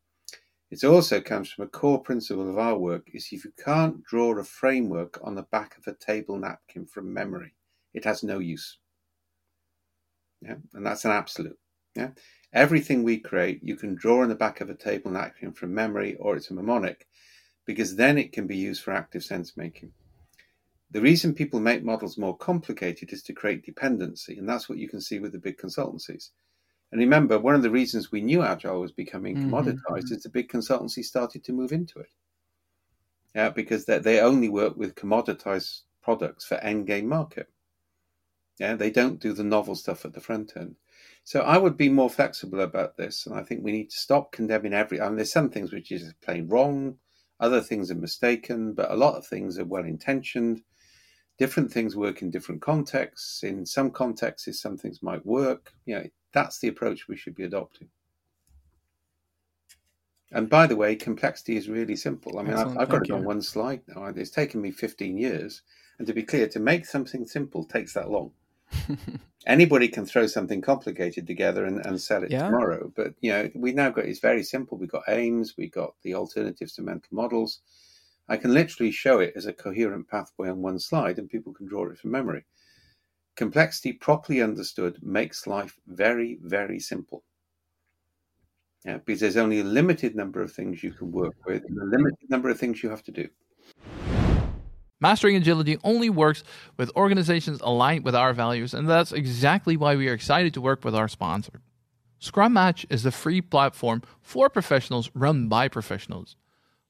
It 0.72 0.84
also 0.84 1.22
comes 1.22 1.52
from 1.52 1.66
a 1.66 1.70
core 1.70 2.02
principle 2.02 2.50
of 2.50 2.58
our 2.58 2.78
work 2.78 3.10
is 3.14 3.28
if 3.32 3.46
you 3.46 3.52
can't 3.64 4.04
draw 4.04 4.38
a 4.40 4.44
framework 4.44 5.20
on 5.24 5.36
the 5.36 5.44
back 5.44 5.78
of 5.78 5.86
a 5.86 5.96
table 5.96 6.40
napkin 6.40 6.86
from 6.86 7.14
memory, 7.14 7.54
it 7.94 8.06
has 8.06 8.24
no 8.24 8.40
use. 8.40 8.80
Yeah, 10.44 10.56
and 10.74 10.86
that's 10.86 11.06
an 11.06 11.12
absolute. 11.12 11.58
Yeah, 11.96 12.10
everything 12.54 13.04
we 13.04 13.18
create, 13.18 13.64
you 13.64 13.76
can 13.76 13.96
draw 13.96 14.22
on 14.22 14.30
the 14.30 14.36
back 14.36 14.62
of 14.62 14.70
a 14.70 14.76
table 14.76 15.12
napkin 15.12 15.54
from 15.54 15.74
memory, 15.74 16.16
or 16.16 16.36
it's 16.36 16.50
a 16.50 16.54
mnemonic 16.54 17.08
because 17.66 17.96
then 17.96 18.18
it 18.18 18.32
can 18.32 18.48
be 18.48 18.58
used 18.58 18.84
for 18.84 18.92
active 18.92 19.24
sense 19.24 19.56
making. 19.56 19.92
The 20.92 21.02
reason 21.02 21.34
people 21.34 21.60
make 21.60 21.84
models 21.84 22.18
more 22.18 22.38
complicated 22.38 23.12
is 23.14 23.24
to 23.24 23.34
create 23.34 23.66
dependency, 23.66 24.38
and 24.38 24.48
that's 24.48 24.70
what 24.70 24.78
you 24.78 24.88
can 24.88 25.02
see 25.02 25.20
with 25.20 25.32
the 25.32 25.40
big 25.40 25.58
consultancies. 25.58 26.30
And 26.92 27.00
remember, 27.00 27.40
one 27.40 27.56
of 27.56 27.64
the 27.64 27.72
reasons 27.72 28.12
we 28.12 28.22
knew 28.22 28.44
Agile 28.44 28.82
was 28.82 28.92
becoming 28.92 29.36
mm-hmm. 29.36 29.54
commoditized 29.54 30.12
is 30.12 30.22
the 30.22 30.30
big 30.30 30.50
consultancy 30.50 31.04
started 31.04 31.44
to 31.46 31.54
move 31.54 31.72
into 31.72 32.00
it. 32.00 32.10
Yeah, 33.34 33.50
because 33.50 33.86
they, 33.86 33.98
they 33.98 34.20
only 34.20 34.50
work 34.50 34.78
with 34.78 34.94
commoditized 34.94 35.82
products 36.04 36.46
for 36.46 36.56
end 36.56 36.86
game 36.86 37.08
market. 37.08 37.50
Yeah, 38.60 38.76
they 38.76 38.92
don't 38.92 39.20
do 39.20 39.34
the 39.34 39.44
novel 39.44 39.76
stuff 39.76 40.06
at 40.06 40.14
the 40.14 40.22
front 40.22 40.54
end. 40.56 40.76
So 41.24 41.42
I 41.42 41.58
would 41.58 41.78
be 41.78 41.90
more 41.90 42.10
flexible 42.10 42.62
about 42.62 42.98
this, 42.98 43.26
and 43.26 43.36
I 43.36 43.44
think 43.44 43.64
we 43.64 43.72
need 43.72 43.90
to 43.90 43.98
stop 43.98 44.32
condemning 44.32 44.74
every. 44.74 45.00
I 45.00 45.08
mean, 45.08 45.16
there's 45.16 45.32
some 45.32 45.50
things 45.50 45.72
which 45.72 45.92
is 45.92 46.14
plain 46.22 46.48
wrong, 46.48 46.98
other 47.40 47.62
things 47.62 47.92
are 47.92 47.96
mistaken, 47.96 48.74
but 48.74 48.92
a 48.92 48.96
lot 48.96 49.16
of 49.16 49.28
things 49.28 49.60
are 49.60 49.66
well 49.66 49.84
intentioned. 49.84 50.62
Different 51.38 51.72
things 51.72 51.96
work 51.96 52.22
in 52.22 52.32
different 52.32 52.62
contexts. 52.62 53.44
In 53.44 53.66
some 53.66 53.92
contexts, 53.92 54.62
some 54.62 54.78
things 54.78 55.02
might 55.02 55.26
work. 55.26 55.74
You 55.86 55.96
know, 55.96 56.06
that's 56.32 56.60
the 56.60 56.68
approach 56.68 57.08
we 57.08 57.18
should 57.18 57.36
be 57.36 57.44
adopting. 57.44 57.90
And 60.32 60.50
by 60.50 60.68
the 60.68 60.76
way, 60.76 60.96
complexity 60.96 61.58
is 61.58 61.70
really 61.70 61.96
simple. 61.96 62.40
I 62.40 62.44
mean, 62.44 62.54
I've, 62.54 62.78
I've, 62.78 62.90
got 62.90 63.04
it 63.04 63.12
on 63.12 63.24
one 63.24 63.42
slide 63.42 63.82
now. 63.88 64.06
It's 64.06 64.32
taken 64.32 64.62
me 64.62 64.72
15 64.72 65.18
years. 65.18 65.62
And 65.98 66.08
to 66.08 66.14
be 66.14 66.24
clear, 66.24 66.48
to 66.48 66.60
make 66.60 66.86
something 66.86 67.26
simple 67.26 67.66
takes 67.66 67.94
that 67.94 68.10
long. 68.10 68.32
Anybody 69.46 69.88
can 69.88 70.06
throw 70.06 70.26
something 70.28 70.62
complicated 70.62 71.28
together 71.28 71.66
and, 71.66 71.86
and 71.86 72.00
sell 72.00 72.24
it 72.24 72.32
yeah. 72.32 72.46
tomorrow. 72.46 72.92
But 72.96 73.14
you 73.22 73.32
know, 73.32 73.50
we 73.56 73.74
now 73.74 73.90
got 73.90 74.06
it's 74.06 74.20
very 74.20 74.44
simple. 74.44 74.78
We've 74.78 74.92
got 74.92 75.04
aims, 75.08 75.56
we 75.58 75.70
got 75.70 75.96
the 76.04 76.16
alternatives 76.16 76.74
to 76.76 76.82
mental 76.82 77.10
models. 77.12 77.60
I 78.30 78.38
can 78.38 78.54
literally 78.54 78.92
show 78.92 79.20
it 79.20 79.34
as 79.36 79.46
a 79.46 79.54
coherent 79.54 80.08
pathway 80.08 80.50
on 80.50 80.62
one 80.62 80.80
slide, 80.80 81.20
and 81.20 81.30
people 81.30 81.54
can 81.54 81.68
draw 81.68 81.90
it 81.90 81.98
from 81.98 82.12
memory. 82.12 82.46
Complexity, 83.36 83.94
properly 83.94 84.42
understood, 84.42 85.00
makes 85.02 85.48
life 85.48 85.78
very, 85.88 86.40
very 86.42 86.80
simple. 86.80 87.24
Yeah, 88.86 88.98
because 88.98 89.22
there's 89.22 89.38
only 89.38 89.62
a 89.62 89.66
limited 89.66 90.16
number 90.16 90.42
of 90.42 90.52
things 90.52 90.84
you 90.84 90.92
can 90.92 91.12
work 91.12 91.36
with, 91.46 91.64
and 91.68 91.78
a 91.78 91.86
limited 91.86 92.30
number 92.30 92.50
of 92.50 92.60
things 92.60 92.84
you 92.84 92.90
have 92.90 93.04
to 93.04 93.12
do. 93.12 93.28
Mastering 95.04 95.36
agility 95.36 95.78
only 95.84 96.10
works 96.10 96.46
with 96.78 96.90
organizations 96.96 97.60
aligned 97.60 98.06
with 98.06 98.16
our 98.16 98.32
values, 98.32 98.74
and 98.74 98.90
that's 98.90 99.12
exactly 99.12 99.76
why 99.76 99.98
we 99.98 100.08
are 100.08 100.14
excited 100.14 100.54
to 100.54 100.62
work 100.62 100.86
with 100.86 100.96
our 100.96 101.10
sponsor. 101.10 101.60
Scrum 102.20 102.54
Match 102.54 102.86
is 102.90 103.04
the 103.04 103.12
free 103.12 103.42
platform 103.42 104.02
for 104.22 104.50
professionals 104.50 105.12
run 105.14 105.50
by 105.50 105.68
professionals. 105.68 106.38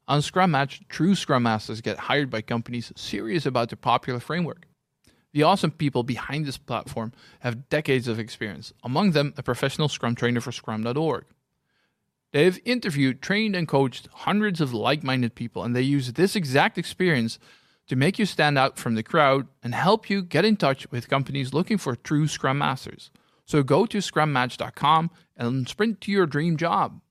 On 0.08 0.22
Scrum 0.22 0.52
Match, 0.52 0.84
true 0.90 1.16
Scrum 1.16 1.42
Masters 1.42 1.82
get 1.82 1.98
hired 1.98 2.30
by 2.30 2.44
companies 2.44 2.94
serious 2.96 3.48
about 3.48 3.72
the 3.72 3.78
popular 3.78 4.20
framework. 4.20 4.68
The 5.32 5.42
awesome 5.42 5.72
people 5.72 6.04
behind 6.04 6.46
this 6.46 6.60
platform 6.60 7.14
have 7.40 7.68
decades 7.68 8.08
of 8.08 8.20
experience, 8.20 8.74
among 8.84 9.14
them 9.14 9.34
a 9.38 9.42
professional 9.42 9.90
Scrum 9.90 10.14
trainer 10.14 10.40
for 10.40 10.52
Scrum.org. 10.52 11.26
They 12.32 12.46
have 12.46 12.60
interviewed, 12.64 13.24
trained, 13.24 13.56
and 13.56 13.68
coached 13.68 14.08
hundreds 14.12 14.62
of 14.62 14.72
like 14.72 15.04
minded 15.04 15.34
people, 15.34 15.64
and 15.64 15.76
they 15.76 15.82
use 15.82 16.14
this 16.14 16.36
exact 16.36 16.78
experience 16.78 17.40
to 17.88 17.96
make 17.96 18.18
you 18.18 18.26
stand 18.26 18.58
out 18.58 18.78
from 18.78 18.96
the 18.96 19.04
crowd 19.04 19.48
and 19.62 19.76
help 19.76 20.10
you 20.10 20.22
get 20.22 20.46
in 20.46 20.56
touch 20.56 20.90
with 20.92 21.10
companies 21.10 21.54
looking 21.54 21.78
for 21.78 21.96
true 21.96 22.28
Scrum 22.28 22.58
Masters. 22.58 23.12
So 23.46 23.62
go 23.64 23.86
to 23.86 23.98
scrummatch.com 23.98 25.12
and 25.38 25.68
sprint 25.68 26.02
to 26.02 26.12
your 26.12 26.26
dream 26.26 26.58
job. 26.58 27.02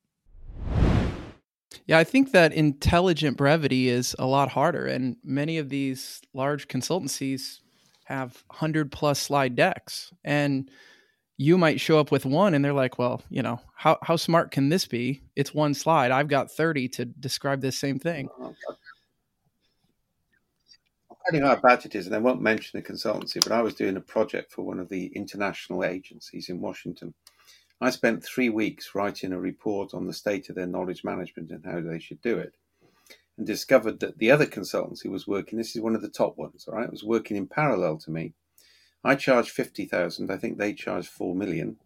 Yeah, 1.86 1.98
I 1.98 2.04
think 2.04 2.32
that 2.32 2.52
intelligent 2.52 3.36
brevity 3.36 3.88
is 3.88 4.14
a 4.18 4.26
lot 4.26 4.50
harder. 4.50 4.86
And 4.86 5.16
many 5.24 5.58
of 5.58 5.68
these 5.68 6.20
large 6.32 6.68
consultancies 6.68 7.60
have 8.04 8.42
100 8.48 8.92
plus 8.92 9.18
slide 9.18 9.56
decks. 9.56 10.12
And 10.24 10.70
you 11.38 11.58
might 11.58 11.80
show 11.80 11.98
up 11.98 12.12
with 12.12 12.24
one 12.24 12.54
and 12.54 12.64
they're 12.64 12.72
like, 12.72 12.98
well, 12.98 13.22
you 13.30 13.42
know, 13.42 13.60
how, 13.74 13.98
how 14.02 14.16
smart 14.16 14.50
can 14.50 14.68
this 14.68 14.86
be? 14.86 15.22
It's 15.34 15.54
one 15.54 15.74
slide. 15.74 16.10
I've 16.10 16.28
got 16.28 16.50
30 16.50 16.88
to 16.88 17.04
describe 17.06 17.60
this 17.60 17.78
same 17.78 17.98
thing. 17.98 18.28
Oh, 18.38 18.54
tell 21.30 21.46
how 21.46 21.56
bad 21.56 21.84
it 21.84 21.94
is, 21.94 22.06
and 22.06 22.14
I 22.14 22.18
won't 22.18 22.40
mention 22.40 22.78
the 22.78 22.86
consultancy, 22.86 23.42
but 23.42 23.52
I 23.52 23.62
was 23.62 23.74
doing 23.74 23.96
a 23.96 24.00
project 24.00 24.52
for 24.52 24.62
one 24.62 24.78
of 24.78 24.88
the 24.88 25.06
international 25.14 25.84
agencies 25.84 26.48
in 26.48 26.60
Washington. 26.60 27.14
I 27.80 27.90
spent 27.90 28.24
three 28.24 28.48
weeks 28.48 28.94
writing 28.94 29.32
a 29.32 29.40
report 29.40 29.94
on 29.94 30.06
the 30.06 30.12
state 30.12 30.48
of 30.48 30.54
their 30.54 30.66
knowledge 30.66 31.04
management 31.04 31.50
and 31.50 31.64
how 31.64 31.80
they 31.80 31.98
should 31.98 32.20
do 32.22 32.38
it, 32.38 32.54
and 33.36 33.46
discovered 33.46 34.00
that 34.00 34.18
the 34.18 34.30
other 34.30 34.46
consultancy 34.46 35.06
was 35.10 35.26
working. 35.26 35.58
This 35.58 35.76
is 35.76 35.82
one 35.82 35.94
of 35.94 36.02
the 36.02 36.08
top 36.08 36.38
ones, 36.38 36.66
all 36.66 36.74
right? 36.74 36.86
It 36.86 36.92
was 36.92 37.04
working 37.04 37.36
in 37.36 37.46
parallel 37.46 37.98
to 37.98 38.10
me. 38.10 38.34
I 39.04 39.14
charged 39.14 39.50
fifty 39.50 39.86
thousand. 39.86 40.30
I 40.30 40.36
think 40.36 40.58
they 40.58 40.72
charged 40.72 41.08
four 41.08 41.34
million 41.34 41.76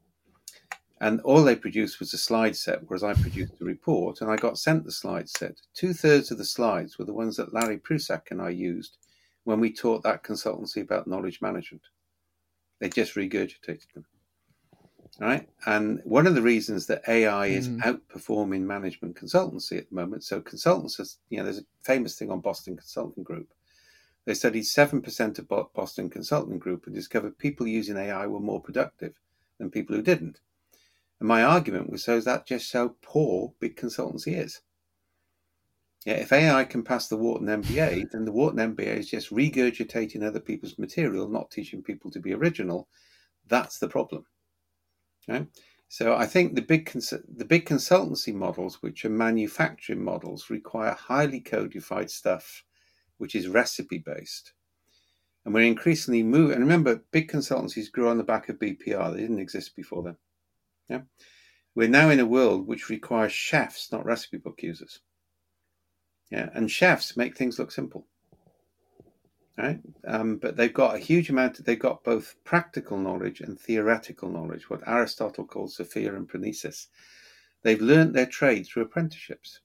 and 1.01 1.21
all 1.23 1.43
they 1.43 1.57
produced 1.57 2.01
was 2.01 2.15
a 2.15 2.19
slide 2.19 2.57
set, 2.57 2.81
whereas 2.87 3.05
I 3.05 3.13
produced 3.13 3.59
the 3.59 3.67
report, 3.67 4.21
and 4.21 4.31
I 4.31 4.37
got 4.37 4.59
sent 4.59 4.85
the 4.85 4.93
slide 4.93 5.29
set. 5.29 5.61
Two 5.75 5.93
thirds 5.93 6.31
of 6.31 6.39
the 6.39 6.45
slides 6.45 6.99
were 6.99 7.05
the 7.05 7.13
ones 7.13 7.37
that 7.37 7.53
Larry 7.53 7.79
Prusak 7.79 8.31
and 8.31 8.41
I 8.41 8.49
used 8.51 8.97
when 9.47 9.61
we 9.61 9.73
taught 9.73 10.03
that 10.03 10.25
consultancy 10.25 10.83
about 10.83 11.07
knowledge 11.07 11.41
management. 11.41 11.83
They 12.81 12.89
just 12.89 13.15
regurgitated 13.15 13.93
them. 13.95 14.05
Right. 15.21 15.49
And 15.67 16.01
one 16.05 16.27
of 16.27 16.35
the 16.35 16.43
reasons 16.43 16.87
that 16.87 17.03
AI 17.07 17.47
is 17.47 17.69
mm. 17.69 17.81
outperforming 17.83 18.63
management 18.63 19.17
consultancy 19.17 19.79
at 19.79 19.89
the 19.89 19.95
moment, 19.95 20.25
so 20.25 20.41
consultants, 20.41 21.19
you 21.31 21.39
know, 21.39 21.45
there's 21.45 21.61
a 21.61 21.67
famous 21.85 22.19
thing 22.19 22.33
on 22.33 22.41
Boston 22.41 22.77
Consulting 22.77 23.23
Group. 23.23 23.55
They 24.25 24.35
studied 24.35 24.65
7% 24.65 25.39
of 25.39 25.73
Boston 25.73 26.11
Consulting 26.11 26.59
Group 26.59 26.87
and 26.87 26.95
discovered 26.95 27.39
people 27.39 27.69
using 27.69 27.97
AI 27.97 28.27
were 28.27 28.41
more 28.41 28.61
productive 28.61 29.15
than 29.59 29.71
people 29.71 29.95
who 29.95 30.03
didn't. 30.03 30.41
And 31.21 31.29
my 31.29 31.45
argument 31.45 31.89
was 31.89 32.03
so 32.03 32.17
is 32.17 32.25
that 32.25 32.47
just 32.47 32.73
how 32.73 32.97
poor 33.01 33.53
big 33.61 33.77
consultancy 33.77 34.37
is. 34.37 34.61
Yeah, 36.07 36.15
if 36.15 36.33
AI 36.33 36.63
can 36.63 36.85
pass 36.85 37.09
the 37.09 37.17
Wharton 37.17 37.49
MBA, 37.49 38.13
then 38.13 38.25
the 38.25 38.31
Wharton 38.31 38.77
MBA 38.77 38.97
is 38.97 39.11
just 39.11 39.35
regurgitating 39.35 40.23
other 40.23 40.39
people's 40.39 40.79
material, 40.79 41.29
not 41.29 41.51
teaching 41.51 41.83
people 41.83 42.13
to 42.13 42.21
be 42.21 42.33
original. 42.33 42.89
That's 43.49 43.81
the 43.81 43.89
problem. 43.89 44.25
Okay? 45.29 45.47
So 45.89 46.15
I 46.15 46.27
think 46.27 46.55
the 46.55 46.63
big 46.63 46.87
cons- 46.87 47.13
the 47.37 47.45
big 47.45 47.67
consultancy 47.67 48.33
models, 48.33 48.83
which 48.83 49.05
are 49.05 49.11
manufacturing 49.11 50.05
models, 50.05 50.49
require 50.49 50.93
highly 50.93 51.41
codified 51.41 52.09
stuff, 52.09 52.63
which 53.19 53.35
is 53.35 53.49
recipe 53.49 53.99
based. 53.99 54.53
And 55.45 55.53
we're 55.53 55.63
increasingly 55.63 56.23
moving. 56.23 56.55
And 56.55 56.63
remember, 56.63 57.03
big 57.11 57.29
consultancies 57.29 57.91
grew 57.91 58.09
on 58.09 58.19
the 58.19 58.23
back 58.23 58.49
of 58.49 58.61
BPR; 58.61 59.13
they 59.13 59.23
didn't 59.23 59.41
exist 59.41 59.75
before 59.75 60.05
then. 60.05 60.17
Yeah. 60.89 61.01
We're 61.75 61.89
now 61.89 62.11
in 62.11 62.21
a 62.21 62.27
world 62.27 62.69
which 62.69 62.91
requires 62.91 63.33
chefs, 63.33 63.91
not 63.91 64.05
recipe 64.05 64.39
book 64.39 64.63
users. 64.63 65.01
Yeah, 66.31 66.49
and 66.55 66.71
chefs 66.71 67.17
make 67.17 67.37
things 67.37 67.59
look 67.59 67.71
simple. 67.71 68.07
Right? 69.57 69.81
Um, 70.07 70.37
but 70.37 70.57
they've 70.57 70.75
got 70.75 70.97
a 70.97 70.99
huge 70.99 71.31
amount, 71.31 71.65
they've 71.65 71.79
got 71.79 72.05
both 72.05 72.35
practical 72.45 72.99
knowledge 72.99 73.41
and 73.41 73.59
theoretical 73.59 74.29
knowledge, 74.29 74.69
what 74.69 74.87
Aristotle 74.87 75.47
calls 75.47 75.77
Sophia 75.77 76.15
and 76.15 76.29
Phronesis. 76.29 76.89
They've 77.63 77.81
learned 77.81 78.15
their 78.15 78.27
trade 78.27 78.67
through 78.67 78.83
apprenticeships. 78.83 79.61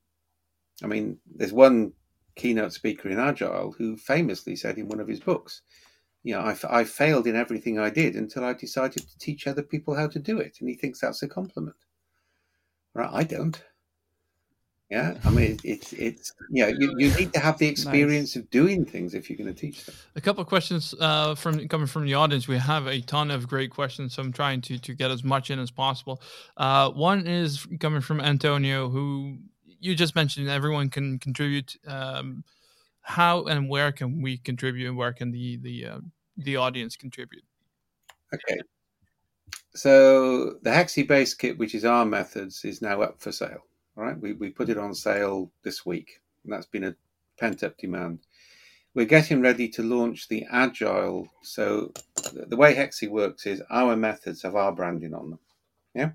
I 0.83 0.87
mean, 0.87 1.17
there's 1.35 1.51
one 1.53 1.93
keynote 2.35 2.73
speaker 2.73 3.09
in 3.09 3.19
Agile 3.19 3.75
who 3.77 3.97
famously 3.97 4.55
said 4.55 4.77
in 4.77 4.87
one 4.87 4.99
of 4.99 5.07
his 5.07 5.19
books, 5.19 5.61
you 6.23 6.33
know, 6.33 6.41
I, 6.41 6.55
I 6.69 6.83
failed 6.83 7.27
in 7.27 7.35
everything 7.35 7.77
I 7.79 7.89
did 7.89 8.15
until 8.15 8.45
I 8.45 8.53
decided 8.53 9.07
to 9.07 9.17
teach 9.17 9.47
other 9.47 9.63
people 9.63 9.95
how 9.95 10.07
to 10.07 10.19
do 10.19 10.39
it. 10.39 10.57
And 10.59 10.69
he 10.69 10.75
thinks 10.75 11.01
that's 11.01 11.23
a 11.23 11.27
compliment. 11.27 11.75
Right? 12.93 13.09
I 13.11 13.23
don't. 13.23 13.61
Yeah, 14.91 15.15
I 15.23 15.29
mean, 15.29 15.57
it's 15.63 15.93
it's 15.93 16.33
yeah. 16.49 16.67
You, 16.67 16.93
you 16.97 17.15
need 17.15 17.31
to 17.31 17.39
have 17.39 17.57
the 17.57 17.67
experience 17.75 18.35
nice. 18.35 18.43
of 18.43 18.49
doing 18.49 18.83
things 18.83 19.13
if 19.13 19.29
you're 19.29 19.37
going 19.37 19.53
to 19.53 19.57
teach 19.57 19.85
them. 19.85 19.95
A 20.17 20.21
couple 20.21 20.41
of 20.41 20.47
questions 20.47 20.93
uh, 20.99 21.33
from 21.35 21.65
coming 21.69 21.87
from 21.87 22.05
the 22.05 22.13
audience. 22.13 22.45
We 22.45 22.57
have 22.57 22.87
a 22.87 22.99
ton 22.99 23.31
of 23.31 23.47
great 23.47 23.71
questions, 23.71 24.15
so 24.15 24.21
I'm 24.21 24.33
trying 24.33 24.59
to 24.61 24.77
to 24.77 24.93
get 24.93 25.09
as 25.09 25.23
much 25.23 25.49
in 25.49 25.59
as 25.59 25.71
possible. 25.71 26.21
Uh, 26.57 26.91
one 26.91 27.25
is 27.25 27.65
coming 27.79 28.01
from 28.01 28.19
Antonio, 28.19 28.89
who 28.89 29.37
you 29.79 29.95
just 29.95 30.13
mentioned. 30.13 30.49
Everyone 30.49 30.89
can 30.89 31.19
contribute. 31.19 31.77
Um, 31.87 32.43
how 33.01 33.43
and 33.45 33.69
where 33.69 33.93
can 33.93 34.21
we 34.21 34.37
contribute 34.37 34.87
and 34.87 34.97
where 34.97 35.13
can 35.13 35.31
the 35.31 35.57
the 35.57 35.85
uh, 35.85 35.99
the 36.37 36.55
audience 36.55 36.95
contribute 36.95 37.43
okay 38.33 38.59
so 39.73 40.57
the 40.61 40.69
hexi 40.69 41.07
base 41.07 41.33
kit 41.33 41.57
which 41.57 41.73
is 41.73 41.83
our 41.83 42.05
methods 42.05 42.63
is 42.63 42.81
now 42.81 43.01
up 43.01 43.19
for 43.19 43.31
sale 43.31 43.63
right 43.95 44.19
we, 44.19 44.33
we 44.33 44.49
put 44.49 44.69
it 44.69 44.77
on 44.77 44.93
sale 44.93 45.51
this 45.63 45.85
week 45.85 46.19
and 46.43 46.53
that's 46.53 46.67
been 46.67 46.83
a 46.83 46.95
pent 47.39 47.63
up 47.63 47.77
demand 47.77 48.19
we're 48.93 49.05
getting 49.05 49.41
ready 49.41 49.67
to 49.69 49.83
launch 49.83 50.27
the 50.27 50.45
agile 50.51 51.27
so 51.41 51.91
the 52.47 52.57
way 52.57 52.73
hexi 52.73 53.09
works 53.09 53.45
is 53.45 53.61
our 53.69 53.95
methods 53.95 54.41
have 54.43 54.55
our 54.55 54.71
branding 54.71 55.13
on 55.13 55.31
them 55.31 55.39
yeah 55.93 56.11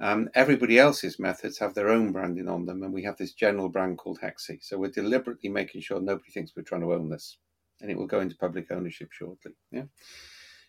um, 0.00 0.30
everybody 0.34 0.78
else's 0.78 1.18
methods 1.18 1.58
have 1.58 1.74
their 1.74 1.90
own 1.90 2.10
branding 2.10 2.48
on 2.48 2.64
them, 2.64 2.82
and 2.82 2.92
we 2.92 3.02
have 3.02 3.18
this 3.18 3.34
general 3.34 3.68
brand 3.68 3.98
called 3.98 4.18
Hexi. 4.20 4.58
So 4.62 4.78
we're 4.78 4.90
deliberately 4.90 5.50
making 5.50 5.82
sure 5.82 6.00
nobody 6.00 6.30
thinks 6.30 6.52
we're 6.56 6.62
trying 6.62 6.80
to 6.80 6.94
own 6.94 7.10
this, 7.10 7.36
and 7.82 7.90
it 7.90 7.98
will 7.98 8.06
go 8.06 8.20
into 8.20 8.34
public 8.34 8.70
ownership 8.70 9.12
shortly. 9.12 9.52
Yeah. 9.70 9.84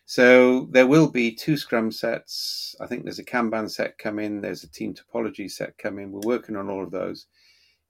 So 0.04 0.68
there 0.72 0.86
will 0.86 1.08
be 1.08 1.34
two 1.34 1.56
Scrum 1.56 1.90
sets. 1.90 2.74
I 2.80 2.86
think 2.86 3.04
there's 3.04 3.18
a 3.18 3.24
Kanban 3.24 3.70
set 3.70 3.96
coming. 3.98 4.40
There's 4.40 4.64
a 4.64 4.70
team 4.70 4.94
topology 4.94 5.50
set 5.50 5.78
coming. 5.78 6.10
We're 6.10 6.20
working 6.26 6.56
on 6.56 6.68
all 6.68 6.82
of 6.82 6.90
those. 6.90 7.26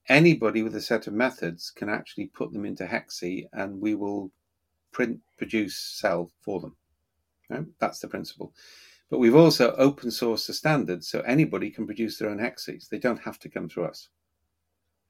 Anybody 0.09 0.63
with 0.63 0.77
a 0.77 0.81
set 0.81 1.07
of 1.07 1.15
methods 1.15 1.71
can 1.71 1.89
actually 1.89 2.27
put 2.27 2.53
them 2.53 2.65
into 2.65 2.85
Hexi, 2.85 3.47
and 3.53 3.81
we 3.81 3.95
will 3.95 4.31
print, 4.93 5.21
produce, 5.39 5.77
sell 5.77 6.31
for 6.43 6.61
them. 6.61 6.77
Right? 7.49 7.65
That's 7.79 8.01
the 8.01 8.09
principle. 8.09 8.53
But 9.11 9.19
we've 9.19 9.37
also 9.37 9.75
open 9.77 10.09
sourced 10.09 10.47
the 10.47 10.55
standards 10.55 11.09
so 11.09 11.21
anybody 11.21 11.71
can 11.71 11.87
produce 11.87 12.19
their 12.19 12.31
own 12.31 12.39
hexes. 12.39 12.89
They 12.89 12.99
don't 12.99 13.21
have 13.21 13.39
to 13.41 13.51
come 13.51 13.69
through 13.69 13.85
us. 13.85 14.09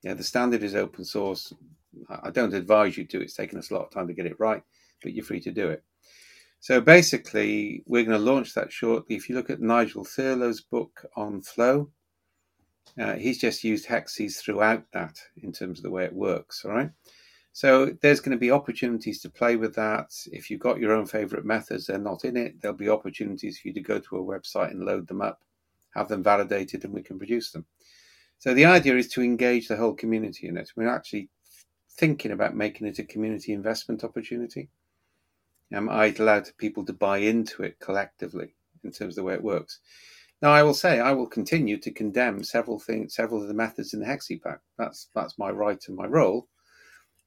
Yeah, 0.03 0.14
the 0.14 0.24
standard 0.24 0.64
is 0.64 0.74
open 0.74 1.05
source. 1.05 1.53
I 2.11 2.30
don't 2.30 2.55
advise 2.55 2.96
you 2.96 3.05
to. 3.05 3.20
It's 3.20 3.34
taken 3.34 3.59
us 3.59 3.70
a 3.70 3.74
lot 3.74 3.84
of 3.84 3.92
time 3.92 4.09
to 4.09 4.12
get 4.12 4.26
it 4.26 4.40
right, 4.40 4.62
but 5.03 5.12
you're 5.12 5.24
free 5.24 5.40
to 5.40 5.53
do 5.53 5.68
it. 5.68 5.84
So 6.62 6.80
basically, 6.80 7.82
we're 7.86 8.04
going 8.04 8.16
to 8.16 8.24
launch 8.24 8.54
that 8.54 8.70
shortly. 8.70 9.16
If 9.16 9.28
you 9.28 9.34
look 9.34 9.50
at 9.50 9.60
Nigel 9.60 10.04
Thurlow's 10.04 10.60
book 10.60 11.04
on 11.16 11.42
flow, 11.42 11.90
uh, 12.96 13.14
he's 13.14 13.40
just 13.40 13.64
used 13.64 13.84
hexes 13.84 14.36
throughout 14.36 14.84
that 14.92 15.18
in 15.42 15.50
terms 15.50 15.80
of 15.80 15.82
the 15.82 15.90
way 15.90 16.04
it 16.04 16.14
works. 16.14 16.64
All 16.64 16.70
right. 16.70 16.90
So 17.52 17.90
there's 18.00 18.20
going 18.20 18.36
to 18.36 18.40
be 18.40 18.52
opportunities 18.52 19.20
to 19.22 19.28
play 19.28 19.56
with 19.56 19.74
that. 19.74 20.12
If 20.30 20.50
you've 20.50 20.60
got 20.60 20.78
your 20.78 20.92
own 20.92 21.04
favorite 21.04 21.44
methods, 21.44 21.86
they're 21.86 21.98
not 21.98 22.24
in 22.24 22.36
it. 22.36 22.62
There'll 22.62 22.76
be 22.76 22.88
opportunities 22.88 23.58
for 23.58 23.66
you 23.66 23.74
to 23.74 23.80
go 23.80 23.98
to 23.98 24.18
a 24.18 24.22
website 24.22 24.70
and 24.70 24.84
load 24.84 25.08
them 25.08 25.20
up, 25.20 25.42
have 25.96 26.06
them 26.06 26.22
validated, 26.22 26.84
and 26.84 26.94
we 26.94 27.02
can 27.02 27.18
produce 27.18 27.50
them. 27.50 27.66
So 28.38 28.54
the 28.54 28.66
idea 28.66 28.96
is 28.96 29.08
to 29.08 29.22
engage 29.22 29.66
the 29.66 29.76
whole 29.76 29.94
community 29.94 30.46
in 30.46 30.56
it. 30.56 30.70
We're 30.76 30.86
actually 30.86 31.28
thinking 31.90 32.30
about 32.30 32.54
making 32.54 32.86
it 32.86 33.00
a 33.00 33.04
community 33.04 33.52
investment 33.52 34.04
opportunity. 34.04 34.68
Um, 35.75 35.89
I'd 35.89 36.20
allow 36.20 36.43
people 36.59 36.85
to 36.85 36.93
buy 36.93 37.18
into 37.18 37.62
it 37.62 37.79
collectively 37.81 38.55
in 38.85 38.93
terms 38.93 39.12
of 39.12 39.16
the 39.16 39.23
way 39.25 39.35
it 39.35 39.43
works. 39.43 39.81
Now, 40.43 40.51
I 40.51 40.62
will 40.64 40.75
say 40.75 40.99
I 40.99 41.12
will 41.12 41.29
continue 41.29 41.79
to 41.79 41.91
condemn 41.93 42.43
several 42.43 42.81
things, 42.81 43.14
several 43.14 43.41
of 43.41 43.49
the 43.49 43.55
methods 43.55 43.95
in 43.95 44.01
the 44.01 44.07
Hexi 44.07 44.43
pack. 44.43 44.59
That's 44.77 45.09
that's 45.14 45.39
my 45.39 45.51
right 45.51 45.81
and 45.87 45.97
my 45.97 46.07
role. 46.07 46.49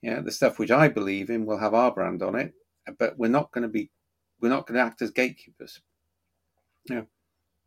Yeah, 0.02 0.20
the 0.20 0.32
stuff 0.32 0.60
which 0.60 0.70
I 0.70 0.90
believe 0.90 1.30
in 1.30 1.46
will 1.46 1.58
have 1.58 1.74
our 1.74 1.92
brand 1.92 2.22
on 2.22 2.36
it, 2.36 2.54
but 3.00 3.18
we're 3.18 3.30
not 3.30 3.52
going 3.52 3.64
to 3.64 3.70
be, 3.70 3.90
we're 4.42 4.50
not 4.50 4.68
going 4.68 4.78
to 4.78 4.86
act 4.86 5.02
as 5.02 5.12
gatekeepers. 5.12 5.82
Yeah, 6.90 7.04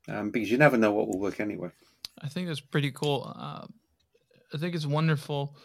um, 0.06 0.30
because 0.30 0.50
you 0.50 0.58
never 0.58 0.76
know 0.76 0.92
what 0.92 1.08
will 1.08 1.18
work 1.18 1.40
anyway. 1.40 1.70
I 2.20 2.28
think 2.28 2.46
that's 2.46 2.60
pretty 2.60 2.92
cool. 2.92 3.32
Uh, 3.34 3.66
I 4.52 4.58
think 4.58 4.74
it's 4.74 4.86
wonderful, 4.86 5.56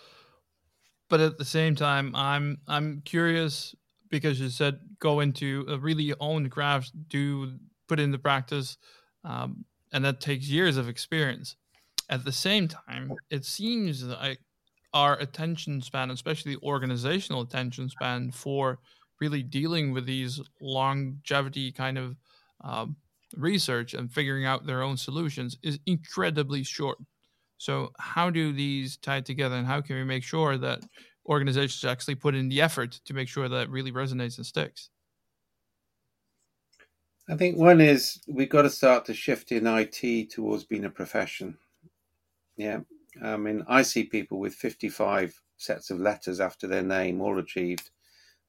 but 1.10 1.20
at 1.20 1.38
the 1.38 1.46
same 1.46 1.76
time, 1.76 2.16
I'm 2.16 2.60
I'm 2.68 3.02
curious 3.04 3.76
because 4.14 4.40
you 4.40 4.48
said 4.50 4.78
go 5.00 5.22
into 5.22 5.66
a 5.68 5.76
really 5.76 6.14
own 6.20 6.48
craft, 6.48 6.92
do 7.10 7.58
put 7.88 8.00
into 8.00 8.20
practice, 8.20 8.78
um, 9.24 9.66
and 9.92 10.06
that 10.06 10.22
takes 10.22 10.48
years 10.48 10.78
of 10.78 10.88
experience. 10.88 11.56
At 12.12 12.24
the 12.24 12.32
same 12.32 12.68
time, 12.68 13.12
it 13.32 13.44
seems 13.44 14.04
like 14.04 14.40
our 14.94 15.18
attention 15.18 15.82
span, 15.82 16.12
especially 16.12 16.58
organizational 16.58 17.42
attention 17.42 17.90
span, 17.90 18.30
for 18.30 18.78
really 19.20 19.42
dealing 19.42 19.94
with 19.94 20.06
these 20.06 20.40
longevity 20.62 21.72
kind 21.72 21.98
of 21.98 22.16
um, 22.64 22.96
research 23.36 23.96
and 23.96 24.14
figuring 24.14 24.46
out 24.46 24.68
their 24.68 24.84
own 24.84 24.96
solutions 24.96 25.58
is 25.64 25.80
incredibly 25.88 26.62
short. 26.64 27.00
So, 27.58 27.90
how 27.98 28.30
do 28.30 28.54
these 28.54 28.98
tie 28.98 29.22
together, 29.22 29.56
and 29.56 29.66
how 29.66 29.82
can 29.82 29.96
we 29.96 30.04
make 30.04 30.24
sure 30.24 30.56
that 30.60 30.82
organizations 31.26 31.84
actually 31.86 32.16
put 32.16 32.36
in 32.36 32.50
the 32.50 32.62
effort 32.62 33.00
to 33.06 33.14
make 33.14 33.28
sure 33.28 33.48
that 33.50 33.70
really 33.70 33.92
resonates 33.92 34.38
and 34.38 34.46
sticks? 34.46 34.90
I 37.30 37.36
think 37.36 37.58
one 37.58 37.80
is 37.80 38.22
we've 38.28 38.50
got 38.50 38.64
to 38.64 38.70
start 38.70 39.06
to 39.06 39.14
shift 39.14 39.52
in 39.52 39.66
IT 39.66 40.30
towards 40.32 40.66
being 40.66 40.86
a 40.86 40.90
profession. 40.90 41.58
Yeah, 42.58 42.82
I 43.22 43.38
mean, 43.38 43.64
I 43.68 43.82
see 43.82 44.04
people 44.04 44.40
with 44.40 44.54
55 44.56 45.40
sets 45.58 45.90
of 45.90 46.00
letters 46.00 46.40
after 46.40 46.68
their 46.68 46.84
name, 46.84 47.22
all 47.22 47.40
achieved, 47.40 47.90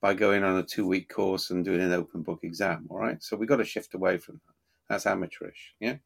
by 0.00 0.14
going 0.14 0.44
on 0.44 0.58
a 0.58 0.62
two 0.62 0.86
week 0.86 1.08
course 1.08 1.50
and 1.50 1.64
doing 1.64 1.80
an 1.80 1.92
open 1.92 2.22
book 2.22 2.40
exam. 2.42 2.86
All 2.90 2.98
right. 2.98 3.22
So 3.22 3.36
we've 3.36 3.48
got 3.48 3.56
to 3.56 3.64
shift 3.64 3.94
away 3.94 4.18
from 4.18 4.34
that. 4.34 4.54
That's 4.88 5.06
amateurish. 5.06 5.74
Yeah. 5.80 5.96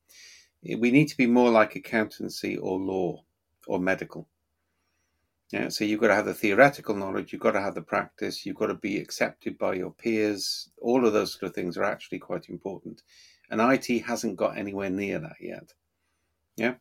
We 0.62 0.90
need 0.90 1.08
to 1.08 1.16
be 1.16 1.26
more 1.26 1.50
like 1.50 1.74
accountancy 1.76 2.56
or 2.58 2.78
law 2.78 3.24
or 3.66 3.80
medical. 3.80 4.28
Yeah, 5.50 5.70
so 5.70 5.84
you've 5.84 6.00
got 6.00 6.08
to 6.08 6.14
have 6.14 6.26
the 6.26 6.34
theoretical 6.34 6.94
knowledge, 6.94 7.32
you've 7.32 7.40
got 7.40 7.52
to 7.52 7.60
have 7.60 7.74
the 7.74 7.80
practice, 7.80 8.44
you've 8.44 8.56
got 8.56 8.66
to 8.66 8.74
be 8.74 8.98
accepted 8.98 9.56
by 9.56 9.74
your 9.74 9.90
peers. 9.90 10.68
All 10.82 11.06
of 11.06 11.14
those 11.14 11.32
sort 11.32 11.44
of 11.44 11.54
things 11.54 11.78
are 11.78 11.84
actually 11.84 12.18
quite 12.18 12.50
important. 12.50 13.02
And 13.50 13.60
IT 13.62 14.04
hasn't 14.04 14.36
got 14.36 14.58
anywhere 14.58 14.90
near 14.90 15.18
that 15.20 15.36
yet. 15.40 15.72
Yeah. 16.56 16.74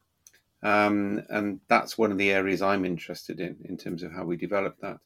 Um, 0.63 1.23
and 1.29 1.61
that's 1.69 1.97
one 1.97 2.11
of 2.11 2.17
the 2.17 2.31
areas 2.31 2.61
I'm 2.61 2.83
interested 2.83 3.39
in, 3.39 3.55
in 3.63 3.77
terms 3.77 4.03
of 4.03 4.11
how 4.11 4.25
we 4.25 4.35
develop 4.35 4.77
that. 4.81 4.97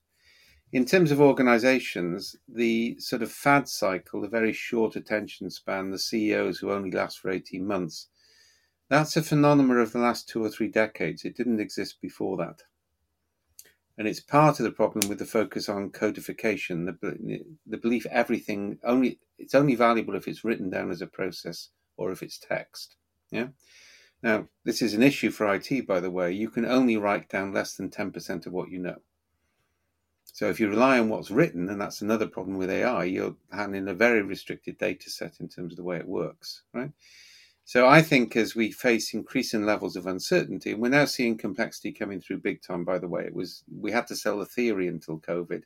In 0.74 0.86
terms 0.86 1.12
of 1.12 1.22
organizations, 1.22 2.36
the 2.47 2.97
sort 2.97 3.22
of 3.22 3.32
fad 3.32 3.68
cycle, 3.68 4.22
the 4.22 4.28
very 4.28 4.53
short 4.53 4.95
attention 4.95 5.51
span, 5.51 5.91
the 5.91 5.99
CEOs 5.99 6.59
who 6.59 6.72
only 6.72 6.89
last 6.89 7.20
for 7.20 7.30
18 7.30 7.68
months, 7.68 8.07
that's 8.89 9.18
a 9.18 9.22
phenomenon 9.22 9.80
of 9.80 9.91
the 9.91 9.99
last 9.99 10.28
two 10.28 10.43
or 10.43 10.49
three 10.49 10.70
decades. 10.70 11.26
It 11.26 11.36
didn't 11.36 11.59
exist 11.59 12.01
before 12.01 12.38
that. 12.38 12.64
And 14.02 14.08
it's 14.08 14.20
part 14.20 14.60
of 14.60 14.64
the 14.64 14.72
problem 14.72 15.08
with 15.08 15.20
the 15.20 15.26
focus 15.26 15.70
on 15.70 15.91
codification, 15.91 16.86
the, 16.86 17.45
the 17.68 17.78
belief 17.78 18.08
everything 18.10 18.80
only 18.84 19.20
it's 19.38 19.54
only 19.54 19.76
valuable 19.76 20.16
if 20.16 20.28
it's 20.28 20.43
written 20.43 20.72
down 20.72 20.89
as 20.89 21.04
a 21.04 21.06
process 21.06 21.70
or 21.97 22.12
if 22.12 22.24
it's 22.24 22.39
text. 22.39 22.95
Yeah. 23.30 23.49
Now, 24.24 24.47
this 24.64 24.82
is 24.82 24.95
an 24.95 25.04
issue 25.04 25.30
for 25.30 25.54
IT, 25.54 25.86
by 25.86 25.99
the 25.99 26.10
way. 26.10 26.32
You 26.32 26.49
can 26.49 26.66
only 26.66 26.97
write 26.97 27.30
down 27.30 27.54
less 27.54 27.76
than 27.76 27.91
10% 27.91 28.47
of 28.47 28.54
what 28.54 28.72
you 28.72 28.80
know. 28.80 28.97
So 30.34 30.49
if 30.49 30.60
you 30.60 30.68
rely 30.68 30.97
on 30.97 31.10
what's 31.10 31.30
written, 31.30 31.70
and 31.70 31.80
that's 31.80 32.02
another 32.02 32.26
problem 32.26 32.58
with 32.58 32.72
AI, 32.72 33.04
you're 33.04 33.36
handling 33.52 33.88
a 33.88 33.93
very 33.93 34.24
restricted 34.24 34.80
data 34.80 35.12
set 35.12 35.39
in 35.39 35.47
terms 35.47 35.74
of 35.74 35.78
the 35.78 35.84
way 35.84 35.97
it 35.97 36.08
works, 36.08 36.64
right? 36.74 36.89
So 37.72 37.88
I 37.88 38.02
think 38.02 38.36
as 38.36 38.54
we 38.54 38.70
face 38.70 39.14
increasing 39.14 39.66
levels 39.66 39.96
of 39.96 40.06
uncertainty, 40.06 40.74
and 40.74 40.82
we're 40.82 40.90
now 40.90 41.06
seeing 41.06 41.38
complexity 41.38 41.94
coming 41.94 42.20
through 42.20 42.40
big 42.40 42.62
time. 42.62 42.84
By 42.84 43.00
the 43.00 43.08
way, 43.08 43.24
it 43.24 43.34
was 43.34 43.64
we 43.74 43.94
had 43.94 44.08
to 44.08 44.16
sell 44.18 44.40
the 44.40 44.46
theory 44.46 44.90
until 44.90 45.22
COVID. 45.22 45.64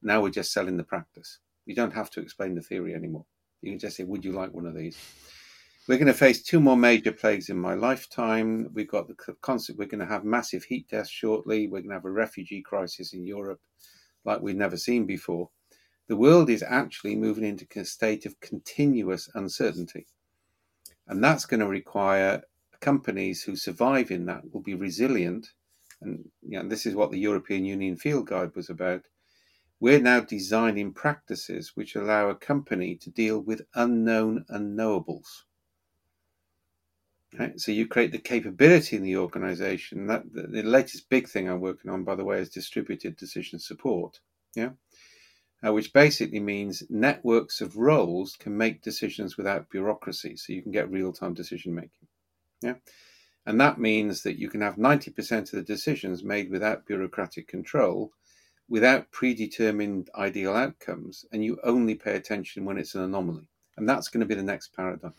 Now 0.00 0.22
we're 0.22 0.30
just 0.30 0.52
selling 0.52 0.76
the 0.76 0.84
practice. 0.84 1.40
You 1.66 1.74
don't 1.74 1.92
have 1.92 2.10
to 2.10 2.20
explain 2.20 2.54
the 2.54 2.62
theory 2.62 2.94
anymore. 2.94 3.24
You 3.60 3.72
can 3.72 3.80
just 3.80 3.96
say, 3.96 4.04
"Would 4.04 4.24
you 4.24 4.30
like 4.30 4.54
one 4.54 4.66
of 4.66 4.76
these?" 4.76 4.96
We're 5.88 5.98
going 5.98 6.06
to 6.06 6.14
face 6.14 6.44
two 6.44 6.60
more 6.60 6.76
major 6.76 7.10
plagues 7.10 7.48
in 7.48 7.58
my 7.58 7.74
lifetime. 7.74 8.70
We've 8.72 8.86
got 8.86 9.08
the 9.08 9.16
concept. 9.40 9.80
We're 9.80 9.86
going 9.86 10.06
to 10.06 10.14
have 10.14 10.22
massive 10.22 10.62
heat 10.62 10.86
deaths 10.88 11.10
shortly. 11.10 11.66
We're 11.66 11.80
going 11.80 11.88
to 11.88 11.94
have 11.94 12.04
a 12.04 12.10
refugee 12.12 12.62
crisis 12.62 13.14
in 13.14 13.26
Europe, 13.26 13.60
like 14.24 14.40
we've 14.40 14.54
never 14.54 14.76
seen 14.76 15.06
before. 15.06 15.50
The 16.06 16.16
world 16.16 16.50
is 16.50 16.62
actually 16.62 17.16
moving 17.16 17.42
into 17.42 17.66
a 17.74 17.84
state 17.84 18.26
of 18.26 18.38
continuous 18.38 19.28
uncertainty. 19.34 20.06
And 21.08 21.24
that's 21.24 21.46
going 21.46 21.60
to 21.60 21.66
require 21.66 22.42
companies 22.80 23.42
who 23.42 23.56
survive 23.56 24.10
in 24.10 24.26
that 24.26 24.42
will 24.52 24.60
be 24.60 24.74
resilient. 24.74 25.48
And 26.00 26.28
you 26.42 26.62
know, 26.62 26.68
this 26.68 26.86
is 26.86 26.94
what 26.94 27.10
the 27.10 27.18
European 27.18 27.64
Union 27.64 27.96
Field 27.96 28.26
Guide 28.26 28.54
was 28.54 28.70
about. 28.70 29.02
We're 29.80 30.00
now 30.00 30.20
designing 30.20 30.92
practices 30.92 31.72
which 31.74 31.96
allow 31.96 32.28
a 32.28 32.34
company 32.34 32.96
to 32.96 33.10
deal 33.10 33.40
with 33.40 33.62
unknown 33.74 34.44
unknowables. 34.50 35.44
Right? 37.38 37.58
So 37.60 37.72
you 37.72 37.86
create 37.86 38.12
the 38.12 38.18
capability 38.18 38.96
in 38.96 39.02
the 39.02 39.16
organization. 39.16 40.06
That 40.06 40.32
the, 40.32 40.42
the 40.42 40.62
latest 40.62 41.08
big 41.08 41.28
thing 41.28 41.48
I'm 41.48 41.60
working 41.60 41.90
on, 41.90 42.04
by 42.04 42.14
the 42.16 42.24
way, 42.24 42.40
is 42.40 42.48
distributed 42.48 43.16
decision 43.16 43.58
support. 43.58 44.20
Yeah 44.54 44.70
uh, 45.66 45.72
which 45.72 45.92
basically 45.92 46.40
means 46.40 46.82
networks 46.88 47.60
of 47.60 47.76
roles 47.76 48.36
can 48.36 48.56
make 48.56 48.82
decisions 48.82 49.36
without 49.36 49.70
bureaucracy. 49.70 50.36
So 50.36 50.52
you 50.52 50.62
can 50.62 50.72
get 50.72 50.90
real 50.90 51.12
time 51.12 51.34
decision 51.34 51.74
making. 51.74 52.08
Yeah. 52.60 52.74
And 53.46 53.60
that 53.60 53.78
means 53.78 54.22
that 54.22 54.38
you 54.38 54.48
can 54.48 54.60
have 54.60 54.76
90% 54.76 55.38
of 55.38 55.50
the 55.50 55.62
decisions 55.62 56.22
made 56.22 56.50
without 56.50 56.86
bureaucratic 56.86 57.48
control, 57.48 58.12
without 58.68 59.10
predetermined 59.10 60.10
ideal 60.14 60.54
outcomes, 60.54 61.24
and 61.32 61.42
you 61.42 61.58
only 61.64 61.94
pay 61.94 62.16
attention 62.16 62.64
when 62.64 62.76
it's 62.76 62.94
an 62.94 63.02
anomaly. 63.02 63.48
And 63.76 63.88
that's 63.88 64.08
going 64.08 64.20
to 64.20 64.26
be 64.26 64.34
the 64.34 64.42
next 64.42 64.74
paradigm. 64.74 65.14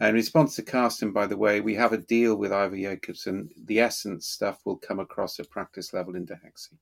In 0.00 0.14
response 0.14 0.56
to 0.56 0.62
Carsten, 0.62 1.12
by 1.12 1.26
the 1.26 1.36
way, 1.36 1.60
we 1.60 1.74
have 1.74 1.92
a 1.92 1.98
deal 1.98 2.34
with 2.36 2.52
Ivar 2.52 2.74
Jacobson. 2.74 3.50
The 3.66 3.80
essence 3.80 4.26
stuff 4.26 4.64
will 4.64 4.78
come 4.78 4.98
across 4.98 5.38
at 5.38 5.50
practice 5.50 5.92
level 5.92 6.16
into 6.16 6.32
Hexi. 6.34 6.72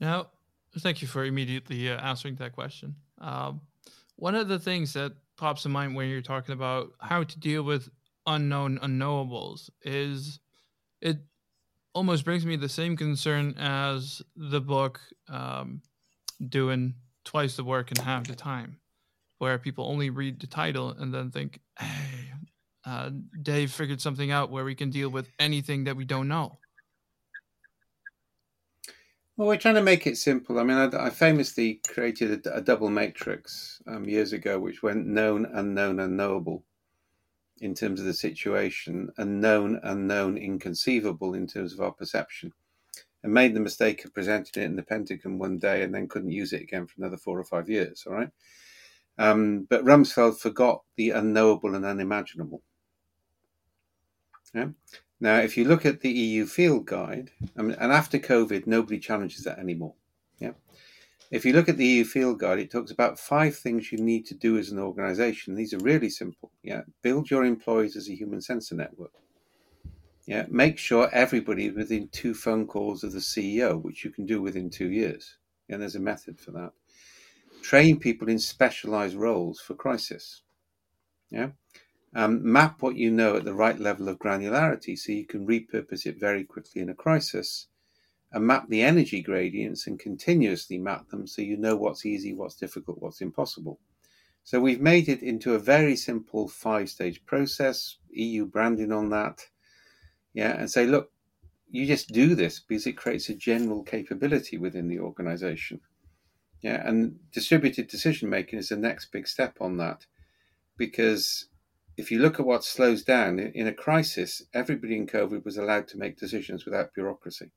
Now, 0.00 0.28
thank 0.78 1.02
you 1.02 1.08
for 1.08 1.24
immediately 1.24 1.90
uh, 1.90 1.96
answering 1.96 2.36
that 2.36 2.52
question. 2.52 2.96
Um, 3.18 3.62
one 4.16 4.34
of 4.34 4.48
the 4.48 4.58
things 4.58 4.92
that 4.94 5.12
pops 5.36 5.64
in 5.64 5.72
mind 5.72 5.94
when 5.94 6.08
you're 6.08 6.22
talking 6.22 6.52
about 6.52 6.92
how 7.00 7.22
to 7.22 7.38
deal 7.38 7.62
with 7.62 7.88
unknown 8.26 8.78
unknowables 8.78 9.70
is 9.82 10.40
it 11.00 11.18
almost 11.94 12.24
brings 12.24 12.44
me 12.44 12.56
the 12.56 12.68
same 12.68 12.96
concern 12.96 13.54
as 13.58 14.20
the 14.34 14.60
book 14.60 15.00
um, 15.28 15.80
doing 16.46 16.94
twice 17.24 17.56
the 17.56 17.64
work 17.64 17.90
in 17.90 18.02
half 18.02 18.26
the 18.26 18.34
time, 18.34 18.78
where 19.38 19.58
people 19.58 19.86
only 19.86 20.10
read 20.10 20.40
the 20.40 20.46
title 20.46 20.90
and 20.90 21.12
then 21.12 21.30
think, 21.30 21.60
hey, 21.78 22.32
uh, 22.84 23.10
Dave 23.42 23.72
figured 23.72 24.00
something 24.00 24.30
out 24.30 24.50
where 24.50 24.64
we 24.64 24.74
can 24.74 24.90
deal 24.90 25.08
with 25.08 25.28
anything 25.38 25.84
that 25.84 25.96
we 25.96 26.04
don't 26.04 26.28
know. 26.28 26.58
Well, 29.36 29.48
we're 29.48 29.58
trying 29.58 29.74
to 29.74 29.82
make 29.82 30.06
it 30.06 30.16
simple. 30.16 30.58
I 30.58 30.62
mean, 30.62 30.78
I, 30.78 31.06
I 31.06 31.10
famously 31.10 31.82
created 31.86 32.46
a, 32.46 32.56
a 32.56 32.60
double 32.62 32.88
matrix 32.88 33.82
um, 33.86 34.08
years 34.08 34.32
ago, 34.32 34.58
which 34.58 34.82
went 34.82 35.06
known, 35.06 35.44
unknown, 35.52 36.00
unknowable 36.00 36.64
in 37.60 37.74
terms 37.74 38.00
of 38.00 38.06
the 38.06 38.14
situation, 38.14 39.10
and 39.18 39.40
known, 39.40 39.78
unknown, 39.82 40.38
inconceivable 40.38 41.34
in 41.34 41.46
terms 41.46 41.74
of 41.74 41.80
our 41.80 41.92
perception. 41.92 42.50
And 43.22 43.32
made 43.32 43.54
the 43.54 43.60
mistake 43.60 44.04
of 44.04 44.14
presenting 44.14 44.62
it 44.62 44.66
in 44.66 44.76
the 44.76 44.82
Pentagon 44.82 45.38
one 45.38 45.58
day 45.58 45.82
and 45.82 45.94
then 45.94 46.08
couldn't 46.08 46.30
use 46.30 46.52
it 46.52 46.62
again 46.62 46.86
for 46.86 46.94
another 46.98 47.16
four 47.16 47.38
or 47.38 47.44
five 47.44 47.68
years. 47.68 48.04
All 48.06 48.14
right. 48.14 48.30
Um, 49.18 49.66
but 49.68 49.84
Rumsfeld 49.84 50.38
forgot 50.38 50.82
the 50.96 51.10
unknowable 51.10 51.74
and 51.74 51.84
unimaginable. 51.84 52.62
Yeah? 54.54 54.68
Now, 55.18 55.38
if 55.38 55.56
you 55.56 55.64
look 55.64 55.86
at 55.86 56.00
the 56.00 56.10
EU 56.10 56.44
field 56.46 56.86
guide, 56.86 57.30
and 57.54 57.72
after 57.72 58.18
COVID, 58.18 58.66
nobody 58.66 58.98
challenges 58.98 59.44
that 59.44 59.58
anymore. 59.58 59.94
Yeah. 60.38 60.52
If 61.30 61.44
you 61.44 61.54
look 61.54 61.68
at 61.68 61.78
the 61.78 61.86
EU 61.86 62.04
field 62.04 62.38
guide, 62.38 62.58
it 62.58 62.70
talks 62.70 62.90
about 62.90 63.18
five 63.18 63.56
things 63.56 63.90
you 63.90 63.98
need 63.98 64.26
to 64.26 64.34
do 64.34 64.58
as 64.58 64.70
an 64.70 64.78
organization. 64.78 65.54
These 65.54 65.72
are 65.72 65.78
really 65.78 66.10
simple. 66.10 66.52
Yeah. 66.62 66.82
Build 67.02 67.30
your 67.30 67.44
employees 67.44 67.96
as 67.96 68.08
a 68.08 68.14
human 68.14 68.40
sensor 68.40 68.74
network. 68.74 69.12
Yeah. 70.26 70.44
Make 70.48 70.78
sure 70.78 71.08
everybody 71.12 71.66
is 71.66 71.74
within 71.74 72.08
two 72.08 72.34
phone 72.34 72.66
calls 72.66 73.02
of 73.02 73.12
the 73.12 73.18
CEO, 73.18 73.80
which 73.82 74.04
you 74.04 74.10
can 74.10 74.26
do 74.26 74.42
within 74.42 74.68
two 74.68 74.90
years. 74.90 75.38
And 75.68 75.80
there's 75.80 75.96
a 75.96 76.00
method 76.00 76.38
for 76.38 76.52
that. 76.52 76.72
Train 77.62 77.98
people 77.98 78.28
in 78.28 78.38
specialized 78.38 79.16
roles 79.16 79.60
for 79.60 79.74
crisis. 79.74 80.42
Yeah. 81.30 81.48
Um, 82.16 82.50
map 82.50 82.80
what 82.80 82.96
you 82.96 83.10
know 83.10 83.36
at 83.36 83.44
the 83.44 83.52
right 83.52 83.78
level 83.78 84.08
of 84.08 84.18
granularity 84.18 84.98
so 84.98 85.12
you 85.12 85.26
can 85.26 85.46
repurpose 85.46 86.06
it 86.06 86.18
very 86.18 86.44
quickly 86.44 86.80
in 86.80 86.88
a 86.88 86.94
crisis. 86.94 87.66
And 88.32 88.46
map 88.46 88.70
the 88.70 88.80
energy 88.80 89.20
gradients 89.20 89.86
and 89.86 89.98
continuously 89.98 90.78
map 90.78 91.10
them 91.10 91.26
so 91.26 91.42
you 91.42 91.58
know 91.58 91.76
what's 91.76 92.06
easy, 92.06 92.32
what's 92.32 92.54
difficult, 92.56 93.02
what's 93.02 93.20
impossible. 93.20 93.78
So 94.44 94.58
we've 94.58 94.80
made 94.80 95.10
it 95.10 95.22
into 95.22 95.52
a 95.52 95.58
very 95.58 95.94
simple 95.94 96.48
five 96.48 96.88
stage 96.88 97.22
process, 97.26 97.96
EU 98.08 98.46
branding 98.46 98.92
on 98.92 99.10
that. 99.10 99.44
Yeah, 100.32 100.58
and 100.58 100.70
say, 100.70 100.86
look, 100.86 101.12
you 101.70 101.84
just 101.84 102.14
do 102.14 102.34
this 102.34 102.60
because 102.60 102.86
it 102.86 102.96
creates 102.96 103.28
a 103.28 103.34
general 103.34 103.82
capability 103.82 104.56
within 104.56 104.88
the 104.88 105.00
organization. 105.00 105.80
Yeah, 106.62 106.82
and 106.88 107.18
distributed 107.30 107.88
decision 107.88 108.30
making 108.30 108.58
is 108.58 108.70
the 108.70 108.76
next 108.76 109.12
big 109.12 109.28
step 109.28 109.58
on 109.60 109.76
that 109.76 110.06
because 110.78 111.48
if 111.96 112.10
you 112.10 112.18
look 112.18 112.38
at 112.38 112.46
what 112.46 112.64
slows 112.64 113.02
down 113.02 113.38
in 113.38 113.66
a 113.66 113.72
crisis, 113.72 114.42
everybody 114.52 114.96
in 114.96 115.06
COVID 115.06 115.44
was 115.44 115.56
allowed 115.56 115.88
to 115.88 115.98
make 115.98 116.18
decisions 116.18 116.64
without 116.64 116.94
bureaucracy. 116.94 117.50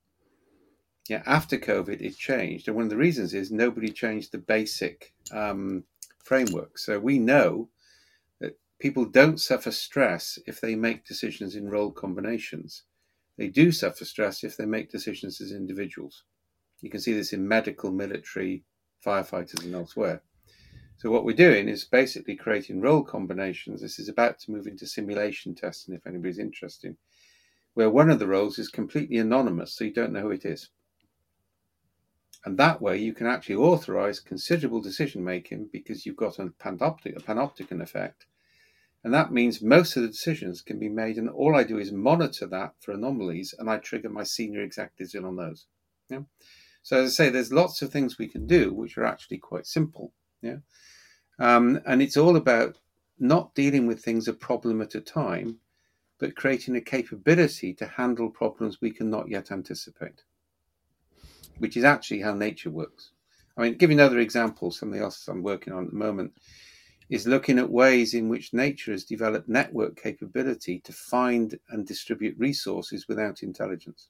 Yeah, 1.10 1.24
after 1.26 1.58
COVID, 1.58 2.02
it 2.02 2.18
changed, 2.18 2.68
and 2.68 2.76
one 2.76 2.86
of 2.86 2.92
the 2.92 2.98
reasons 2.98 3.34
is 3.34 3.52
nobody 3.52 3.92
changed 3.92 4.32
the 4.32 4.38
basic 4.38 5.14
um, 5.32 5.84
framework. 6.24 6.78
So 6.78 7.00
we 7.00 7.18
know 7.18 7.70
that 8.40 8.58
people 8.80 9.06
don't 9.06 9.42
suffer 9.42 9.72
stress 9.72 10.38
if 10.46 10.62
they 10.62 10.76
make 10.76 11.06
decisions 11.06 11.56
in 11.56 11.70
role 11.70 11.92
combinations. 11.92 12.84
They 13.38 13.48
do 13.48 13.72
suffer 13.72 14.06
stress 14.06 14.44
if 14.44 14.56
they 14.56 14.66
make 14.66 14.92
decisions 14.92 15.42
as 15.42 15.52
individuals. 15.52 16.24
You 16.82 16.90
can 16.90 17.00
see 17.00 17.14
this 17.14 17.34
in 17.34 17.48
medical, 17.48 17.92
military, 17.92 18.64
firefighters, 19.06 19.64
and 19.66 19.74
elsewhere. 19.74 20.22
So 21.00 21.10
what 21.10 21.24
we're 21.24 21.34
doing 21.34 21.70
is 21.70 21.86
basically 21.86 22.36
creating 22.36 22.82
role 22.82 23.04
combinations. 23.06 23.82
This 23.82 24.00
is 24.00 24.10
about 24.10 24.38
to 24.40 24.52
move 24.52 24.68
into 24.68 24.86
simulation 24.86 25.56
testing 25.56 25.96
if 25.96 26.06
anybody's 26.06 26.38
interested, 26.38 26.98
where 27.74 27.90
one 27.90 28.10
of 28.10 28.20
the 28.20 28.28
roles 28.28 28.60
is 28.60 28.68
completely 28.68 29.16
anonymous, 29.16 29.74
so 29.74 29.86
you 29.86 29.94
don't 29.94 30.12
know 30.12 30.24
who 30.24 30.32
it 30.32 30.44
is. 30.44 30.72
And 32.44 32.58
that 32.58 32.82
way 32.82 32.98
you 32.98 33.14
can 33.14 33.28
actually 33.28 33.56
authorize 33.56 34.20
considerable 34.20 34.82
decision 34.82 35.24
making 35.24 35.70
because 35.72 36.06
you've 36.06 36.18
got 36.18 36.38
a 36.38 36.44
a 36.44 36.50
panopticon 36.50 37.82
effect. 37.82 38.26
And 39.02 39.14
that 39.14 39.32
means 39.32 39.62
most 39.62 39.96
of 39.96 40.02
the 40.02 40.10
decisions 40.10 40.62
can 40.62 40.80
be 40.80 40.90
made, 40.90 41.18
and 41.18 41.30
all 41.30 41.56
I 41.56 41.64
do 41.64 41.78
is 41.78 41.94
monitor 41.94 42.46
that 42.48 42.74
for 42.82 42.92
anomalies, 42.92 43.56
and 43.58 43.70
I 43.70 43.78
trigger 43.78 44.10
my 44.10 44.24
senior 44.24 44.64
executives 44.64 45.16
in 45.16 45.24
on 45.24 45.38
those. 45.38 45.66
Yeah. 46.10 46.24
So 46.84 47.02
as 47.02 47.12
I 47.12 47.14
say, 47.14 47.30
there's 47.30 47.54
lots 47.54 47.82
of 47.82 47.90
things 47.90 48.18
we 48.18 48.28
can 48.28 48.48
do 48.48 48.74
which 48.74 48.98
are 48.98 49.06
actually 49.06 49.38
quite 49.38 49.66
simple. 49.66 50.12
Yeah. 50.42 50.58
Um, 51.40 51.80
and 51.86 52.02
it's 52.02 52.18
all 52.18 52.36
about 52.36 52.78
not 53.20 53.54
dealing 53.56 53.88
with 53.88 54.02
things 54.02 54.28
a 54.28 54.34
problem 54.34 54.82
at 54.82 54.96
a 54.96 55.02
time, 55.02 55.58
but 56.20 56.36
creating 56.36 56.76
a 56.76 56.82
capability 56.82 57.74
to 57.74 57.88
handle 57.88 58.30
problems 58.30 58.82
we 58.82 58.92
cannot 58.92 59.30
yet 59.30 59.52
anticipate, 59.52 60.24
which 61.60 61.78
is 61.78 61.84
actually 61.84 62.22
how 62.22 62.34
nature 62.34 62.70
works. 62.70 63.12
I 63.58 63.64
mean, 63.64 63.76
give 63.76 63.90
you 63.90 63.98
another 63.98 64.20
example, 64.20 64.72
something 64.72 65.02
else 65.02 65.28
I'm 65.28 65.44
working 65.44 65.74
on 65.74 65.86
at 65.86 65.92
the 65.92 65.98
moment 65.98 66.34
is 67.10 67.28
looking 67.28 67.58
at 67.58 67.70
ways 67.70 68.14
in 68.14 68.30
which 68.30 68.54
nature 68.54 68.92
has 68.92 69.04
developed 69.04 69.50
network 69.50 70.02
capability 70.02 70.80
to 70.82 70.94
find 70.94 71.60
and 71.70 71.86
distribute 71.86 72.38
resources 72.38 73.08
without 73.08 73.42
intelligence. 73.42 74.10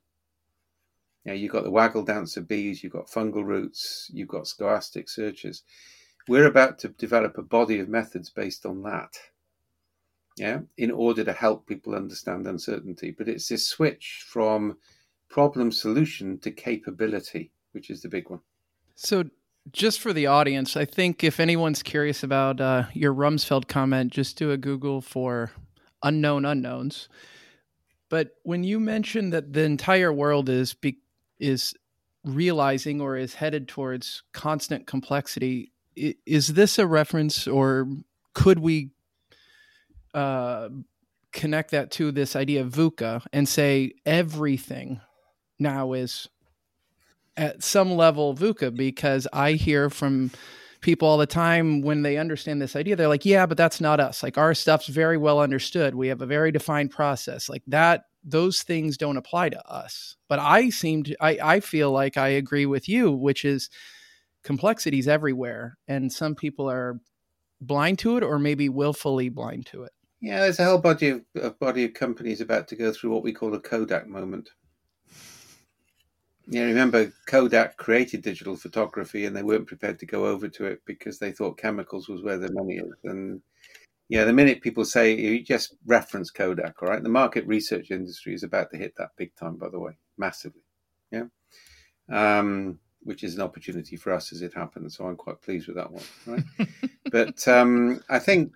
Now, 1.26 1.34
you've 1.34 1.52
got 1.52 1.64
the 1.64 1.72
waggle 1.72 2.04
dancer 2.04 2.42
bees, 2.42 2.84
you've 2.84 2.94
got 2.94 3.08
fungal 3.08 3.46
roots, 3.46 4.10
you've 4.14 4.28
got 4.28 4.44
stochastic 4.44 5.10
searches. 5.10 5.64
We're 6.30 6.48
about 6.48 6.80
to 6.80 6.90
develop 6.90 7.38
a 7.38 7.44
body 7.44 7.80
of 7.80 7.90
methods 7.90 8.30
based 8.30 8.66
on 8.66 8.84
that 8.84 9.18
yeah, 10.40 10.60
in 10.78 10.90
order 10.90 11.24
to 11.26 11.34
help 11.34 11.68
people 11.68 11.94
understand 11.94 12.48
uncertainty. 12.48 13.12
But 13.16 13.28
it's 13.28 13.50
this 13.50 13.68
switch 13.68 14.24
from 14.26 14.78
problem 15.28 15.72
solution 15.72 16.40
to 16.40 16.50
capability, 16.50 17.52
which 17.74 17.90
is 17.90 18.02
the 18.02 18.08
big 18.08 18.30
one. 18.30 18.40
So, 18.96 19.26
just 19.72 20.00
for 20.00 20.14
the 20.14 20.28
audience, 20.28 20.78
I 20.78 20.86
think 20.86 21.24
if 21.24 21.40
anyone's 21.40 21.84
curious 21.84 22.24
about 22.24 22.62
uh, 22.62 22.86
your 22.94 23.14
Rumsfeld 23.14 23.68
comment, 23.68 24.14
just 24.14 24.38
do 24.38 24.52
a 24.52 24.58
Google 24.58 25.02
for 25.02 25.52
unknown 26.02 26.46
unknowns. 26.46 27.10
But 28.08 28.32
when 28.44 28.64
you 28.64 28.80
mentioned 28.80 29.34
that 29.34 29.52
the 29.52 29.64
entire 29.64 30.12
world 30.14 30.48
is 30.48 30.74
be- 30.74 31.02
is 31.38 31.76
realizing 32.24 33.02
or 33.02 33.18
is 33.18 33.36
headed 33.36 33.68
towards 33.68 34.24
constant 34.32 34.88
complexity, 34.88 35.74
is 36.26 36.48
this 36.50 36.80
a 36.80 36.88
reference, 36.88 37.48
or 37.48 37.88
could 38.34 38.60
we 38.60 38.92
uh, 40.14 40.70
connect 41.32 41.72
that 41.72 41.92
to 41.92 42.12
this 42.12 42.36
idea 42.36 42.62
of 42.62 42.72
VUCA 42.72 43.26
and 43.34 43.48
say 43.48 43.94
everything 44.06 45.02
now 45.60 45.94
is 45.94 46.28
at 47.38 47.64
some 47.64 47.92
level 47.92 48.36
VUCA 48.36 48.76
because 48.76 49.28
I 49.32 49.54
hear 49.54 49.90
from 49.90 50.32
people 50.82 51.08
all 51.08 51.18
the 51.18 51.26
time 51.26 51.82
when 51.82 52.02
they 52.02 52.18
understand 52.18 52.62
this 52.62 52.76
idea, 52.76 52.96
they're 52.96 53.08
like, 53.08 53.26
yeah, 53.26 53.46
but 53.46 53.58
that's 53.58 53.82
not 53.82 54.00
us. 54.00 54.24
Like 54.24 54.38
our 54.38 54.54
stuff's 54.54 54.88
very 54.88 55.18
well 55.18 55.40
understood. 55.40 55.96
We 55.96 56.08
have 56.08 56.22
a 56.22 56.26
very 56.26 56.52
defined 56.52 56.92
process. 56.92 57.50
Like 57.50 57.64
that, 57.68 58.06
those 58.24 58.64
things 58.64 58.98
don't 58.98 59.18
apply 59.18 59.50
to 59.50 59.66
us. 59.70 60.16
But 60.28 60.40
I 60.40 60.70
seem 60.70 61.04
to, 61.04 61.16
I, 61.22 61.56
I 61.56 61.60
feel 61.60 61.92
like 61.92 62.18
I 62.18 62.30
agree 62.30 62.66
with 62.66 62.88
you, 62.88 63.12
which 63.12 63.44
is 63.46 63.70
complexities 64.44 65.08
everywhere. 65.08 65.78
And 65.88 66.12
some 66.12 66.36
people 66.36 66.70
are 66.70 67.00
blind 67.62 68.00
to 68.00 68.18
it 68.18 68.24
or 68.24 68.40
maybe 68.40 68.70
willfully 68.70 69.30
blind 69.30 69.66
to 69.68 69.84
it. 69.84 69.92
Yeah, 70.22 70.42
there's 70.42 70.60
a 70.60 70.66
whole 70.66 70.80
body 70.80 71.10
of 71.10 71.22
a 71.36 71.52
body 71.52 71.86
of 71.86 71.94
companies 71.94 72.42
about 72.42 72.68
to 72.70 72.76
go 72.76 72.92
through 72.92 73.12
what 73.12 73.24
we 73.24 73.32
call 73.32 73.54
a 73.54 73.60
Kodak 73.60 74.08
moment. 74.08 74.50
Yeah, 76.52 76.64
remember 76.64 77.14
Kodak 77.28 77.78
created 77.78 78.24
digital 78.24 78.56
photography 78.56 79.26
and 79.26 79.36
they 79.36 79.44
weren't 79.44 79.68
prepared 79.68 80.00
to 80.00 80.06
go 80.06 80.26
over 80.26 80.50
to 80.50 80.66
it 80.66 80.82
because 80.86 81.20
they 81.20 81.32
thought 81.32 81.60
chemicals 81.60 82.10
was 82.10 82.24
where 82.24 82.40
the 82.40 82.52
money 82.52 82.78
is. 82.78 82.92
And 83.04 83.42
yeah, 84.10 84.26
the 84.26 84.34
minute 84.34 84.62
people 84.62 84.84
say 84.84 85.16
you 85.16 85.44
just 85.44 85.76
reference 85.86 86.32
Kodak, 86.32 86.82
all 86.82 86.90
right, 86.90 87.04
the 87.04 87.08
market 87.08 87.46
research 87.46 87.92
industry 87.92 88.34
is 88.34 88.44
about 88.44 88.72
to 88.72 88.78
hit 88.78 88.96
that 88.98 89.12
big 89.16 89.34
time, 89.36 89.58
by 89.58 89.70
the 89.70 89.80
way, 89.80 89.96
massively. 90.18 90.64
Yeah. 91.12 91.26
Um, 92.12 92.80
which 93.10 93.24
is 93.24 93.34
an 93.34 93.42
opportunity 93.42 93.96
for 93.96 94.14
us 94.14 94.32
as 94.32 94.44
it 94.44 94.54
happens. 94.54 94.96
So 94.96 95.08
I'm 95.08 95.16
quite 95.16 95.42
pleased 95.42 95.66
with 95.66 95.78
that 95.78 95.92
one. 95.92 96.04
Right. 96.28 96.44
but 97.12 97.48
um, 97.48 98.04
I 98.08 98.20
think 98.20 98.54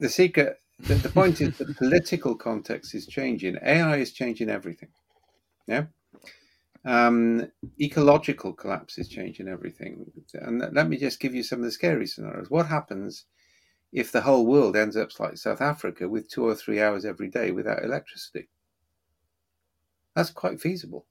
the 0.00 0.08
secret, 0.08 0.62
the, 0.80 0.94
the 0.94 1.10
point 1.10 1.42
is 1.42 1.58
the 1.58 1.74
political 1.74 2.36
context 2.36 2.94
is 2.94 3.06
changing. 3.06 3.58
AI 3.62 3.98
is 3.98 4.12
changing 4.12 4.48
everything. 4.48 4.88
Yeah. 5.66 5.84
Um, 6.86 7.52
ecological 7.78 8.54
collapse 8.54 8.96
is 8.96 9.08
changing 9.10 9.46
everything. 9.46 10.10
And 10.32 10.66
let 10.72 10.88
me 10.88 10.96
just 10.96 11.20
give 11.20 11.34
you 11.34 11.42
some 11.42 11.58
of 11.58 11.66
the 11.66 11.70
scary 11.70 12.06
scenarios. 12.06 12.48
What 12.48 12.66
happens 12.68 13.26
if 13.92 14.10
the 14.10 14.22
whole 14.22 14.46
world 14.46 14.74
ends 14.74 14.96
up 14.96 15.10
like 15.20 15.36
South 15.36 15.60
Africa 15.60 16.08
with 16.08 16.30
two 16.30 16.46
or 16.46 16.54
three 16.54 16.80
hours 16.80 17.04
every 17.04 17.28
day 17.28 17.50
without 17.50 17.84
electricity? 17.84 18.48
That's 20.16 20.30
quite 20.30 20.62
feasible. 20.62 21.04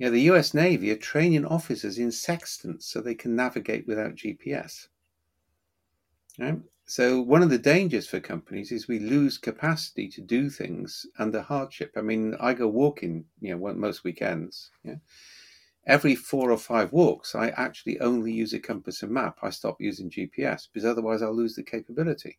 Know, 0.00 0.10
the 0.10 0.30
US 0.32 0.54
Navy 0.54 0.90
are 0.90 0.96
training 0.96 1.44
officers 1.44 1.98
in 1.98 2.10
sextants 2.10 2.86
so 2.86 3.00
they 3.00 3.14
can 3.14 3.36
navigate 3.36 3.86
without 3.86 4.14
GPS. 4.14 4.88
Right? 6.38 6.58
So 6.86 7.20
one 7.20 7.42
of 7.42 7.50
the 7.50 7.58
dangers 7.58 8.08
for 8.08 8.18
companies 8.18 8.72
is 8.72 8.88
we 8.88 8.98
lose 8.98 9.36
capacity 9.36 10.08
to 10.08 10.22
do 10.22 10.48
things 10.48 11.06
under 11.18 11.42
hardship. 11.42 11.92
I 11.96 12.00
mean, 12.00 12.34
I 12.40 12.54
go 12.54 12.66
walking, 12.66 13.26
you 13.40 13.54
know, 13.54 13.74
most 13.74 14.02
weekends. 14.02 14.70
Yeah. 14.82 14.96
Every 15.86 16.14
four 16.14 16.50
or 16.50 16.58
five 16.58 16.92
walks, 16.92 17.34
I 17.34 17.50
actually 17.50 18.00
only 18.00 18.32
use 18.32 18.54
a 18.54 18.58
compass 18.58 19.02
and 19.02 19.12
map. 19.12 19.38
I 19.42 19.50
stop 19.50 19.80
using 19.80 20.10
GPS 20.10 20.66
because 20.72 20.84
otherwise 20.86 21.20
I'll 21.20 21.36
lose 21.36 21.54
the 21.54 21.62
capability. 21.62 22.38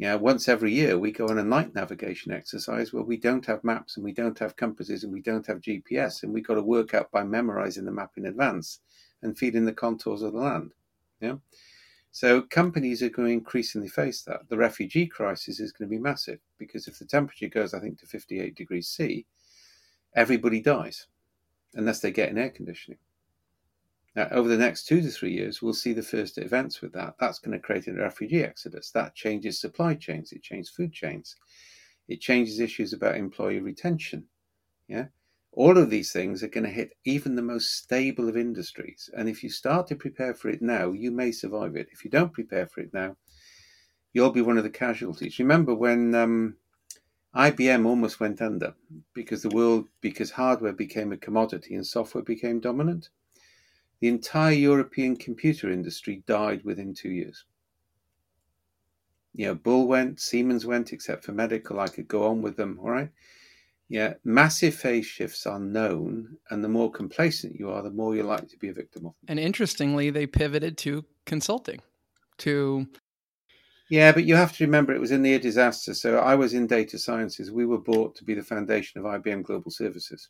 Yeah, 0.00 0.14
once 0.14 0.48
every 0.48 0.72
year 0.72 0.98
we 0.98 1.12
go 1.12 1.28
on 1.28 1.36
a 1.36 1.44
night 1.44 1.74
navigation 1.74 2.32
exercise 2.32 2.90
where 2.90 3.02
we 3.02 3.18
don't 3.18 3.44
have 3.44 3.62
maps 3.62 3.96
and 3.96 4.04
we 4.04 4.14
don't 4.14 4.38
have 4.38 4.56
compasses 4.56 5.04
and 5.04 5.12
we 5.12 5.20
don't 5.20 5.46
have 5.46 5.60
GPS 5.60 6.22
and 6.22 6.32
we've 6.32 6.46
got 6.46 6.54
to 6.54 6.62
work 6.62 6.94
out 6.94 7.10
by 7.10 7.22
memorizing 7.22 7.84
the 7.84 7.92
map 7.92 8.12
in 8.16 8.24
advance 8.24 8.80
and 9.20 9.36
feeding 9.36 9.66
the 9.66 9.74
contours 9.74 10.22
of 10.22 10.32
the 10.32 10.38
land. 10.38 10.72
Yeah. 11.20 11.34
So 12.12 12.40
companies 12.40 13.02
are 13.02 13.10
going 13.10 13.28
to 13.28 13.34
increasingly 13.34 13.88
face 13.88 14.22
that. 14.22 14.48
The 14.48 14.56
refugee 14.56 15.06
crisis 15.06 15.60
is 15.60 15.70
going 15.70 15.90
to 15.90 15.94
be 15.94 16.00
massive 16.00 16.38
because 16.56 16.88
if 16.88 16.98
the 16.98 17.04
temperature 17.04 17.48
goes, 17.48 17.74
I 17.74 17.80
think, 17.80 18.00
to 18.00 18.06
58 18.06 18.54
degrees 18.54 18.88
C, 18.88 19.26
everybody 20.16 20.62
dies 20.62 21.08
unless 21.74 22.00
they 22.00 22.10
get 22.10 22.30
in 22.30 22.38
air 22.38 22.48
conditioning. 22.48 23.00
Now, 24.16 24.28
over 24.32 24.48
the 24.48 24.56
next 24.56 24.86
two 24.86 25.00
to 25.02 25.08
three 25.08 25.32
years, 25.32 25.62
we'll 25.62 25.72
see 25.72 25.92
the 25.92 26.02
first 26.02 26.36
events 26.38 26.80
with 26.80 26.92
that. 26.94 27.14
That's 27.20 27.38
going 27.38 27.52
to 27.52 27.64
create 27.64 27.86
a 27.86 27.92
refugee 27.92 28.42
exodus. 28.42 28.90
That 28.90 29.14
changes 29.14 29.60
supply 29.60 29.94
chains. 29.94 30.32
It 30.32 30.42
changes 30.42 30.70
food 30.70 30.92
chains. 30.92 31.36
It 32.08 32.20
changes 32.20 32.58
issues 32.58 32.92
about 32.92 33.16
employee 33.16 33.60
retention. 33.60 34.24
Yeah. 34.88 35.06
All 35.52 35.78
of 35.78 35.90
these 35.90 36.12
things 36.12 36.42
are 36.42 36.48
going 36.48 36.64
to 36.64 36.70
hit 36.70 36.96
even 37.04 37.36
the 37.36 37.42
most 37.42 37.76
stable 37.76 38.28
of 38.28 38.36
industries. 38.36 39.08
And 39.16 39.28
if 39.28 39.44
you 39.44 39.50
start 39.50 39.86
to 39.88 39.96
prepare 39.96 40.34
for 40.34 40.48
it 40.48 40.60
now, 40.60 40.90
you 40.90 41.12
may 41.12 41.30
survive 41.30 41.76
it. 41.76 41.88
If 41.92 42.04
you 42.04 42.10
don't 42.10 42.32
prepare 42.32 42.66
for 42.66 42.80
it 42.80 42.92
now, 42.92 43.16
you'll 44.12 44.30
be 44.30 44.42
one 44.42 44.58
of 44.58 44.64
the 44.64 44.70
casualties. 44.70 45.38
Remember 45.38 45.74
when 45.74 46.14
um, 46.16 46.56
IBM 47.36 47.86
almost 47.86 48.18
went 48.18 48.42
under 48.42 48.74
because 49.14 49.42
the 49.42 49.50
world, 49.50 49.88
because 50.00 50.32
hardware 50.32 50.72
became 50.72 51.12
a 51.12 51.16
commodity 51.16 51.76
and 51.76 51.86
software 51.86 52.24
became 52.24 52.58
dominant? 52.58 53.10
The 54.00 54.08
entire 54.08 54.52
European 54.52 55.16
computer 55.16 55.70
industry 55.70 56.22
died 56.26 56.64
within 56.64 56.94
two 56.94 57.10
years. 57.10 57.44
You 59.34 59.46
know, 59.46 59.54
Bull 59.54 59.86
went, 59.86 60.20
Siemens 60.20 60.66
went, 60.66 60.92
except 60.92 61.24
for 61.24 61.32
medical. 61.32 61.78
I 61.78 61.88
could 61.88 62.08
go 62.08 62.26
on 62.26 62.42
with 62.42 62.56
them, 62.56 62.78
all 62.82 62.90
right? 62.90 63.10
Yeah, 63.88 64.14
massive 64.24 64.74
phase 64.74 65.06
shifts 65.06 65.46
are 65.46 65.58
known, 65.58 66.36
and 66.50 66.62
the 66.62 66.68
more 66.68 66.90
complacent 66.90 67.58
you 67.58 67.70
are, 67.70 67.82
the 67.82 67.90
more 67.90 68.14
you're 68.14 68.24
likely 68.24 68.48
to 68.48 68.56
be 68.56 68.68
a 68.68 68.72
victim 68.72 69.06
of 69.06 69.12
them. 69.12 69.26
And 69.28 69.38
interestingly, 69.38 70.10
they 70.10 70.26
pivoted 70.26 70.78
to 70.78 71.04
consulting. 71.26 71.80
To 72.38 72.86
yeah, 73.90 74.12
but 74.12 74.24
you 74.24 74.36
have 74.36 74.56
to 74.56 74.64
remember 74.64 74.94
it 74.94 75.00
was 75.00 75.10
a 75.10 75.18
near 75.18 75.40
disaster. 75.40 75.94
So 75.94 76.18
I 76.18 76.36
was 76.36 76.54
in 76.54 76.68
data 76.68 76.96
sciences. 76.96 77.50
We 77.50 77.66
were 77.66 77.80
bought 77.80 78.14
to 78.16 78.24
be 78.24 78.34
the 78.34 78.42
foundation 78.42 79.00
of 79.00 79.04
IBM 79.04 79.42
Global 79.42 79.72
Services. 79.72 80.28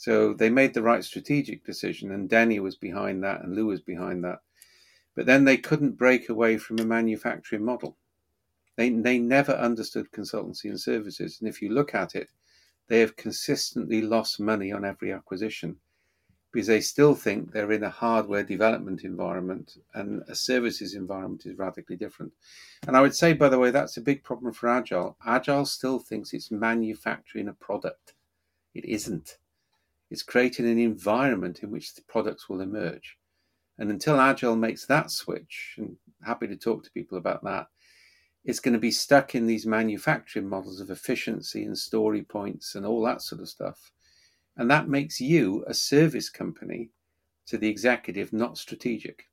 So 0.00 0.32
they 0.32 0.48
made 0.48 0.72
the 0.72 0.82
right 0.82 1.04
strategic 1.04 1.62
decision, 1.62 2.10
and 2.12 2.26
Denny 2.26 2.58
was 2.58 2.74
behind 2.74 3.22
that, 3.22 3.42
and 3.42 3.54
Lou 3.54 3.66
was 3.66 3.82
behind 3.82 4.24
that. 4.24 4.38
But 5.14 5.26
then 5.26 5.44
they 5.44 5.58
couldn't 5.58 5.98
break 5.98 6.30
away 6.30 6.56
from 6.56 6.78
a 6.78 6.84
manufacturing 6.86 7.64
model. 7.64 7.98
They 8.76 8.88
they 8.88 9.18
never 9.18 9.52
understood 9.52 10.10
consultancy 10.10 10.70
and 10.70 10.80
services, 10.80 11.38
and 11.38 11.50
if 11.50 11.60
you 11.60 11.68
look 11.68 11.94
at 11.94 12.14
it 12.14 12.30
they 12.88 13.00
have 13.00 13.14
consistently 13.14 14.00
lost 14.00 14.40
money 14.40 14.72
on 14.72 14.86
every 14.86 15.12
acquisition 15.12 15.76
because 16.50 16.66
they 16.66 16.80
still 16.80 17.14
think 17.14 17.52
they're 17.52 17.72
in 17.72 17.84
a 17.84 17.90
hardware 17.90 18.42
development 18.42 19.04
environment 19.04 19.76
and 19.94 20.22
a 20.28 20.34
services 20.34 20.94
environment 20.94 21.44
is 21.44 21.58
radically 21.58 21.94
different. 21.94 22.32
And 22.88 22.96
I 22.96 23.02
would 23.02 23.14
say, 23.14 23.34
by 23.34 23.50
the 23.50 23.58
way, 23.58 23.70
that's 23.70 23.98
a 23.98 24.00
big 24.00 24.24
problem 24.24 24.54
for 24.54 24.70
Agile. 24.70 25.16
Agile 25.24 25.66
still 25.66 26.00
thinks 26.00 26.32
it's 26.32 26.50
manufacturing 26.50 27.48
a 27.48 27.52
product. 27.52 28.14
It 28.74 28.86
isn't. 28.86 29.36
It's 30.10 30.22
creating 30.22 30.66
an 30.68 30.78
environment 30.78 31.60
in 31.62 31.70
which 31.70 31.94
the 31.94 32.02
products 32.02 32.48
will 32.48 32.60
emerge. 32.60 33.16
And 33.78 33.90
until 33.90 34.20
Agile 34.20 34.56
makes 34.56 34.86
that 34.86 35.10
switch, 35.10 35.76
and 35.78 35.96
happy 36.24 36.46
to 36.48 36.56
talk 36.56 36.84
to 36.84 36.90
people 36.90 37.16
about 37.16 37.44
that, 37.44 37.68
it's 38.44 38.60
going 38.60 38.74
to 38.74 38.80
be 38.80 38.90
stuck 38.90 39.34
in 39.34 39.46
these 39.46 39.66
manufacturing 39.66 40.48
models 40.48 40.80
of 40.80 40.90
efficiency 40.90 41.64
and 41.64 41.76
story 41.76 42.22
points 42.22 42.74
and 42.74 42.84
all 42.84 43.02
that 43.04 43.22
sort 43.22 43.40
of 43.40 43.48
stuff. 43.48 43.92
And 44.56 44.70
that 44.70 44.88
makes 44.88 45.20
you 45.20 45.64
a 45.66 45.74
service 45.74 46.28
company 46.28 46.90
to 47.46 47.58
the 47.58 47.68
executive, 47.68 48.32
not 48.32 48.58
strategic. 48.58 49.24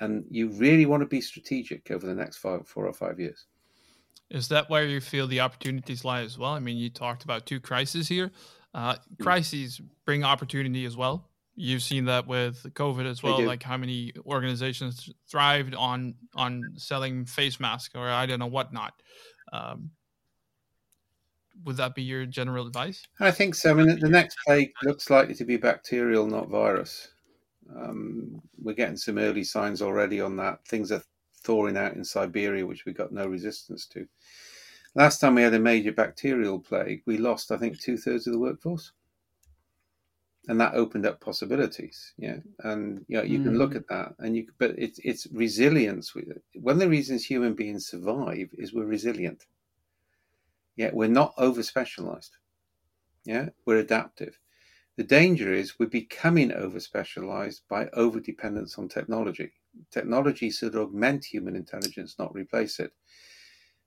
And 0.00 0.24
you 0.30 0.48
really 0.48 0.86
want 0.86 1.02
to 1.02 1.06
be 1.06 1.20
strategic 1.20 1.90
over 1.90 2.06
the 2.06 2.14
next 2.14 2.38
five, 2.38 2.66
four 2.66 2.86
or 2.86 2.92
five 2.92 3.20
years. 3.20 3.46
Is 4.30 4.48
that 4.48 4.70
where 4.70 4.84
you 4.84 5.00
feel 5.00 5.26
the 5.26 5.40
opportunities 5.40 6.04
lie 6.04 6.22
as 6.22 6.38
well? 6.38 6.52
I 6.52 6.60
mean, 6.60 6.76
you 6.76 6.88
talked 6.88 7.24
about 7.24 7.46
two 7.46 7.60
crises 7.60 8.08
here. 8.08 8.30
Uh, 8.72 8.94
hmm. 8.94 9.22
crises 9.22 9.80
bring 10.04 10.24
opportunity 10.24 10.84
as 10.84 10.96
well. 10.96 11.28
You've 11.56 11.82
seen 11.82 12.06
that 12.06 12.26
with 12.26 12.62
COVID 12.74 13.04
as 13.04 13.22
well, 13.22 13.42
like 13.42 13.62
how 13.62 13.76
many 13.76 14.12
organizations 14.24 15.10
thrived 15.28 15.74
on 15.74 16.14
on 16.34 16.72
selling 16.76 17.26
face 17.26 17.60
masks 17.60 17.94
or 17.94 18.08
I 18.08 18.24
don't 18.24 18.38
know 18.38 18.46
whatnot. 18.46 18.94
Um, 19.52 19.90
would 21.64 21.76
that 21.76 21.94
be 21.94 22.02
your 22.02 22.24
general 22.24 22.66
advice? 22.66 23.06
I 23.18 23.30
think 23.30 23.54
so. 23.54 23.70
I 23.70 23.74
mean, 23.74 23.98
the 23.98 24.08
next 24.08 24.38
plague 24.46 24.72
looks 24.84 25.10
likely 25.10 25.34
to 25.34 25.44
be 25.44 25.56
bacterial, 25.56 26.26
not 26.26 26.48
virus. 26.48 27.08
Um, 27.76 28.40
we're 28.62 28.74
getting 28.74 28.96
some 28.96 29.18
early 29.18 29.44
signs 29.44 29.82
already 29.82 30.20
on 30.20 30.36
that. 30.36 30.64
Things 30.66 30.90
are 30.90 31.02
thawing 31.42 31.76
out 31.76 31.94
in 31.94 32.04
Siberia, 32.04 32.66
which 32.66 32.84
we 32.86 32.92
got 32.92 33.12
no 33.12 33.26
resistance 33.26 33.86
to. 33.88 34.06
Last 34.94 35.20
time 35.20 35.36
we 35.36 35.42
had 35.42 35.54
a 35.54 35.60
major 35.60 35.92
bacterial 35.92 36.58
plague, 36.58 37.02
we 37.06 37.16
lost, 37.16 37.52
I 37.52 37.56
think, 37.56 37.78
two 37.78 37.96
thirds 37.96 38.26
of 38.26 38.32
the 38.32 38.38
workforce. 38.38 38.92
And 40.48 40.60
that 40.60 40.74
opened 40.74 41.06
up 41.06 41.20
possibilities. 41.20 42.12
Yeah. 42.18 42.38
And 42.64 43.04
you 43.06 43.18
know, 43.18 43.22
you 43.22 43.38
mm. 43.38 43.44
can 43.44 43.58
look 43.58 43.72
mm. 43.72 43.76
at 43.76 43.88
that 43.88 44.14
and 44.18 44.34
you 44.34 44.46
but 44.58 44.74
it's 44.76 44.98
it's 45.04 45.28
resilience. 45.32 46.14
One 46.54 46.76
of 46.76 46.80
the 46.80 46.88
reasons 46.88 47.24
human 47.24 47.54
beings 47.54 47.86
survive 47.86 48.48
is 48.54 48.72
we're 48.72 48.86
resilient. 48.86 49.46
Yeah, 50.76 50.90
we're 50.92 51.08
not 51.08 51.34
over 51.36 51.62
specialized. 51.62 52.36
Yeah, 53.24 53.50
we're 53.66 53.78
adaptive. 53.78 54.38
The 54.96 55.04
danger 55.04 55.52
is 55.52 55.78
we're 55.78 55.86
becoming 55.86 56.52
over 56.52 56.80
specialized 56.80 57.62
by 57.68 57.88
over 57.92 58.18
dependence 58.18 58.78
on 58.78 58.88
technology. 58.88 59.52
Technology 59.90 60.50
should 60.50 60.74
augment 60.74 61.24
human 61.24 61.54
intelligence, 61.54 62.16
not 62.18 62.34
replace 62.34 62.80
it. 62.80 62.92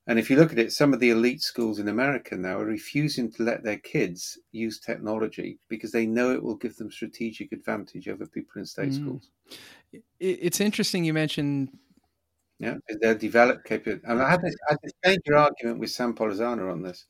And 0.06 0.18
if 0.18 0.28
you 0.28 0.36
look 0.36 0.52
at 0.52 0.58
it, 0.58 0.72
some 0.72 0.92
of 0.92 1.00
the 1.00 1.10
elite 1.10 1.40
schools 1.40 1.78
in 1.78 1.88
America 1.88 2.36
now 2.36 2.58
are 2.58 2.66
refusing 2.66 3.32
to 3.32 3.42
let 3.42 3.64
their 3.64 3.78
kids 3.78 4.38
use 4.52 4.78
technology 4.78 5.58
because 5.68 5.92
they 5.92 6.04
know 6.04 6.32
it 6.32 6.42
will 6.42 6.56
give 6.56 6.76
them 6.76 6.90
strategic 6.90 7.52
advantage 7.52 8.08
over 8.08 8.26
people 8.26 8.60
in 8.60 8.66
state 8.66 8.90
mm. 8.90 9.00
schools. 9.00 9.30
It's 10.20 10.60
interesting 10.60 11.04
you 11.04 11.14
mentioned. 11.14 11.70
Yeah, 12.58 12.74
they're 13.00 13.14
developed 13.14 13.64
capability. 13.64 14.04
And 14.06 14.22
I 14.22 14.30
had, 14.30 14.42
this, 14.42 14.54
I 14.68 14.72
had 14.72 14.78
this 14.82 14.92
major 15.04 15.36
argument 15.36 15.80
with 15.80 15.90
Sam 15.90 16.14
Palmisano 16.14 16.70
on 16.70 16.82
this 16.82 17.06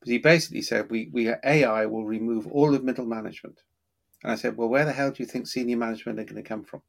because 0.00 0.10
he 0.10 0.18
basically 0.18 0.62
said 0.62 0.90
we, 0.90 1.10
we 1.12 1.32
AI 1.44 1.86
will 1.86 2.04
remove 2.04 2.48
all 2.48 2.74
of 2.74 2.82
middle 2.82 3.06
management. 3.06 3.60
And 4.24 4.32
I 4.32 4.34
said, 4.34 4.56
well, 4.56 4.68
where 4.68 4.84
the 4.84 4.92
hell 4.92 5.10
do 5.10 5.22
you 5.22 5.28
think 5.28 5.46
senior 5.46 5.76
management 5.76 6.18
are 6.18 6.24
going 6.24 6.42
to 6.42 6.48
come 6.48 6.64
from? 6.64 6.82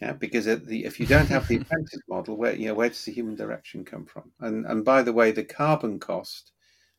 Yeah, 0.00 0.12
because 0.14 0.46
the, 0.46 0.84
if 0.84 0.98
you 0.98 1.06
don't 1.06 1.28
have 1.28 1.46
the 1.46 1.56
apprentice 1.60 2.00
model, 2.08 2.36
where 2.36 2.54
you 2.54 2.68
know 2.68 2.74
where 2.74 2.88
does 2.88 3.04
the 3.04 3.12
human 3.12 3.34
direction 3.34 3.84
come 3.84 4.06
from? 4.06 4.32
And 4.40 4.66
and 4.66 4.84
by 4.84 5.02
the 5.02 5.12
way, 5.12 5.30
the 5.30 5.44
carbon 5.44 5.98
cost 5.98 6.52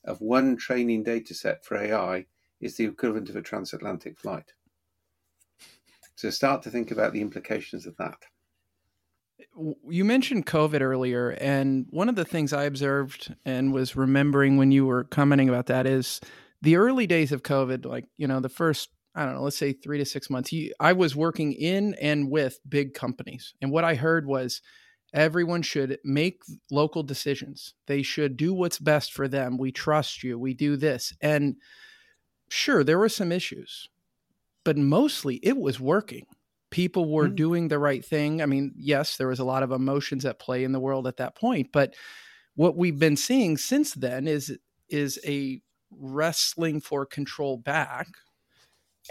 of 0.05 0.21
one 0.21 0.55
training 0.55 1.03
data 1.03 1.33
set 1.33 1.65
for 1.65 1.77
AI 1.77 2.25
is 2.59 2.77
the 2.77 2.85
equivalent 2.85 3.29
of 3.29 3.35
a 3.35 3.41
transatlantic 3.41 4.19
flight. 4.19 4.53
So 6.15 6.29
start 6.29 6.61
to 6.63 6.69
think 6.69 6.91
about 6.91 7.13
the 7.13 7.21
implications 7.21 7.87
of 7.87 7.97
that. 7.97 8.17
You 9.89 10.05
mentioned 10.05 10.45
COVID 10.45 10.81
earlier, 10.81 11.31
and 11.31 11.87
one 11.89 12.09
of 12.09 12.15
the 12.15 12.25
things 12.25 12.53
I 12.53 12.65
observed 12.65 13.33
and 13.43 13.73
was 13.73 13.95
remembering 13.95 14.57
when 14.57 14.71
you 14.71 14.85
were 14.85 15.05
commenting 15.05 15.49
about 15.49 15.65
that 15.65 15.87
is 15.87 16.21
the 16.61 16.75
early 16.75 17.07
days 17.07 17.31
of 17.31 17.41
COVID, 17.41 17.85
like, 17.85 18.05
you 18.17 18.27
know, 18.27 18.39
the 18.39 18.49
first 18.49 18.89
I 19.13 19.25
don't 19.25 19.35
know, 19.35 19.43
let's 19.43 19.57
say 19.57 19.73
three 19.73 19.97
to 19.97 20.05
six 20.05 20.29
months, 20.29 20.49
he, 20.49 20.73
I 20.79 20.93
was 20.93 21.15
working 21.15 21.53
in 21.53 21.95
and 21.95 22.29
with 22.29 22.59
big 22.67 22.93
companies. 22.93 23.53
And 23.61 23.71
what 23.71 23.83
I 23.83 23.95
heard 23.95 24.25
was 24.25 24.61
everyone 25.13 25.61
should 25.61 25.99
make 26.05 26.41
local 26.69 27.03
decisions. 27.03 27.73
They 27.87 28.03
should 28.03 28.37
do 28.37 28.53
what's 28.53 28.79
best 28.79 29.11
for 29.11 29.27
them. 29.27 29.57
We 29.57 29.71
trust 29.71 30.23
you. 30.23 30.39
We 30.39 30.53
do 30.53 30.77
this. 30.77 31.13
And 31.21 31.57
sure, 32.49 32.83
there 32.83 32.99
were 32.99 33.09
some 33.09 33.31
issues, 33.31 33.89
but 34.63 34.77
mostly 34.77 35.35
it 35.43 35.57
was 35.57 35.79
working. 35.79 36.25
People 36.69 37.11
were 37.11 37.25
mm-hmm. 37.25 37.35
doing 37.35 37.67
the 37.67 37.79
right 37.79 38.05
thing. 38.05 38.41
I 38.41 38.45
mean, 38.45 38.71
yes, 38.77 39.17
there 39.17 39.27
was 39.27 39.39
a 39.39 39.45
lot 39.45 39.63
of 39.63 39.73
emotions 39.73 40.23
at 40.23 40.39
play 40.39 40.63
in 40.63 40.71
the 40.71 40.79
world 40.79 41.05
at 41.05 41.17
that 41.17 41.35
point, 41.35 41.67
but 41.73 41.95
what 42.55 42.77
we've 42.77 42.99
been 42.99 43.17
seeing 43.17 43.57
since 43.57 43.93
then 43.93 44.27
is 44.27 44.57
is 44.89 45.19
a 45.25 45.61
wrestling 45.89 46.79
for 46.79 47.05
control 47.05 47.57
back 47.57 48.07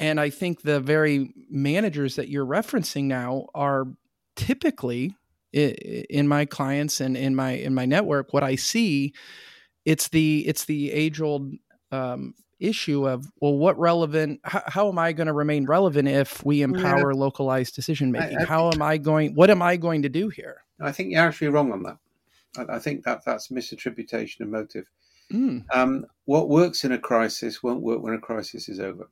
and 0.00 0.18
I 0.18 0.30
think 0.30 0.62
the 0.62 0.80
very 0.80 1.32
managers 1.50 2.16
that 2.16 2.28
you're 2.28 2.46
referencing 2.46 3.04
now 3.04 3.46
are 3.54 3.86
typically 4.34 5.14
in 5.52 6.26
my 6.26 6.46
clients 6.46 7.00
and 7.00 7.16
in 7.16 7.34
my 7.34 7.52
in 7.52 7.74
my 7.74 7.84
network 7.84 8.32
what 8.32 8.42
I 8.42 8.54
see 8.56 9.12
it's 9.84 10.08
the 10.08 10.46
it's 10.46 10.64
the 10.64 10.90
age 10.90 11.20
old 11.20 11.52
um, 11.92 12.34
issue 12.58 13.08
of 13.08 13.30
well 13.40 13.56
what 13.56 13.78
relevant 13.78 14.40
how, 14.44 14.62
how 14.66 14.88
am 14.88 14.98
i 14.98 15.12
going 15.12 15.26
to 15.26 15.32
remain 15.32 15.64
relevant 15.64 16.06
if 16.06 16.44
we 16.44 16.62
empower 16.62 17.12
yeah. 17.12 17.18
localized 17.18 17.74
decision 17.74 18.12
making 18.12 18.38
how 18.40 18.70
am 18.70 18.82
i 18.82 18.98
going 18.98 19.34
what 19.34 19.48
am 19.48 19.62
i 19.62 19.76
going 19.76 20.02
to 20.02 20.08
do 20.08 20.28
here? 20.28 20.62
I 20.80 20.92
think 20.92 21.10
you're 21.10 21.22
actually 21.22 21.48
wrong 21.48 21.72
on 21.72 21.82
that. 21.82 21.98
I, 22.56 22.76
I 22.76 22.78
think 22.78 23.04
that 23.04 23.24
that's 23.24 23.48
misattribution 23.48 24.40
of 24.40 24.48
motive. 24.48 24.86
Mm. 25.32 25.64
um, 25.72 26.06
what 26.24 26.48
works 26.48 26.84
in 26.84 26.90
a 26.90 26.98
crisis 26.98 27.62
won't 27.62 27.82
work 27.82 28.02
when 28.02 28.14
a 28.14 28.18
crisis 28.18 28.68
is 28.68 28.80
over 28.80 29.08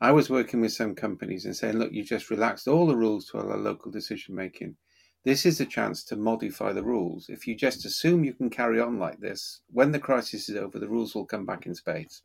I 0.00 0.12
was 0.12 0.28
working 0.28 0.60
with 0.60 0.72
some 0.72 0.94
companies 0.94 1.46
and 1.46 1.56
saying, 1.56 1.78
look, 1.78 1.92
you 1.92 2.04
just 2.04 2.30
relaxed 2.30 2.68
all 2.68 2.86
the 2.86 2.96
rules 2.96 3.26
to 3.26 3.38
allow 3.38 3.56
local 3.56 3.90
decision 3.90 4.34
making. 4.34 4.76
This 5.24 5.46
is 5.46 5.60
a 5.60 5.66
chance 5.66 6.04
to 6.04 6.16
modify 6.16 6.72
the 6.72 6.84
rules. 6.84 7.28
If 7.28 7.46
you 7.46 7.56
just 7.56 7.84
assume 7.84 8.22
you 8.22 8.34
can 8.34 8.50
carry 8.50 8.80
on 8.80 8.98
like 8.98 9.18
this, 9.18 9.62
when 9.72 9.90
the 9.90 9.98
crisis 9.98 10.48
is 10.48 10.56
over, 10.56 10.78
the 10.78 10.88
rules 10.88 11.14
will 11.14 11.24
come 11.24 11.46
back 11.46 11.66
in 11.66 11.74
spades. 11.74 12.22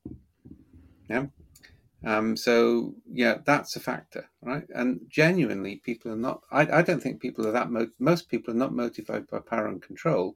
Yeah. 1.10 1.26
Um, 2.06 2.36
so 2.36 2.96
yeah, 3.12 3.38
that's 3.46 3.76
a 3.76 3.80
factor, 3.80 4.30
right? 4.42 4.66
And 4.74 5.02
genuinely, 5.08 5.82
people 5.84 6.12
are 6.12 6.18
not. 6.18 6.42
I, 6.52 6.80
I 6.80 6.82
don't 6.82 7.02
think 7.02 7.22
people 7.22 7.48
are 7.48 7.52
that. 7.52 7.70
Mo- 7.70 7.90
most 8.00 8.28
people 8.28 8.54
are 8.54 8.58
not 8.58 8.74
motivated 8.74 9.28
by 9.28 9.40
power 9.40 9.68
and 9.68 9.82
control. 9.82 10.36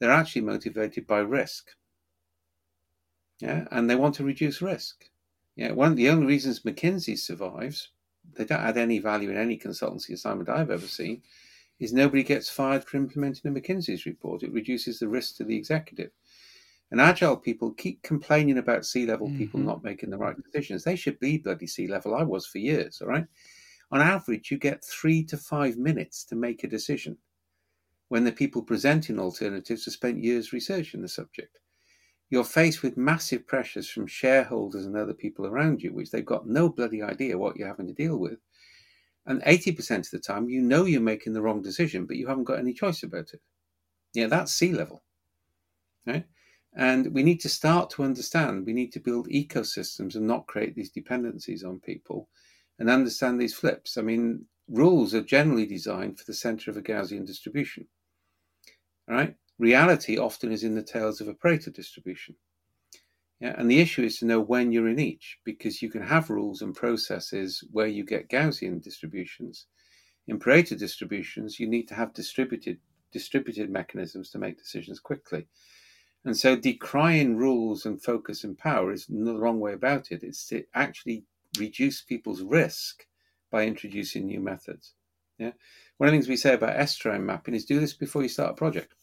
They're 0.00 0.10
actually 0.10 0.42
motivated 0.42 1.06
by 1.06 1.18
risk. 1.18 1.70
Yeah, 3.40 3.66
and 3.70 3.88
they 3.88 3.96
want 3.96 4.14
to 4.16 4.24
reduce 4.24 4.62
risk. 4.62 5.04
Yeah, 5.58 5.72
one 5.72 5.90
of 5.90 5.96
the 5.96 6.08
only 6.08 6.24
reasons 6.24 6.60
McKinsey 6.60 7.18
survives, 7.18 7.88
they 8.36 8.44
don't 8.44 8.60
add 8.60 8.78
any 8.78 9.00
value 9.00 9.28
in 9.28 9.36
any 9.36 9.58
consultancy 9.58 10.10
assignment 10.10 10.48
I've 10.48 10.70
ever 10.70 10.86
seen, 10.86 11.20
is 11.80 11.92
nobody 11.92 12.22
gets 12.22 12.48
fired 12.48 12.84
for 12.84 12.96
implementing 12.96 13.50
a 13.50 13.52
McKinsey's 13.52 14.06
report. 14.06 14.44
It 14.44 14.52
reduces 14.52 15.00
the 15.00 15.08
risk 15.08 15.34
to 15.36 15.44
the 15.44 15.56
executive. 15.56 16.12
And 16.92 17.00
agile 17.00 17.36
people 17.36 17.72
keep 17.72 18.00
complaining 18.04 18.58
about 18.58 18.86
C 18.86 19.04
level 19.04 19.26
mm-hmm. 19.26 19.38
people 19.38 19.58
not 19.58 19.82
making 19.82 20.10
the 20.10 20.16
right 20.16 20.36
decisions. 20.40 20.84
They 20.84 20.94
should 20.94 21.18
be 21.18 21.38
bloody 21.38 21.66
C 21.66 21.88
level. 21.88 22.14
I 22.14 22.22
was 22.22 22.46
for 22.46 22.58
years, 22.58 23.00
all 23.02 23.08
right? 23.08 23.26
On 23.90 24.00
average, 24.00 24.52
you 24.52 24.58
get 24.58 24.84
three 24.84 25.24
to 25.24 25.36
five 25.36 25.76
minutes 25.76 26.22
to 26.26 26.36
make 26.36 26.62
a 26.62 26.68
decision 26.68 27.18
when 28.10 28.22
the 28.22 28.30
people 28.30 28.62
presenting 28.62 29.18
alternatives 29.18 29.86
have 29.86 29.94
spent 29.94 30.22
years 30.22 30.52
researching 30.52 31.02
the 31.02 31.08
subject 31.08 31.58
you're 32.30 32.44
faced 32.44 32.82
with 32.82 32.96
massive 32.96 33.46
pressures 33.46 33.88
from 33.88 34.06
shareholders 34.06 34.86
and 34.86 34.96
other 34.96 35.14
people 35.14 35.46
around 35.46 35.82
you, 35.82 35.92
which 35.92 36.10
they've 36.10 36.24
got 36.24 36.46
no 36.46 36.68
bloody 36.68 37.02
idea 37.02 37.38
what 37.38 37.56
you're 37.56 37.68
having 37.68 37.86
to 37.86 37.94
deal 37.94 38.18
with. 38.18 38.38
And 39.26 39.42
80% 39.42 39.98
of 39.98 40.10
the 40.10 40.18
time, 40.18 40.48
you 40.48 40.62
know 40.62 40.84
you're 40.84 41.00
making 41.00 41.32
the 41.32 41.42
wrong 41.42 41.62
decision, 41.62 42.06
but 42.06 42.16
you 42.16 42.26
haven't 42.26 42.44
got 42.44 42.58
any 42.58 42.72
choice 42.72 43.02
about 43.02 43.32
it. 43.32 43.40
Yeah, 44.14 44.26
that's 44.26 44.52
C 44.52 44.72
level. 44.72 45.02
Right? 46.06 46.24
And 46.74 47.12
we 47.12 47.22
need 47.22 47.40
to 47.40 47.48
start 47.48 47.90
to 47.90 48.04
understand 48.04 48.64
we 48.64 48.72
need 48.72 48.92
to 48.92 49.00
build 49.00 49.28
ecosystems 49.28 50.14
and 50.14 50.26
not 50.26 50.46
create 50.46 50.74
these 50.74 50.90
dependencies 50.90 51.64
on 51.64 51.80
people 51.80 52.28
and 52.78 52.88
understand 52.88 53.40
these 53.40 53.54
flips. 53.54 53.98
I 53.98 54.02
mean, 54.02 54.44
rules 54.68 55.14
are 55.14 55.22
generally 55.22 55.66
designed 55.66 56.18
for 56.18 56.24
the 56.24 56.34
center 56.34 56.70
of 56.70 56.76
a 56.76 56.82
Gaussian 56.82 57.26
distribution. 57.26 57.86
All 59.08 59.16
right? 59.16 59.34
Reality 59.58 60.18
often 60.18 60.52
is 60.52 60.62
in 60.62 60.74
the 60.74 60.82
tails 60.82 61.20
of 61.20 61.28
a 61.28 61.34
Pareto 61.34 61.72
distribution. 61.72 62.36
Yeah, 63.40 63.54
and 63.56 63.70
the 63.70 63.80
issue 63.80 64.02
is 64.02 64.18
to 64.18 64.24
know 64.24 64.40
when 64.40 64.72
you're 64.72 64.88
in 64.88 64.98
each, 64.98 65.38
because 65.44 65.80
you 65.80 65.90
can 65.90 66.02
have 66.02 66.30
rules 66.30 66.62
and 66.62 66.74
processes 66.74 67.62
where 67.70 67.86
you 67.86 68.04
get 68.04 68.28
Gaussian 68.28 68.82
distributions. 68.82 69.66
In 70.26 70.38
Pareto 70.38 70.78
distributions, 70.78 71.58
you 71.60 71.68
need 71.68 71.88
to 71.88 71.94
have 71.94 72.12
distributed 72.14 72.78
distributed 73.10 73.70
mechanisms 73.70 74.30
to 74.30 74.38
make 74.38 74.58
decisions 74.58 75.00
quickly. 75.00 75.46
And 76.24 76.36
so 76.36 76.56
decrying 76.56 77.36
rules 77.36 77.86
and 77.86 78.02
focus 78.02 78.44
and 78.44 78.58
power 78.58 78.92
is 78.92 79.06
the 79.06 79.38
wrong 79.38 79.60
way 79.60 79.72
about 79.72 80.10
it. 80.10 80.22
It's 80.22 80.46
to 80.48 80.64
actually 80.74 81.24
reduce 81.58 82.02
people's 82.02 82.42
risk 82.42 83.06
by 83.50 83.64
introducing 83.64 84.26
new 84.26 84.40
methods. 84.40 84.94
Yeah. 85.38 85.52
One 85.96 86.08
of 86.08 86.12
the 86.12 86.16
things 86.16 86.28
we 86.28 86.36
say 86.36 86.54
about 86.54 86.76
estuarine 86.76 87.22
mapping 87.22 87.54
is 87.54 87.64
do 87.64 87.80
this 87.80 87.94
before 87.94 88.22
you 88.22 88.28
start 88.28 88.50
a 88.50 88.54
project. 88.54 88.94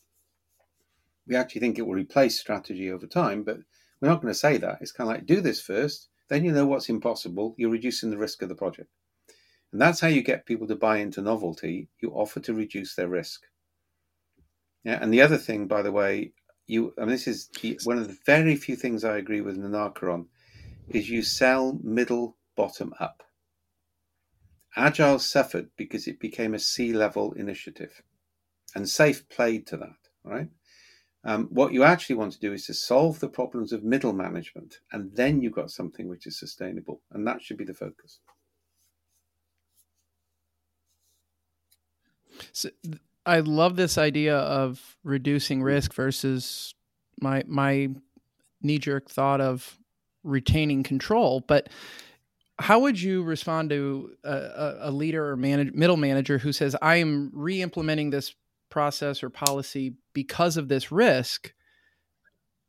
We 1.28 1.36
actually 1.36 1.62
think 1.62 1.78
it 1.78 1.84
will 1.84 1.94
replace 1.94 2.40
strategy 2.40 2.92
over 2.92 3.08
time, 3.08 3.44
but 3.44 3.58
we're 4.00 4.10
not 4.10 4.22
going 4.22 4.34
to 4.34 4.40
say 4.40 4.58
that. 4.58 4.78
It's 4.82 4.92
kind 4.92 5.10
of 5.10 5.16
like 5.16 5.26
do 5.26 5.42
this 5.42 5.62
first, 5.62 6.10
then 6.30 6.44
you 6.44 6.52
know 6.52 6.66
what's 6.66 6.90
impossible. 6.90 7.56
You're 7.58 7.70
reducing 7.70 8.10
the 8.10 8.18
risk 8.18 8.42
of 8.42 8.50
the 8.50 8.56
project. 8.56 8.90
And 9.72 9.82
that's 9.82 10.00
how 10.00 10.08
you 10.08 10.22
get 10.22 10.46
people 10.46 10.68
to 10.68 10.76
buy 10.76 10.98
into 10.98 11.22
novelty. 11.22 11.90
You 12.00 12.12
offer 12.12 12.40
to 12.42 12.54
reduce 12.54 12.96
their 12.96 13.08
risk. 13.08 13.42
Yeah, 14.84 15.00
and 15.02 15.14
the 15.14 15.22
other 15.22 15.38
thing, 15.38 15.68
by 15.68 15.82
the 15.82 15.92
way, 15.92 16.34
you 16.68 16.94
and 16.98 17.10
this 17.10 17.28
is 17.28 17.50
one 17.84 17.98
of 17.98 18.08
the 18.08 18.18
very 18.26 18.56
few 18.56 18.76
things 18.76 19.04
I 19.04 19.18
agree 19.18 19.42
with 19.42 19.58
Nonaka 19.58 20.14
on, 20.14 20.28
is 20.88 21.10
you 21.10 21.24
sell 21.24 21.80
middle 21.84 22.38
bottom 22.56 22.94
up. 23.00 23.24
Agile 24.76 25.20
suffered 25.20 25.70
because 25.78 26.08
it 26.08 26.20
became 26.20 26.54
a 26.54 26.60
C-level 26.60 27.34
initiative, 27.34 28.02
and 28.76 28.86
SAFe 28.86 29.28
played 29.30 29.68
to 29.68 29.78
that. 29.78 29.98
Right. 30.24 30.50
Um, 31.28 31.48
what 31.50 31.74
you 31.74 31.84
actually 31.84 32.18
want 32.18 32.34
to 32.34 32.40
do 32.40 32.54
is 32.54 32.68
to 32.68 32.74
solve 32.74 33.20
the 33.20 33.28
problems 33.28 33.74
of 33.74 33.84
middle 33.84 34.14
management, 34.14 34.80
and 34.92 35.12
then 35.16 35.42
you've 35.42 35.54
got 35.54 35.72
something 35.72 36.08
which 36.08 36.28
is 36.28 36.38
sustainable, 36.38 37.02
and 37.12 37.26
that 37.28 37.42
should 37.42 37.58
be 37.58 37.66
the 37.66 37.74
focus. 37.74 38.20
So 42.52 42.70
I 43.26 43.40
love 43.40 43.76
this 43.76 43.98
idea 43.98 44.38
of 44.38 44.98
reducing 45.04 45.64
risk 45.64 45.94
versus 45.94 46.76
my 47.20 47.44
my 47.48 47.90
knee 48.62 48.78
jerk 48.78 49.10
thought 49.10 49.42
of 49.42 49.80
retaining 50.24 50.84
control. 50.84 51.44
But 51.48 51.70
how 52.60 52.80
would 52.80 53.02
you 53.02 53.24
respond 53.24 53.70
to 53.72 54.12
a, 54.24 54.76
a 54.82 54.92
leader 54.92 55.30
or 55.32 55.36
manage, 55.36 55.74
middle 55.74 55.98
manager 55.98 56.38
who 56.38 56.54
says, 56.54 56.76
"I 56.82 56.98
am 56.98 57.32
re-implementing 57.34 58.12
this 58.12 58.36
process 58.76 59.24
or 59.24 59.30
policy 59.30 59.96
because 60.14 60.58
of 60.58 60.68
this 60.68 60.92
risk"? 60.92 61.54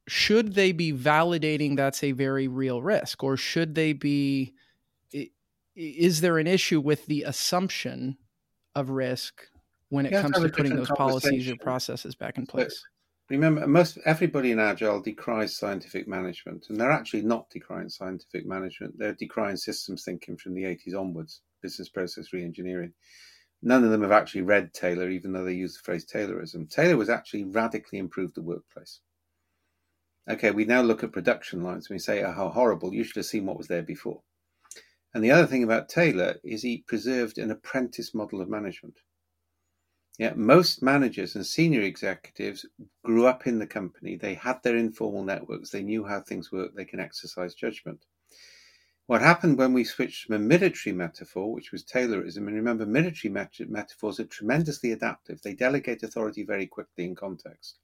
Should 0.09 0.55
they 0.55 0.73
be 0.73 0.93
validating 0.93 1.77
that's 1.77 2.03
a 2.03 2.13
very 2.13 2.49
real 2.49 2.81
risk, 2.81 3.23
or 3.23 3.37
should 3.37 3.75
they 3.75 3.93
be? 3.93 4.55
Is 5.75 6.23
there 6.23 6.39
an 6.39 6.47
issue 6.47 6.81
with 6.81 7.05
the 7.07 7.25
assumption 7.25 8.17
of 8.77 8.91
risk 8.91 9.49
when 9.89 10.07
it 10.07 10.13
comes 10.13 10.39
to 10.39 10.49
putting 10.49 10.77
those 10.77 10.91
policies 10.91 11.51
or 11.51 11.57
processes 11.57 12.15
back 12.15 12.39
in 12.39 12.47
place. 12.47 12.85
Remember, 13.29 13.67
most 13.67 13.99
everybody 14.05 14.53
in 14.53 14.61
Agile 14.61 15.01
decries 15.01 15.57
scientific 15.57 16.07
management, 16.07 16.67
and 16.69 16.81
they're 16.81 16.93
actually 16.93 17.23
not 17.23 17.51
decrying 17.51 17.89
scientific 17.89 18.47
management. 18.47 18.97
They're 18.99 19.15
decrying 19.15 19.57
systems 19.57 20.05
thinking 20.05 20.37
from 20.37 20.55
the 20.55 20.63
80s 20.63 20.95
onwards, 20.95 21.41
business 21.61 21.89
process 21.89 22.29
reengineering. 22.33 22.93
None 23.63 23.85
of 23.85 23.91
them 23.91 24.03
have 24.03 24.13
actually 24.13 24.43
read 24.43 24.73
Taylor, 24.73 25.09
even 25.11 25.33
though 25.33 25.45
they 25.45 25.55
use 25.55 25.75
the 25.77 25.83
phrase 25.83 26.07
Taylorism. 26.07 26.71
Taylor 26.71 26.97
was 26.97 27.09
actually 27.09 27.45
radically 27.45 27.99
improved 27.99 28.35
the 28.35 28.43
workplace. 28.43 29.01
Okay, 30.29 30.51
we 30.51 30.65
now 30.65 30.83
look 30.83 31.05
at 31.05 31.13
production 31.13 31.63
lines 31.63 31.89
and 31.89 31.95
we 31.95 31.99
say, 31.99 32.23
oh, 32.23 32.33
how 32.33 32.49
horrible. 32.49 32.93
You 32.93 33.05
should 33.05 33.17
have 33.17 33.27
seen 33.27 33.47
what 33.47 33.59
was 33.59 33.69
there 33.69 33.83
before. 33.83 34.23
And 35.15 35.25
the 35.25 35.31
other 35.31 35.47
thing 35.47 35.63
about 35.63 35.89
Taylor 35.89 36.37
is 36.45 36.63
he 36.63 36.85
preserved 36.87 37.39
an 37.39 37.51
apprentice 37.51 38.13
model 38.13 38.41
of 38.41 38.51
management. 38.51 38.99
Yeah, 40.19 40.33
most 40.35 40.83
managers 40.83 41.37
and 41.37 41.47
senior 41.47 41.83
executives 41.83 42.67
grew 43.05 43.27
up 43.27 43.47
in 43.47 43.59
the 43.59 43.67
company. 43.67 44.17
They 44.17 44.35
had 44.35 44.63
their 44.63 44.77
informal 44.77 45.23
networks. 45.23 45.71
They 45.71 45.83
knew 45.83 46.05
how 46.05 46.21
things 46.21 46.51
work. 46.51 46.75
They 46.75 46.85
can 46.85 47.01
exercise 47.01 47.55
judgment. 47.55 48.05
What 49.07 49.23
happened 49.23 49.57
when 49.57 49.73
we 49.73 49.85
switched 49.85 50.25
from 50.25 50.35
a 50.35 50.39
military 50.39 50.95
metaphor, 50.95 51.53
which 51.53 51.71
was 51.71 51.85
Taylorism, 51.85 52.47
and 52.49 52.57
remember, 52.57 52.87
military 52.87 53.33
met- 53.33 53.69
metaphors 53.69 54.19
are 54.19 54.25
tremendously 54.25 54.91
adaptive. 54.91 55.43
They 55.43 55.55
delegate 55.55 56.03
authority 56.03 56.43
very 56.43 56.67
quickly 56.67 57.05
in 57.05 57.15
context. 57.15 57.79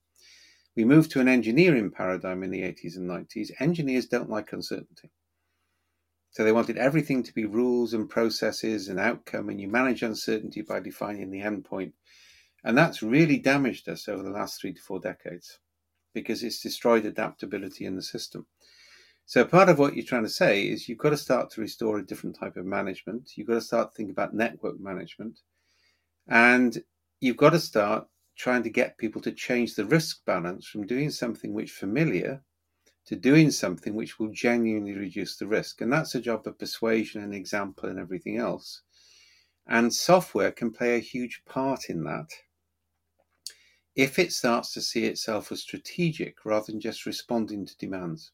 We 0.75 0.85
moved 0.85 1.11
to 1.13 1.21
an 1.21 1.29
engineering 1.29 1.91
paradigm 1.91 2.43
in 2.43 2.51
the 2.51 2.63
80s 2.63 2.97
and 2.97 3.09
90s. 3.09 3.51
Engineers 3.61 4.07
don't 4.07 4.31
like 4.31 4.53
uncertainty. 4.53 5.11
So 6.31 6.45
they 6.45 6.53
wanted 6.53 6.79
everything 6.79 7.23
to 7.25 7.35
be 7.35 7.45
rules 7.45 7.95
and 7.95 8.09
processes 8.09 8.89
and 8.89 8.99
outcome, 8.99 9.49
and 9.49 9.61
you 9.61 9.69
manage 9.69 10.03
uncertainty 10.03 10.63
by 10.63 10.81
defining 10.81 11.31
the 11.31 11.41
endpoint 11.41 11.93
and 12.65 12.79
that's 12.79 13.03
really 13.03 13.39
damaged 13.39 13.89
us 13.89 14.09
over 14.09 14.23
the 14.23 14.31
last 14.31 14.61
three 14.61 14.73
to 14.73 14.81
four 14.81 15.01
decades 15.01 15.59
because 16.15 16.43
it's 16.43 16.61
destroyed 16.61 17.05
adaptability 17.05 17.85
in 17.85 17.97
the 17.97 18.03
system. 18.03 18.47
So 19.27 19.45
part 19.45 19.69
of 19.69 19.79
what 19.79 19.97
you're 19.97 20.05
trying 20.05 20.25
to 20.25 20.29
say 20.29 20.65
is 20.65 20.89
you've 20.89 20.99
got 20.99 21.11
to 21.11 21.17
start 21.17 21.51
to 21.51 21.61
restore 21.61 21.99
a 21.99 22.07
different 22.07 22.39
type 22.39 22.57
of 22.57 22.67
management. 22.67 23.33
You've 23.37 23.47
got 23.47 23.55
to 23.55 23.61
start 23.61 23.95
thinking 23.95 24.11
about 24.11 24.35
network 24.35 24.79
management. 24.81 25.41
And 26.29 26.83
you've 27.21 27.37
got 27.37 27.51
to 27.51 27.61
start 27.61 28.07
trying 28.37 28.63
to 28.65 28.71
get 28.71 28.99
people 28.99 29.21
to 29.23 29.33
change 29.33 29.75
the 29.75 29.85
risk 29.85 30.25
balance 30.25 30.67
from 30.67 30.87
doing 30.87 31.11
something 31.11 31.53
which 31.53 31.71
familiar 31.71 32.43
to 33.05 33.17
doing 33.17 33.51
something 33.51 33.95
which 33.95 34.19
will 34.19 34.29
genuinely 34.29 34.95
reduce 34.95 35.37
the 35.37 35.47
risk. 35.47 35.81
And 35.81 35.93
that's 35.93 36.15
a 36.15 36.21
job 36.21 36.47
of 36.47 36.59
persuasion 36.59 37.23
and 37.23 37.35
example 37.35 37.89
and 37.89 37.99
everything 37.99 38.39
else. 38.39 38.83
And 39.67 39.93
software 39.93 40.53
can 40.53 40.73
play 40.73 40.97
a 40.97 41.01
huge 41.01 41.43
part 41.47 41.89
in 41.89 42.05
that 42.05 42.31
if 43.95 44.19
it 44.19 44.33
starts 44.33 44.73
to 44.73 44.81
see 44.81 45.05
itself 45.05 45.53
as 45.53 45.61
strategic 45.61 46.45
rather 46.45 46.73
than 46.73 46.81
just 46.81 47.07
responding 47.07 47.67
to 47.67 47.77
demands. 47.77 48.33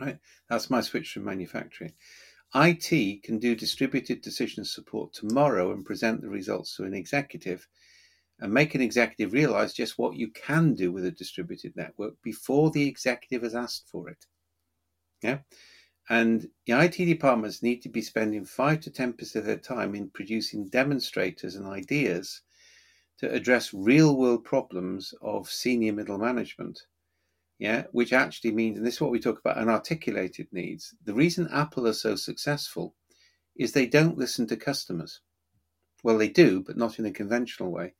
Right? 0.00 0.18
That's 0.48 0.70
my 0.70 0.80
switch 0.80 1.12
from 1.12 1.24
manufacturing. 1.24 1.92
IT 2.54 3.22
can 3.24 3.38
do 3.38 3.56
distributed 3.56 4.22
decision 4.22 4.64
support 4.64 5.12
tomorrow 5.12 5.72
and 5.72 5.84
present 5.84 6.20
the 6.20 6.28
results 6.28 6.76
to 6.76 6.84
an 6.84 6.94
executive 6.94 7.66
and 8.40 8.52
make 8.52 8.74
an 8.74 8.80
executive 8.80 9.32
realize 9.32 9.72
just 9.72 9.98
what 9.98 10.16
you 10.16 10.28
can 10.30 10.74
do 10.74 10.92
with 10.92 11.04
a 11.04 11.10
distributed 11.10 11.74
network 11.76 12.14
before 12.22 12.70
the 12.70 12.86
executive 12.86 13.42
has 13.42 13.54
asked 13.54 13.88
for 13.88 14.08
it. 14.08 14.26
Yeah. 15.22 15.38
And 16.08 16.48
the 16.66 16.78
IT 16.78 16.96
departments 16.96 17.62
need 17.62 17.80
to 17.82 17.88
be 17.88 18.02
spending 18.02 18.44
5 18.44 18.80
to 18.80 18.90
10% 18.90 19.36
of 19.36 19.44
their 19.46 19.56
time 19.56 19.94
in 19.94 20.10
producing 20.10 20.68
demonstrators 20.68 21.54
and 21.54 21.66
ideas 21.66 22.42
to 23.18 23.32
address 23.32 23.72
real 23.72 24.16
world 24.16 24.44
problems 24.44 25.14
of 25.22 25.48
senior 25.48 25.92
middle 25.92 26.18
management. 26.18 26.80
Yeah, 27.58 27.84
which 27.92 28.12
actually 28.12 28.52
means, 28.52 28.78
and 28.78 28.86
this 28.86 28.94
is 28.94 29.00
what 29.00 29.12
we 29.12 29.20
talk 29.20 29.38
about 29.38 29.56
unarticulated 29.56 30.48
needs. 30.52 30.94
The 31.04 31.14
reason 31.14 31.48
Apple 31.52 31.86
are 31.86 31.92
so 31.92 32.16
successful 32.16 32.94
is 33.56 33.72
they 33.72 33.86
don't 33.86 34.18
listen 34.18 34.46
to 34.48 34.56
customers. 34.56 35.20
Well, 36.02 36.18
they 36.18 36.28
do, 36.28 36.62
but 36.62 36.76
not 36.76 36.98
in 36.98 37.06
a 37.06 37.12
conventional 37.12 37.70
way. 37.70 37.94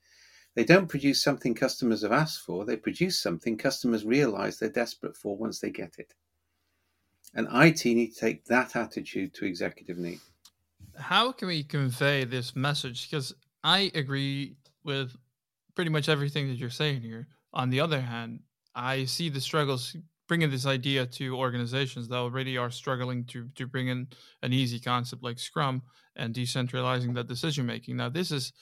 They 0.54 0.64
don't 0.64 0.88
produce 0.88 1.22
something 1.22 1.54
customers 1.54 2.02
have 2.02 2.12
asked 2.12 2.40
for, 2.40 2.64
they 2.64 2.76
produce 2.76 3.20
something 3.20 3.56
customers 3.56 4.04
realize 4.04 4.58
they're 4.58 4.68
desperate 4.68 5.16
for 5.16 5.36
once 5.36 5.60
they 5.60 5.70
get 5.70 5.94
it. 5.98 6.14
And 7.34 7.48
IT 7.52 7.84
need 7.84 8.14
to 8.14 8.20
take 8.20 8.44
that 8.46 8.76
attitude 8.76 9.34
to 9.34 9.46
executive 9.46 9.98
need. 9.98 10.20
How 10.96 11.32
can 11.32 11.48
we 11.48 11.64
convey 11.64 12.24
this 12.24 12.54
message? 12.54 13.10
Because 13.10 13.34
I 13.64 13.90
agree 13.94 14.56
with 14.84 15.16
pretty 15.74 15.90
much 15.90 16.08
everything 16.08 16.48
that 16.48 16.58
you're 16.58 16.70
saying 16.70 17.00
here. 17.00 17.26
On 17.52 17.70
the 17.70 17.80
other 17.80 18.00
hand, 18.00 18.40
I 18.74 19.04
see 19.04 19.28
the 19.28 19.40
struggles 19.40 19.96
bringing 20.26 20.50
this 20.50 20.66
idea 20.66 21.06
to 21.06 21.36
organizations 21.36 22.08
that 22.08 22.16
already 22.16 22.56
are 22.56 22.70
struggling 22.70 23.24
to 23.26 23.48
to 23.54 23.66
bring 23.66 23.88
in 23.88 24.08
an 24.42 24.52
easy 24.52 24.80
concept 24.80 25.22
like 25.22 25.38
Scrum 25.38 25.82
and 26.16 26.34
decentralizing 26.34 27.14
that 27.14 27.26
decision 27.26 27.66
making. 27.66 27.96
Now, 27.96 28.08
this 28.08 28.30
is 28.30 28.52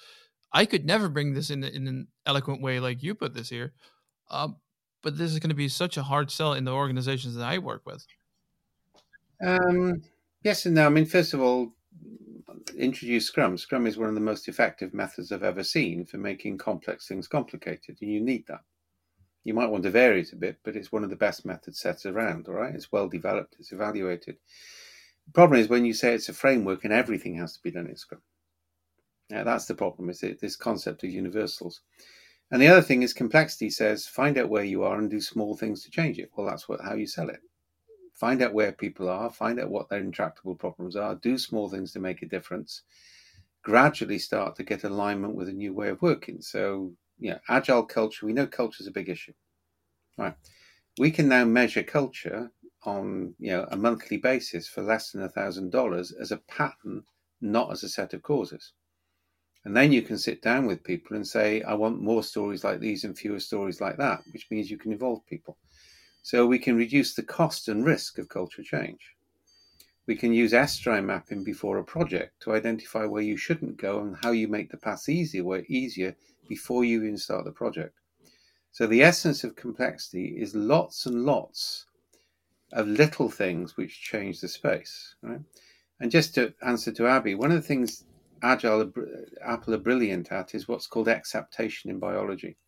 I 0.53 0.67
could 0.67 0.85
never 0.85 1.09
bring 1.09 1.35
this 1.35 1.51
in 1.51 1.65
in 1.65 1.87
an 1.87 2.09
eloquent 2.27 2.63
way 2.63 2.81
like 2.81 3.03
you 3.03 3.15
put 3.15 3.35
this 3.35 3.49
here, 3.49 3.73
uh, 4.31 4.49
but 5.03 5.17
this 5.17 5.33
is 5.33 5.39
going 5.39 5.51
to 5.51 5.57
be 5.57 5.69
such 5.69 5.97
a 5.97 6.03
hard 6.03 6.31
sell 6.31 6.53
in 6.55 6.65
the 6.65 6.73
organizations 6.73 7.35
that 7.37 7.45
I 7.45 7.59
work 7.59 7.83
with. 7.87 8.07
Um, 9.45 10.03
yes 10.45 10.67
and 10.67 10.75
no. 10.75 10.87
I 10.87 10.89
mean, 10.89 11.07
first 11.07 11.35
of 11.35 11.41
all, 11.41 11.75
introduce 12.77 13.27
Scrum. 13.27 13.57
Scrum 13.57 13.87
is 13.87 13.99
one 13.99 14.09
of 14.09 14.15
the 14.15 14.21
most 14.21 14.49
effective 14.49 14.95
methods 14.95 15.33
I've 15.33 15.43
ever 15.43 15.65
seen 15.65 16.05
for 16.05 16.19
making 16.19 16.59
complex 16.59 17.09
things 17.09 17.29
complicated, 17.29 17.97
and 18.01 18.11
you 18.11 18.21
need 18.21 18.47
that. 18.49 18.61
You 19.45 19.55
might 19.55 19.71
want 19.71 19.83
to 19.85 19.91
vary 19.91 20.21
it 20.21 20.33
a 20.33 20.37
bit, 20.37 20.59
but 20.65 20.77
it's 20.77 20.93
one 20.93 21.05
of 21.05 21.11
the 21.11 21.17
best 21.17 21.45
methods 21.45 21.81
set 21.81 22.05
around, 22.07 22.49
all 22.49 22.55
right? 22.55 22.75
It's 22.75 22.93
well 22.93 23.09
developed, 23.09 23.57
it's 23.59 23.73
evaluated. 23.73 24.37
The 25.27 25.33
problem 25.33 25.61
is 25.61 25.69
when 25.69 25.85
you 25.85 25.95
say 25.95 26.15
it's 26.15 26.29
a 26.29 26.35
framework 26.35 26.85
and 26.85 26.93
everything 26.93 27.37
has 27.37 27.55
to 27.55 27.63
be 27.63 27.71
done 27.71 27.87
in 27.87 27.97
Scrum. 27.97 28.23
Now, 29.31 29.45
that's 29.45 29.67
the 29.67 29.75
problem, 29.75 30.11
is 30.11 30.23
it, 30.23 30.41
this 30.41 30.57
concept 30.57 31.05
of 31.05 31.11
universals. 31.11 31.81
And 32.51 32.61
the 32.61 32.69
other 32.69 32.83
thing 32.83 33.03
is 33.03 33.13
complexity 33.13 33.71
says 33.71 34.07
find 34.07 34.37
out 34.37 34.49
where 34.51 34.65
you 34.65 34.83
are 34.83 34.99
and 34.99 35.11
do 35.11 35.21
small 35.21 35.57
things 35.57 35.83
to 35.85 35.91
change 35.91 36.19
it. 36.19 36.31
Well, 36.37 36.47
that's 36.47 36.69
what 36.69 36.81
how 36.83 36.95
you 36.95 37.07
sell 37.07 37.31
it 37.31 37.41
find 38.23 38.41
out 38.41 38.55
where 38.55 38.71
people 38.71 39.09
are, 39.09 39.31
find 39.31 39.59
out 39.59 39.69
what 39.69 39.89
their 39.89 40.01
intractable 40.01 40.55
problems 40.55 40.95
are, 40.95 41.17
do 41.17 41.37
small 41.37 41.69
things 41.69 41.93
to 41.93 41.99
make 41.99 42.23
a 42.23 42.27
difference, 42.27 42.83
gradually 43.63 44.19
start 44.19 44.55
to 44.55 44.63
get 44.63 44.85
alignment 44.85 45.35
with 45.35 45.49
a 45.49 45.53
new 45.53 45.73
way 45.75 45.89
of 45.89 46.01
working. 46.03 46.41
So, 46.41 46.93
yeah, 47.19 47.39
agile 47.49 47.85
culture, 47.85 48.27
we 48.27 48.33
know 48.33 48.47
culture 48.47 48.81
is 48.81 48.87
a 48.87 48.93
big 48.93 49.09
issue. 49.09 49.33
Right. 50.19 50.35
We 50.99 51.11
can 51.11 51.29
now 51.29 51.45
measure 51.45 51.83
culture 51.83 52.51
on 52.85 53.35
you 53.39 53.53
know 53.53 53.67
a 53.71 53.77
monthly 53.77 54.19
basis 54.19 54.69
for 54.69 54.83
less 54.83 55.13
than 55.13 55.23
a 55.23 55.29
thousand 55.29 55.71
dollars 55.71 56.13
as 56.13 56.33
a 56.33 56.39
pattern, 56.49 57.05
not 57.41 57.73
as 57.73 57.83
a 57.83 57.89
set 57.89 58.13
of 58.13 58.23
causes. 58.23 58.73
And 59.65 59.77
then 59.77 59.93
you 59.93 60.03
can 60.03 60.19
sit 60.19 60.43
down 60.43 60.67
with 60.67 60.83
people 60.83 61.17
and 61.17 61.27
say, 61.27 61.63
I 61.63 61.75
want 61.75 62.03
more 62.03 62.25
stories 62.25 62.65
like 62.65 62.81
these 62.81 63.05
and 63.05 63.17
fewer 63.17 63.39
stories 63.39 63.81
like 63.81 63.97
that, 63.99 64.23
which 64.33 64.49
means 64.51 64.71
you 64.71 64.77
can 64.77 64.93
involve 64.93 65.25
people. 65.27 65.57
So 66.23 66.47
we 66.47 66.59
can 66.59 66.77
reduce 66.77 67.15
the 67.15 67.23
cost 67.23 67.69
and 67.69 67.85
risk 67.85 68.19
of 68.19 68.29
culture 68.29 68.63
change. 68.65 69.01
We 70.07 70.17
can 70.17 70.33
use 70.33 70.53
estuarine 70.53 71.05
mapping 71.05 71.45
before 71.45 71.79
a 71.79 71.85
project 71.85 72.43
to 72.43 72.55
identify 72.55 73.05
where 73.05 73.23
you 73.23 73.37
shouldn't 73.37 73.77
go 73.77 74.01
and 74.01 74.17
how 74.17 74.33
you 74.33 74.49
make 74.49 74.71
the 74.71 74.77
paths 74.77 75.09
easier, 75.09 75.45
where 75.45 75.65
easier 75.69 76.17
before 76.57 76.85
you 76.85 77.03
even 77.03 77.17
start 77.17 77.47
the 77.47 77.51
project. 77.51 77.95
So 78.73 78.87
the 78.87 79.03
essence 79.03 79.43
of 79.43 79.57
complexity 79.57 80.37
is 80.39 80.55
lots 80.55 81.07
and 81.07 81.25
lots 81.25 81.87
of 82.75 82.87
little 82.87 83.31
things 83.31 83.79
which 83.79 84.03
change 84.03 84.43
the 84.43 84.49
space. 84.49 85.15
Right? 85.23 85.41
And 85.99 86.11
just 86.11 86.35
to 86.35 86.53
answer 86.61 86.93
to 86.93 87.07
Abby, 87.07 87.35
one 87.35 87.53
of 87.53 87.57
the 87.57 87.69
things 87.71 88.05
Agile 88.43 88.93
Apple 89.43 89.75
are 89.75 89.87
brilliant 89.89 90.31
at 90.31 90.55
is 90.55 90.69
what's 90.69 90.87
called 90.87 91.09
exaptation 91.09 91.91
in 91.91 91.99
biology. 91.99 92.59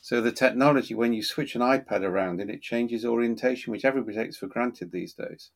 So 0.00 0.20
the 0.20 0.30
technology, 0.44 0.94
when 0.94 1.12
you 1.12 1.24
switch 1.24 1.56
an 1.56 1.62
iPad 1.62 2.02
around 2.02 2.40
and 2.40 2.50
it 2.50 2.62
changes 2.62 3.04
orientation, 3.04 3.72
which 3.72 3.84
everybody 3.84 4.16
takes 4.16 4.36
for 4.36 4.46
granted 4.46 4.92
these 4.92 5.12
days. 5.14 5.50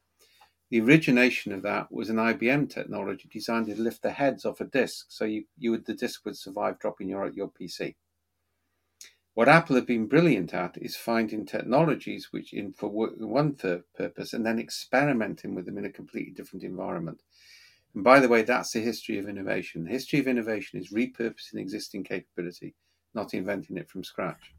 The 0.71 0.81
origination 0.81 1.53
of 1.53 1.63
that 1.63 1.93
was 1.93 2.11
an 2.11 2.17
IBM 2.17 2.69
technology 2.69 3.29
designed 3.33 3.67
to 3.67 3.81
lift 3.81 4.03
the 4.03 4.11
heads 4.11 4.45
off 4.45 4.61
a 4.61 4.65
disk, 4.65 5.07
so 5.09 5.25
you, 5.25 5.45
you 5.57 5.71
would 5.71 5.87
the 5.87 5.95
disk 5.95 6.25
would 6.25 6.37
survive 6.37 6.81
dropping 6.81 7.09
your 7.09 7.29
your 7.31 7.51
PC. 7.51 7.95
What 9.35 9.51
Apple 9.51 9.77
have 9.77 9.87
been 9.87 10.07
brilliant 10.07 10.55
at 10.55 10.79
is 10.79 10.97
finding 10.97 11.45
technologies 11.45 12.33
which 12.33 12.55
in 12.55 12.73
for 12.73 12.89
one 12.89 13.53
purpose 13.53 14.33
and 14.33 14.47
then 14.47 14.59
experimenting 14.59 15.55
with 15.55 15.67
them 15.67 15.77
in 15.77 15.85
a 15.85 15.93
completely 15.93 16.33
different 16.33 16.65
environment. 16.65 17.23
And 17.95 18.03
by 18.03 18.19
the 18.19 18.29
way, 18.29 18.43
that's 18.43 18.73
the 18.73 18.81
history 18.81 19.19
of 19.19 19.29
innovation. 19.29 19.85
The 19.85 19.91
history 19.91 20.21
of 20.21 20.27
innovation 20.27 20.81
is 20.81 20.91
repurposing 20.91 21.57
existing 21.59 22.05
capability, 22.05 22.75
not 23.15 23.35
inventing 23.35 23.77
it 23.77 23.91
from 23.91 24.05
scratch. 24.05 24.55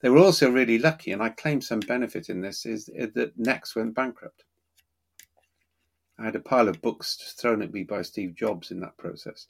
They 0.00 0.10
were 0.10 0.18
also 0.18 0.50
really 0.50 0.78
lucky, 0.78 1.12
and 1.12 1.22
I 1.22 1.28
claim 1.30 1.60
some 1.60 1.80
benefit 1.80 2.28
in 2.28 2.40
this, 2.40 2.66
is 2.66 2.86
that 2.86 3.32
Next 3.36 3.76
went 3.76 3.94
bankrupt. 3.94 4.44
I 6.18 6.24
had 6.24 6.36
a 6.36 6.40
pile 6.40 6.68
of 6.68 6.82
books 6.82 7.34
thrown 7.38 7.62
at 7.62 7.72
me 7.72 7.84
by 7.84 8.02
Steve 8.02 8.34
Jobs 8.34 8.70
in 8.70 8.80
that 8.80 8.96
process. 8.96 9.46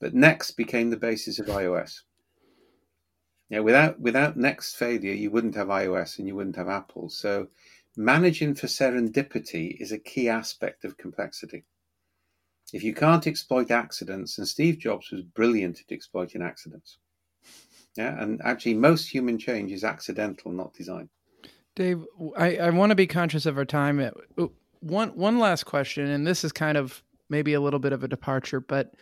But 0.00 0.14
Next 0.14 0.52
became 0.52 0.90
the 0.90 0.96
basis 0.96 1.38
of 1.38 1.46
iOS. 1.46 2.00
Yeah, 3.50 3.60
without 3.60 4.00
without 4.00 4.36
Next 4.36 4.76
failure, 4.76 5.12
you 5.12 5.30
wouldn't 5.30 5.56
have 5.56 5.68
iOS 5.68 6.18
and 6.18 6.26
you 6.26 6.36
wouldn't 6.36 6.56
have 6.56 6.68
Apple. 6.68 7.10
So 7.10 7.48
managing 7.96 8.54
for 8.54 8.66
serendipity 8.66 9.76
is 9.80 9.92
a 9.92 9.98
key 9.98 10.28
aspect 10.28 10.84
of 10.84 10.96
complexity. 10.96 11.64
If 12.72 12.84
you 12.84 12.94
can't 12.94 13.26
exploit 13.26 13.70
accidents, 13.70 14.38
and 14.38 14.46
Steve 14.46 14.78
Jobs 14.78 15.10
was 15.10 15.22
brilliant 15.22 15.80
at 15.80 15.92
exploiting 15.92 16.42
accidents. 16.42 16.98
Yeah, 17.96 18.22
and 18.22 18.40
actually 18.44 18.74
most 18.74 19.08
human 19.08 19.36
change 19.38 19.72
is 19.72 19.82
accidental, 19.82 20.52
not 20.52 20.72
design. 20.72 21.08
Dave, 21.74 22.04
I, 22.36 22.56
I 22.56 22.70
want 22.70 22.90
to 22.90 22.96
be 22.96 23.06
conscious 23.06 23.46
of 23.46 23.58
our 23.58 23.64
time 23.64 23.98
uh, 24.00 24.46
one 24.80 25.10
one 25.10 25.38
last 25.38 25.64
question, 25.64 26.06
and 26.06 26.26
this 26.26 26.44
is 26.44 26.52
kind 26.52 26.76
of 26.76 27.02
maybe 27.28 27.54
a 27.54 27.60
little 27.60 27.80
bit 27.80 27.92
of 27.92 28.02
a 28.02 28.08
departure, 28.08 28.60
but 28.60 28.94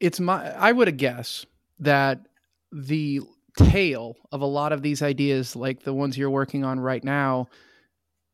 it's 0.00 0.18
my 0.20 0.50
I 0.56 0.72
would 0.72 0.96
guess 0.96 1.44
that 1.80 2.20
the 2.72 3.20
tail 3.58 4.16
of 4.32 4.40
a 4.40 4.46
lot 4.46 4.72
of 4.72 4.82
these 4.82 5.02
ideas, 5.02 5.56
like 5.56 5.82
the 5.82 5.94
ones 5.94 6.16
you're 6.16 6.30
working 6.30 6.64
on 6.64 6.80
right 6.80 7.02
now, 7.02 7.48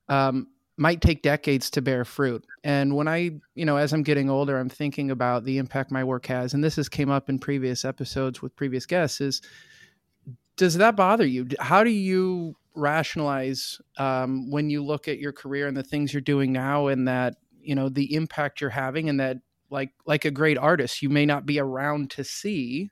um, 0.09 0.49
might 0.77 1.01
take 1.01 1.23
decades 1.23 1.71
to 1.71 1.83
bear 1.83 2.05
fruit. 2.05 2.45
And 2.63 2.95
when 2.95 3.09
I, 3.09 3.31
you 3.55 3.65
know, 3.65 3.77
as 3.77 3.93
I'm 3.93 4.03
getting 4.03 4.29
older, 4.29 4.59
I'm 4.59 4.69
thinking 4.69 5.11
about 5.11 5.45
the 5.45 5.59
impact 5.59 5.91
my 5.91 6.05
work 6.05 6.27
has, 6.27 6.55
and 6.55 6.63
this 6.63 6.77
has 6.77 6.89
came 6.89 7.11
up 7.11 7.29
in 7.29 7.39
previous 7.39 7.85
episodes 7.85 8.43
with 8.43 8.55
previous 8.57 8.87
guests. 8.87 9.21
Is 9.21 9.43
does 10.57 10.75
that 10.75 10.97
bother 10.97 11.27
you? 11.27 11.49
How 11.59 11.85
do 11.85 11.91
you 11.91 12.57
rationalize 12.77 13.81
um, 13.99 14.51
when 14.51 14.71
you 14.71 14.85
look 14.85 15.09
at 15.09 15.19
your 15.19 15.33
career 15.33 15.67
and 15.67 15.77
the 15.77 15.83
things 15.83 16.13
you're 16.13 16.21
doing 16.21 16.53
now 16.53 16.89
and 16.89 17.09
that 17.09 17.37
you 17.61 17.75
know 17.75 17.89
the 17.89 18.15
impact 18.15 18.61
you're 18.61 18.71
having 18.71 19.09
and 19.09 19.19
that 19.19 19.39
like 19.71 19.91
like 20.07 20.25
a 20.25 20.31
great 20.31 20.59
artist 20.59 21.03
you 21.03 21.09
may 21.09 21.27
not 21.27 21.47
be 21.47 21.59
around 21.59 22.11
to 22.11 22.23
see 22.23 22.91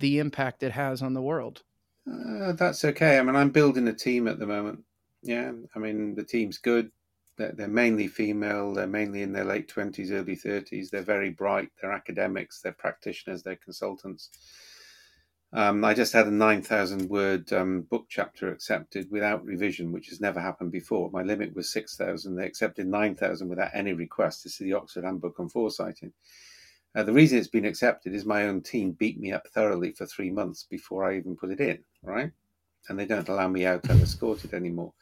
the 0.00 0.18
impact 0.18 0.62
it 0.62 0.72
has 0.72 1.02
on 1.02 1.14
the 1.14 1.22
world. 1.22 1.62
Uh, 2.10 2.52
that's 2.52 2.84
okay. 2.84 3.18
I 3.18 3.22
mean 3.22 3.36
i'm 3.36 3.50
building 3.50 3.88
a 3.88 3.92
team 3.92 4.26
at 4.26 4.38
the 4.38 4.46
moment. 4.46 4.80
Yeah. 5.22 5.52
I 5.74 5.78
mean 5.78 6.14
the 6.14 6.24
team's 6.24 6.58
good. 6.58 6.90
They're, 7.36 7.52
they're 7.52 7.68
mainly 7.68 8.08
female. 8.08 8.74
They're 8.74 8.86
mainly 8.86 9.22
in 9.22 9.32
their 9.32 9.44
late 9.44 9.72
20s 9.72 10.10
early 10.10 10.36
30s 10.36 10.90
they're 10.90 11.02
very 11.02 11.30
bright. 11.30 11.68
They're 11.80 11.92
academics. 11.92 12.60
They're 12.60 12.72
practitioners. 12.72 13.42
They're 13.42 13.56
consultants 13.56 14.30
um, 15.52 15.84
I 15.84 15.94
just 15.94 16.12
had 16.12 16.28
a 16.28 16.30
9,000 16.30 17.08
word 17.10 17.52
um, 17.52 17.82
book 17.82 18.06
chapter 18.08 18.52
accepted 18.52 19.10
without 19.10 19.44
revision, 19.44 19.90
which 19.90 20.08
has 20.08 20.20
never 20.20 20.40
happened 20.40 20.70
before. 20.70 21.10
My 21.10 21.22
limit 21.22 21.56
was 21.56 21.72
6,000. 21.72 22.36
They 22.36 22.46
accepted 22.46 22.86
9,000 22.86 23.48
without 23.48 23.70
any 23.74 23.92
request. 23.92 24.44
This 24.44 24.54
is 24.54 24.58
the 24.58 24.74
Oxford 24.74 25.04
Handbook 25.04 25.40
on 25.40 25.50
Foresighting. 25.50 26.12
Uh, 26.94 27.02
the 27.02 27.12
reason 27.12 27.38
it's 27.38 27.48
been 27.48 27.64
accepted 27.64 28.14
is 28.14 28.24
my 28.24 28.44
own 28.44 28.60
team 28.60 28.92
beat 28.92 29.18
me 29.18 29.32
up 29.32 29.46
thoroughly 29.48 29.90
for 29.92 30.06
three 30.06 30.30
months 30.30 30.66
before 30.70 31.04
I 31.04 31.16
even 31.16 31.36
put 31.36 31.50
it 31.50 31.60
in, 31.60 31.78
right? 32.02 32.30
And 32.88 32.98
they 32.98 33.06
don't 33.06 33.28
allow 33.28 33.48
me 33.48 33.66
out 33.66 33.82
unescorted 33.82 34.54
anymore. 34.54 34.92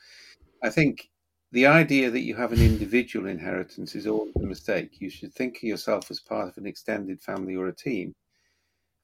I 0.63 0.71
think 0.71 1.11
the 1.53 1.67
idea 1.67 2.11
that 2.11 2.21
you 2.21 2.35
have 2.37 2.53
an 2.53 2.61
individual 2.61 3.27
inheritance 3.27 3.95
is 3.95 4.07
always 4.07 4.35
a 4.37 4.47
mistake. 4.47 5.01
You 5.01 5.11
should 5.11 5.35
think 5.35 5.57
of 5.59 5.63
yourself 5.63 6.11
as 6.11 6.21
part 6.21 6.49
of 6.49 6.57
an 6.57 6.67
extended 6.67 7.21
family 7.21 7.55
or 7.55 7.69
a 7.69 7.75
team 7.75 8.15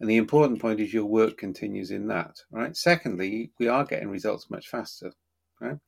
and 0.00 0.10
the 0.10 0.16
important 0.16 0.60
point 0.60 0.80
is 0.80 0.92
your 0.92 1.04
work 1.04 1.38
continues 1.38 1.90
in 1.90 2.08
that, 2.08 2.36
right? 2.50 2.76
Secondly, 2.76 3.52
we 3.58 3.68
are 3.68 3.84
getting 3.84 4.08
results 4.08 4.50
much 4.50 4.68
faster, 4.68 5.12
right? 5.60 5.78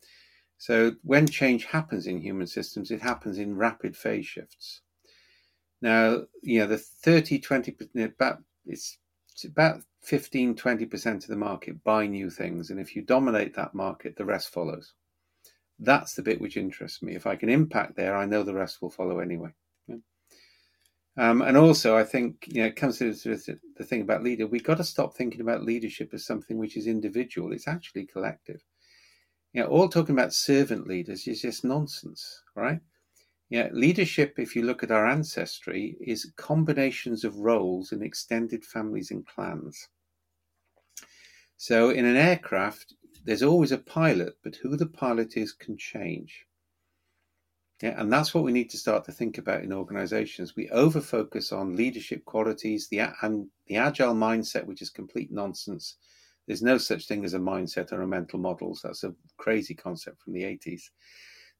So 0.58 0.92
when 1.02 1.26
change 1.26 1.64
happens 1.64 2.06
in 2.06 2.20
human 2.20 2.46
systems, 2.46 2.90
it 2.90 3.02
happens 3.02 3.38
in 3.38 3.56
rapid 3.56 3.96
phase 3.96 4.26
shifts. 4.26 4.80
Now, 5.82 6.22
you 6.42 6.60
know, 6.60 6.66
the 6.66 6.78
30, 6.78 7.40
20, 7.40 7.76
about, 7.96 8.38
it's, 8.64 8.98
it's 9.32 9.44
about 9.44 9.82
15, 10.02 10.54
20% 10.54 11.14
of 11.14 11.26
the 11.26 11.36
market 11.36 11.84
buy 11.84 12.06
new 12.06 12.30
things. 12.30 12.70
And 12.70 12.80
if 12.80 12.96
you 12.96 13.02
dominate 13.02 13.54
that 13.56 13.74
market, 13.74 14.16
the 14.16 14.24
rest 14.24 14.48
follows. 14.50 14.94
That's 15.78 16.14
the 16.14 16.22
bit 16.22 16.40
which 16.40 16.56
interests 16.56 17.02
me. 17.02 17.14
If 17.14 17.26
I 17.26 17.36
can 17.36 17.50
impact 17.50 17.96
there, 17.96 18.16
I 18.16 18.24
know 18.24 18.42
the 18.42 18.54
rest 18.54 18.80
will 18.80 18.88
follow 18.88 19.18
anyway. 19.18 19.50
Um, 21.18 21.40
and 21.40 21.56
also, 21.56 21.96
I 21.96 22.04
think 22.04 22.46
you 22.46 22.60
know, 22.60 22.66
it 22.66 22.76
comes 22.76 22.98
to 22.98 23.12
the 23.12 23.84
thing 23.84 24.02
about 24.02 24.22
leader. 24.22 24.46
We've 24.46 24.62
got 24.62 24.76
to 24.76 24.84
stop 24.84 25.14
thinking 25.14 25.40
about 25.40 25.64
leadership 25.64 26.10
as 26.12 26.26
something 26.26 26.58
which 26.58 26.76
is 26.76 26.86
individual. 26.86 27.52
It's 27.52 27.68
actually 27.68 28.06
collective. 28.06 28.62
You 29.54 29.62
know, 29.62 29.68
all 29.68 29.88
talking 29.88 30.14
about 30.14 30.34
servant 30.34 30.86
leaders 30.86 31.26
is 31.26 31.40
just 31.40 31.64
nonsense, 31.64 32.42
right? 32.54 32.80
Yeah, 33.48 33.68
leadership, 33.72 34.34
if 34.38 34.54
you 34.54 34.62
look 34.62 34.82
at 34.82 34.90
our 34.90 35.06
ancestry, 35.06 35.96
is 36.00 36.32
combinations 36.36 37.24
of 37.24 37.36
roles 37.36 37.92
in 37.92 38.02
extended 38.02 38.64
families 38.64 39.10
and 39.10 39.26
clans. 39.26 39.88
So, 41.56 41.90
in 41.90 42.04
an 42.04 42.16
aircraft, 42.16 42.94
there's 43.24 43.42
always 43.42 43.72
a 43.72 43.78
pilot, 43.78 44.34
but 44.42 44.56
who 44.56 44.76
the 44.76 44.86
pilot 44.86 45.36
is 45.36 45.52
can 45.52 45.78
change. 45.78 46.44
Yeah, 47.82 48.00
and 48.00 48.10
that's 48.10 48.32
what 48.32 48.44
we 48.44 48.52
need 48.52 48.70
to 48.70 48.78
start 48.78 49.04
to 49.04 49.12
think 49.12 49.36
about 49.36 49.62
in 49.62 49.72
organizations. 49.72 50.56
We 50.56 50.70
over 50.70 51.00
focus 51.00 51.52
on 51.52 51.76
leadership 51.76 52.24
qualities, 52.24 52.88
the 52.88 53.00
and 53.20 53.48
the 53.66 53.76
agile 53.76 54.14
mindset, 54.14 54.64
which 54.64 54.80
is 54.80 54.88
complete 54.88 55.30
nonsense. 55.30 55.96
There's 56.46 56.62
no 56.62 56.78
such 56.78 57.06
thing 57.06 57.24
as 57.24 57.34
a 57.34 57.38
mindset 57.38 57.92
or 57.92 58.00
a 58.00 58.06
mental 58.06 58.38
models. 58.38 58.80
That's 58.82 59.04
a 59.04 59.14
crazy 59.36 59.74
concept 59.74 60.22
from 60.22 60.32
the 60.32 60.44
80s. 60.44 60.90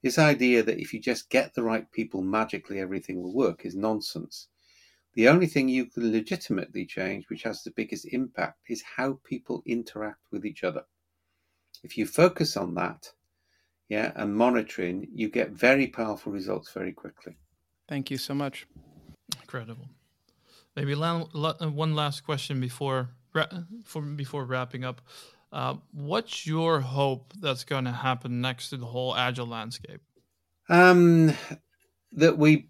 This 0.03 0.19
idea 0.19 0.63
that 0.63 0.79
if 0.79 0.95
you 0.95 1.01
just 1.01 1.29
get 1.29 1.55
the 1.55 1.63
right 1.63 1.91
people, 1.93 2.23
magically 2.23 2.79
everything 2.79 3.21
will 3.21 3.35
work 3.35 3.67
is 3.67 3.75
nonsense. 3.75 4.49
The 5.15 5.29
only 5.29 5.47
thing 5.47 5.69
you 5.69 5.87
can 5.87 6.13
legitimately 6.13 6.87
change, 6.87 7.29
which 7.29 7.43
has 7.43 7.63
the 7.63 7.73
biggest 7.73 8.07
impact, 8.07 8.61
is 8.69 8.83
how 8.83 9.19
people 9.25 9.63
interact 9.67 10.21
with 10.31 10.47
each 10.47 10.63
other. 10.63 10.85
If 11.83 11.99
you 11.99 12.07
focus 12.07 12.57
on 12.57 12.75
that, 12.75 13.13
yeah, 13.89 14.13
and 14.17 14.35
monitoring, 14.35 15.09
you 15.13 15.29
get 15.29 15.51
very 15.51 15.87
powerful 15.87 16.33
results 16.33 16.73
very 16.73 16.93
quickly. 16.93 17.37
Thank 17.89 18.11
you 18.11 18.19
so 18.19 18.35
much. 18.35 18.67
Incredible. 19.41 19.89
Maybe 20.75 20.95
one 20.95 21.95
last 21.95 22.25
question 22.25 22.61
before 22.61 23.09
for 23.85 24.03
before 24.03 24.45
wrapping 24.45 24.85
up. 24.85 25.01
Uh, 25.53 25.77
what's 25.93 26.47
your 26.47 26.81
hope 26.81 27.33
that's 27.41 27.65
going 27.65 27.85
to 27.85 27.93
happen 27.93 28.41
next 28.41 28.71
to 28.71 28.77
the 28.77 28.87
whole 28.87 29.17
agile 29.17 29.47
landscape? 29.47 30.01
Um, 30.69 31.33
that 32.13 32.37
we 32.37 32.69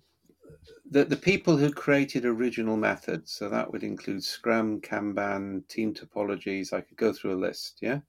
that 0.90 1.08
the 1.08 1.16
people 1.16 1.56
who 1.56 1.72
created 1.72 2.24
original 2.24 2.76
methods, 2.76 3.32
so 3.32 3.48
that 3.48 3.72
would 3.72 3.82
include 3.82 4.22
Scrum, 4.22 4.80
Kanban, 4.80 5.66
team 5.68 5.94
topologies. 5.94 6.72
I 6.72 6.80
could 6.80 6.96
go 6.96 7.12
through 7.12 7.34
a 7.34 7.40
list. 7.40 7.78
Yeah, 7.80 8.00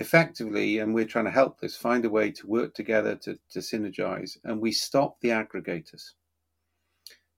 effectively, 0.00 0.78
and 0.78 0.94
we're 0.94 1.04
trying 1.04 1.26
to 1.26 1.30
help 1.30 1.60
this, 1.60 1.76
find 1.76 2.04
a 2.04 2.10
way 2.10 2.30
to 2.32 2.46
work 2.46 2.74
together 2.74 3.14
to, 3.16 3.38
to 3.50 3.58
synergize, 3.60 4.38
and 4.44 4.60
we 4.60 4.72
stop 4.72 5.20
the 5.20 5.28
aggregators. 5.28 6.02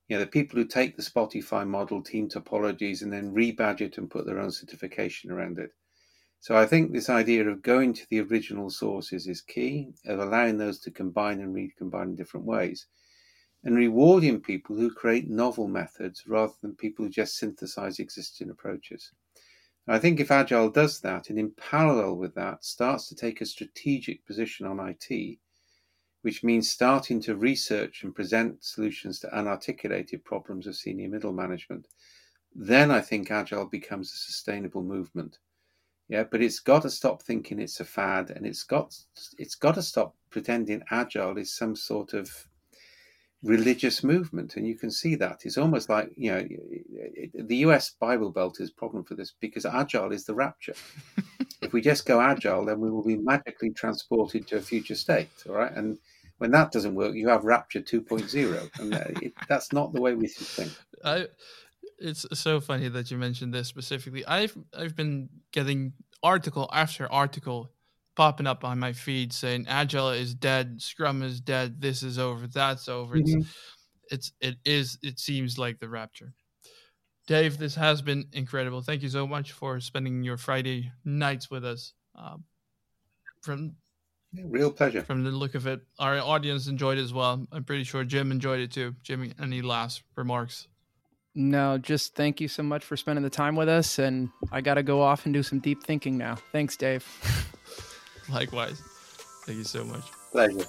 You 0.09 0.17
know, 0.17 0.21
the 0.21 0.31
people 0.31 0.59
who 0.59 0.67
take 0.67 0.97
the 0.97 1.03
Spotify 1.03 1.67
model, 1.67 2.03
team 2.03 2.29
topologies, 2.29 3.03
and 3.03 3.13
then 3.13 3.35
rebadge 3.35 3.81
it 3.81 3.99
and 3.99 4.11
put 4.11 4.27
their 4.27 4.39
own 4.39 4.53
certification 4.53 5.31
around 5.31 5.59
it. 5.59 5.71
So 6.41 6.57
I 6.57 6.67
think 6.67 6.93
this 6.93 7.09
idea 7.09 7.49
of 7.49 7.63
going 7.63 7.93
to 7.95 8.07
the 8.11 8.21
original 8.21 8.69
sources 8.69 9.27
is 9.27 9.41
key, 9.41 9.93
of 10.07 10.19
allowing 10.19 10.59
those 10.59 10.81
to 10.81 10.91
combine 10.91 11.41
and 11.41 11.55
recombine 11.55 12.11
in 12.11 12.17
different 12.17 12.47
ways, 12.47 12.87
and 13.65 13.77
rewarding 13.77 14.41
people 14.41 14.77
who 14.77 14.91
create 14.91 15.29
novel 15.29 15.69
methods 15.69 16.25
rather 16.27 16.55
than 16.63 16.75
people 16.75 17.05
who 17.05 17.11
just 17.11 17.37
synthesize 17.37 17.99
existing 17.99 18.51
approaches. 18.51 19.13
I 19.89 19.99
think 19.99 20.21
if 20.21 20.31
Agile 20.31 20.71
does 20.71 21.01
that, 21.01 21.29
and 21.29 21.39
in 21.39 21.51
parallel 21.51 22.17
with 22.17 22.35
that, 22.37 22.65
starts 22.65 23.09
to 23.09 23.17
take 23.17 23.41
a 23.41 23.47
strategic 23.47 24.25
position 24.25 24.67
on 24.67 24.79
IT, 24.79 25.39
which 26.23 26.45
means 26.45 26.71
starting 26.71 27.21
to 27.23 27.35
research 27.35 28.05
and 28.05 28.15
present 28.15 28.65
solutions 28.65 29.19
to 29.21 29.29
unarticulated 29.29 30.25
problems 30.25 30.67
of 30.67 30.77
senior 30.77 31.09
middle 31.09 31.33
management, 31.33 31.89
then 32.55 32.91
I 32.91 33.01
think 33.01 33.31
Agile 33.31 33.67
becomes 33.67 34.13
a 34.13 34.17
sustainable 34.17 34.83
movement. 34.83 35.39
Yeah, 36.09 36.25
but 36.25 36.43
it's 36.43 36.61
got 36.61 36.83
to 36.83 36.91
stop 36.91 37.23
thinking 37.23 37.59
it's 37.59 37.81
a 37.81 37.85
fad, 37.85 38.31
and 38.31 38.47
it's 38.47 38.65
got 38.65 38.95
it's 39.39 39.55
got 39.55 39.77
to 39.77 39.83
stop 39.83 40.15
pretending 40.31 40.83
Agile 40.91 41.39
is 41.39 41.55
some 41.55 41.75
sort 41.75 42.13
of 42.13 42.31
religious 43.43 44.05
movement, 44.05 44.57
and 44.57 44.67
you 44.67 44.77
can 44.77 44.91
see 44.91 45.15
that 45.17 45.41
it's 45.45 45.59
almost 45.59 45.89
like 45.89 46.13
you 46.17 46.31
know 46.31 46.47
the 47.35 47.57
U.S. 47.57 47.95
Bible 48.01 48.31
Belt 48.31 48.61
is 48.61 48.71
a 48.71 48.75
problem 48.75 49.05
for 49.05 49.15
this 49.15 49.33
because 49.41 49.67
agile 49.67 50.13
is 50.13 50.25
the 50.25 50.35
rapture. 50.35 50.75
if 51.63 51.73
we 51.73 51.81
just 51.81 52.07
go 52.07 52.21
agile, 52.21 52.65
then 52.65 52.81
we 52.81 52.91
will 52.91 53.05
be 53.05 53.17
magically 53.17 53.71
transported 53.71 54.47
to 54.49 54.57
a 54.57 54.61
future 54.61 54.95
state. 54.95 55.31
All 55.49 55.55
right, 55.55 55.73
and 55.73 55.99
when 56.39 56.51
that 56.53 56.73
doesn't 56.73 56.95
work, 56.95 57.15
you 57.15 57.29
have 57.29 57.45
rapture 57.45 57.81
2.0, 57.81 58.81
and 58.81 58.95
it, 59.23 59.33
that's 59.49 59.73
not 59.73 59.93
the 59.93 60.01
way 60.01 60.15
we 60.15 60.29
think. 60.29 60.73
I, 61.05 61.27
it's 61.99 62.27
so 62.35 62.61
funny 62.61 62.89
that 62.89 63.11
you 63.11 63.19
mentioned 63.19 63.55
this 63.55 63.69
specifically. 63.69 64.27
I've 64.27 64.57
I've 64.77 64.97
been 64.97 65.29
getting 65.53 65.93
article 66.23 66.69
after 66.73 67.11
article 67.11 67.71
popping 68.17 68.47
up 68.47 68.65
on 68.65 68.79
my 68.79 68.93
feed 68.93 69.33
saying 69.33 69.65
agile 69.69 70.11
is 70.11 70.35
dead 70.35 70.81
scrum 70.81 71.23
is 71.23 71.41
dead 71.41 71.81
this 71.81 72.03
is 72.03 72.19
over 72.19 72.47
that's 72.47 72.87
over 72.87 73.17
mm-hmm. 73.17 73.41
it's 73.41 73.49
it's 74.11 74.33
it 74.41 74.57
is 74.67 74.99
it 75.03 75.19
seems 75.19 75.59
like 75.59 75.81
the 75.81 75.89
rapture 75.89 76.35
dave 77.27 77.59
this 77.59 77.75
has 77.75 78.03
been 78.03 78.27
incredible 78.33 78.83
thank 78.83 79.03
you 79.03 79.09
so 79.09 79.27
much 79.27 79.53
for 79.53 79.81
spending 79.81 80.23
your 80.23 80.37
friday 80.37 80.91
nights 81.05 81.51
with 81.51 81.65
us 81.65 81.93
um, 82.17 82.45
from 83.43 83.75
yeah, 84.33 84.45
real 84.47 84.71
pleasure 84.71 85.03
from 85.03 85.25
the 85.25 85.31
look 85.31 85.55
of 85.55 85.67
it 85.67 85.81
our 85.99 86.19
audience 86.19 86.67
enjoyed 86.67 86.99
it 86.99 87.03
as 87.03 87.13
well 87.13 87.47
i'm 87.53 87.65
pretty 87.65 87.85
sure 87.85 88.05
jim 88.05 88.31
enjoyed 88.31 88.61
it 88.61 88.73
too 88.73 88.95
jim 89.03 89.33
any 89.41 89.63
last 89.63 90.03
remarks 90.17 90.69
no, 91.35 91.79
just 91.79 92.15
thank 92.15 92.41
you 92.41 92.49
so 92.49 92.63
much 92.63 92.85
for 92.85 92.97
spending 92.97 93.23
the 93.23 93.31
time 93.31 93.57
with 93.57 93.69
us. 93.69 93.99
And 93.99 94.29
I 94.51 94.61
got 94.61 94.75
to 94.75 94.83
go 94.83 95.01
off 95.01 95.25
and 95.25 95.33
do 95.33 95.43
some 95.43 95.61
deep 95.61 95.83
thinking 95.83 96.19
now. 96.19 96.37
Thanks, 96.53 96.77
Dave. 96.77 97.07
Likewise. 98.31 98.81
Thank 99.47 99.59
you 99.59 99.65
so 99.65 99.85
much. 99.85 100.05
Pleasure. 100.31 100.67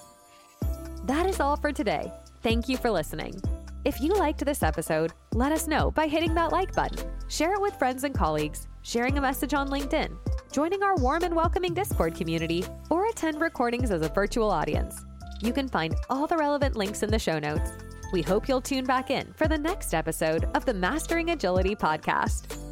That 1.04 1.26
is 1.26 1.38
all 1.38 1.56
for 1.56 1.72
today. 1.72 2.10
Thank 2.42 2.68
you 2.68 2.76
for 2.76 2.90
listening. 2.90 3.40
If 3.84 4.00
you 4.00 4.14
liked 4.14 4.42
this 4.42 4.62
episode, 4.62 5.12
let 5.34 5.52
us 5.52 5.68
know 5.68 5.90
by 5.90 6.06
hitting 6.06 6.32
that 6.34 6.52
like 6.52 6.74
button. 6.74 7.06
Share 7.28 7.52
it 7.52 7.60
with 7.60 7.78
friends 7.78 8.04
and 8.04 8.14
colleagues, 8.14 8.66
sharing 8.80 9.18
a 9.18 9.20
message 9.20 9.52
on 9.52 9.68
LinkedIn, 9.68 10.16
joining 10.50 10.82
our 10.82 10.96
warm 10.96 11.22
and 11.22 11.36
welcoming 11.36 11.74
Discord 11.74 12.14
community, 12.14 12.64
or 12.88 13.06
attend 13.08 13.42
recordings 13.42 13.90
as 13.90 14.00
a 14.00 14.08
virtual 14.08 14.50
audience. 14.50 15.04
You 15.42 15.52
can 15.52 15.68
find 15.68 15.94
all 16.08 16.26
the 16.26 16.38
relevant 16.38 16.76
links 16.76 17.02
in 17.02 17.10
the 17.10 17.18
show 17.18 17.38
notes. 17.38 17.72
We 18.10 18.22
hope 18.22 18.48
you'll 18.48 18.62
tune 18.62 18.86
back 18.86 19.10
in 19.10 19.34
for 19.34 19.48
the 19.48 19.58
next 19.58 19.92
episode 19.92 20.48
of 20.54 20.64
the 20.64 20.72
Mastering 20.72 21.30
Agility 21.30 21.76
podcast. 21.76 22.63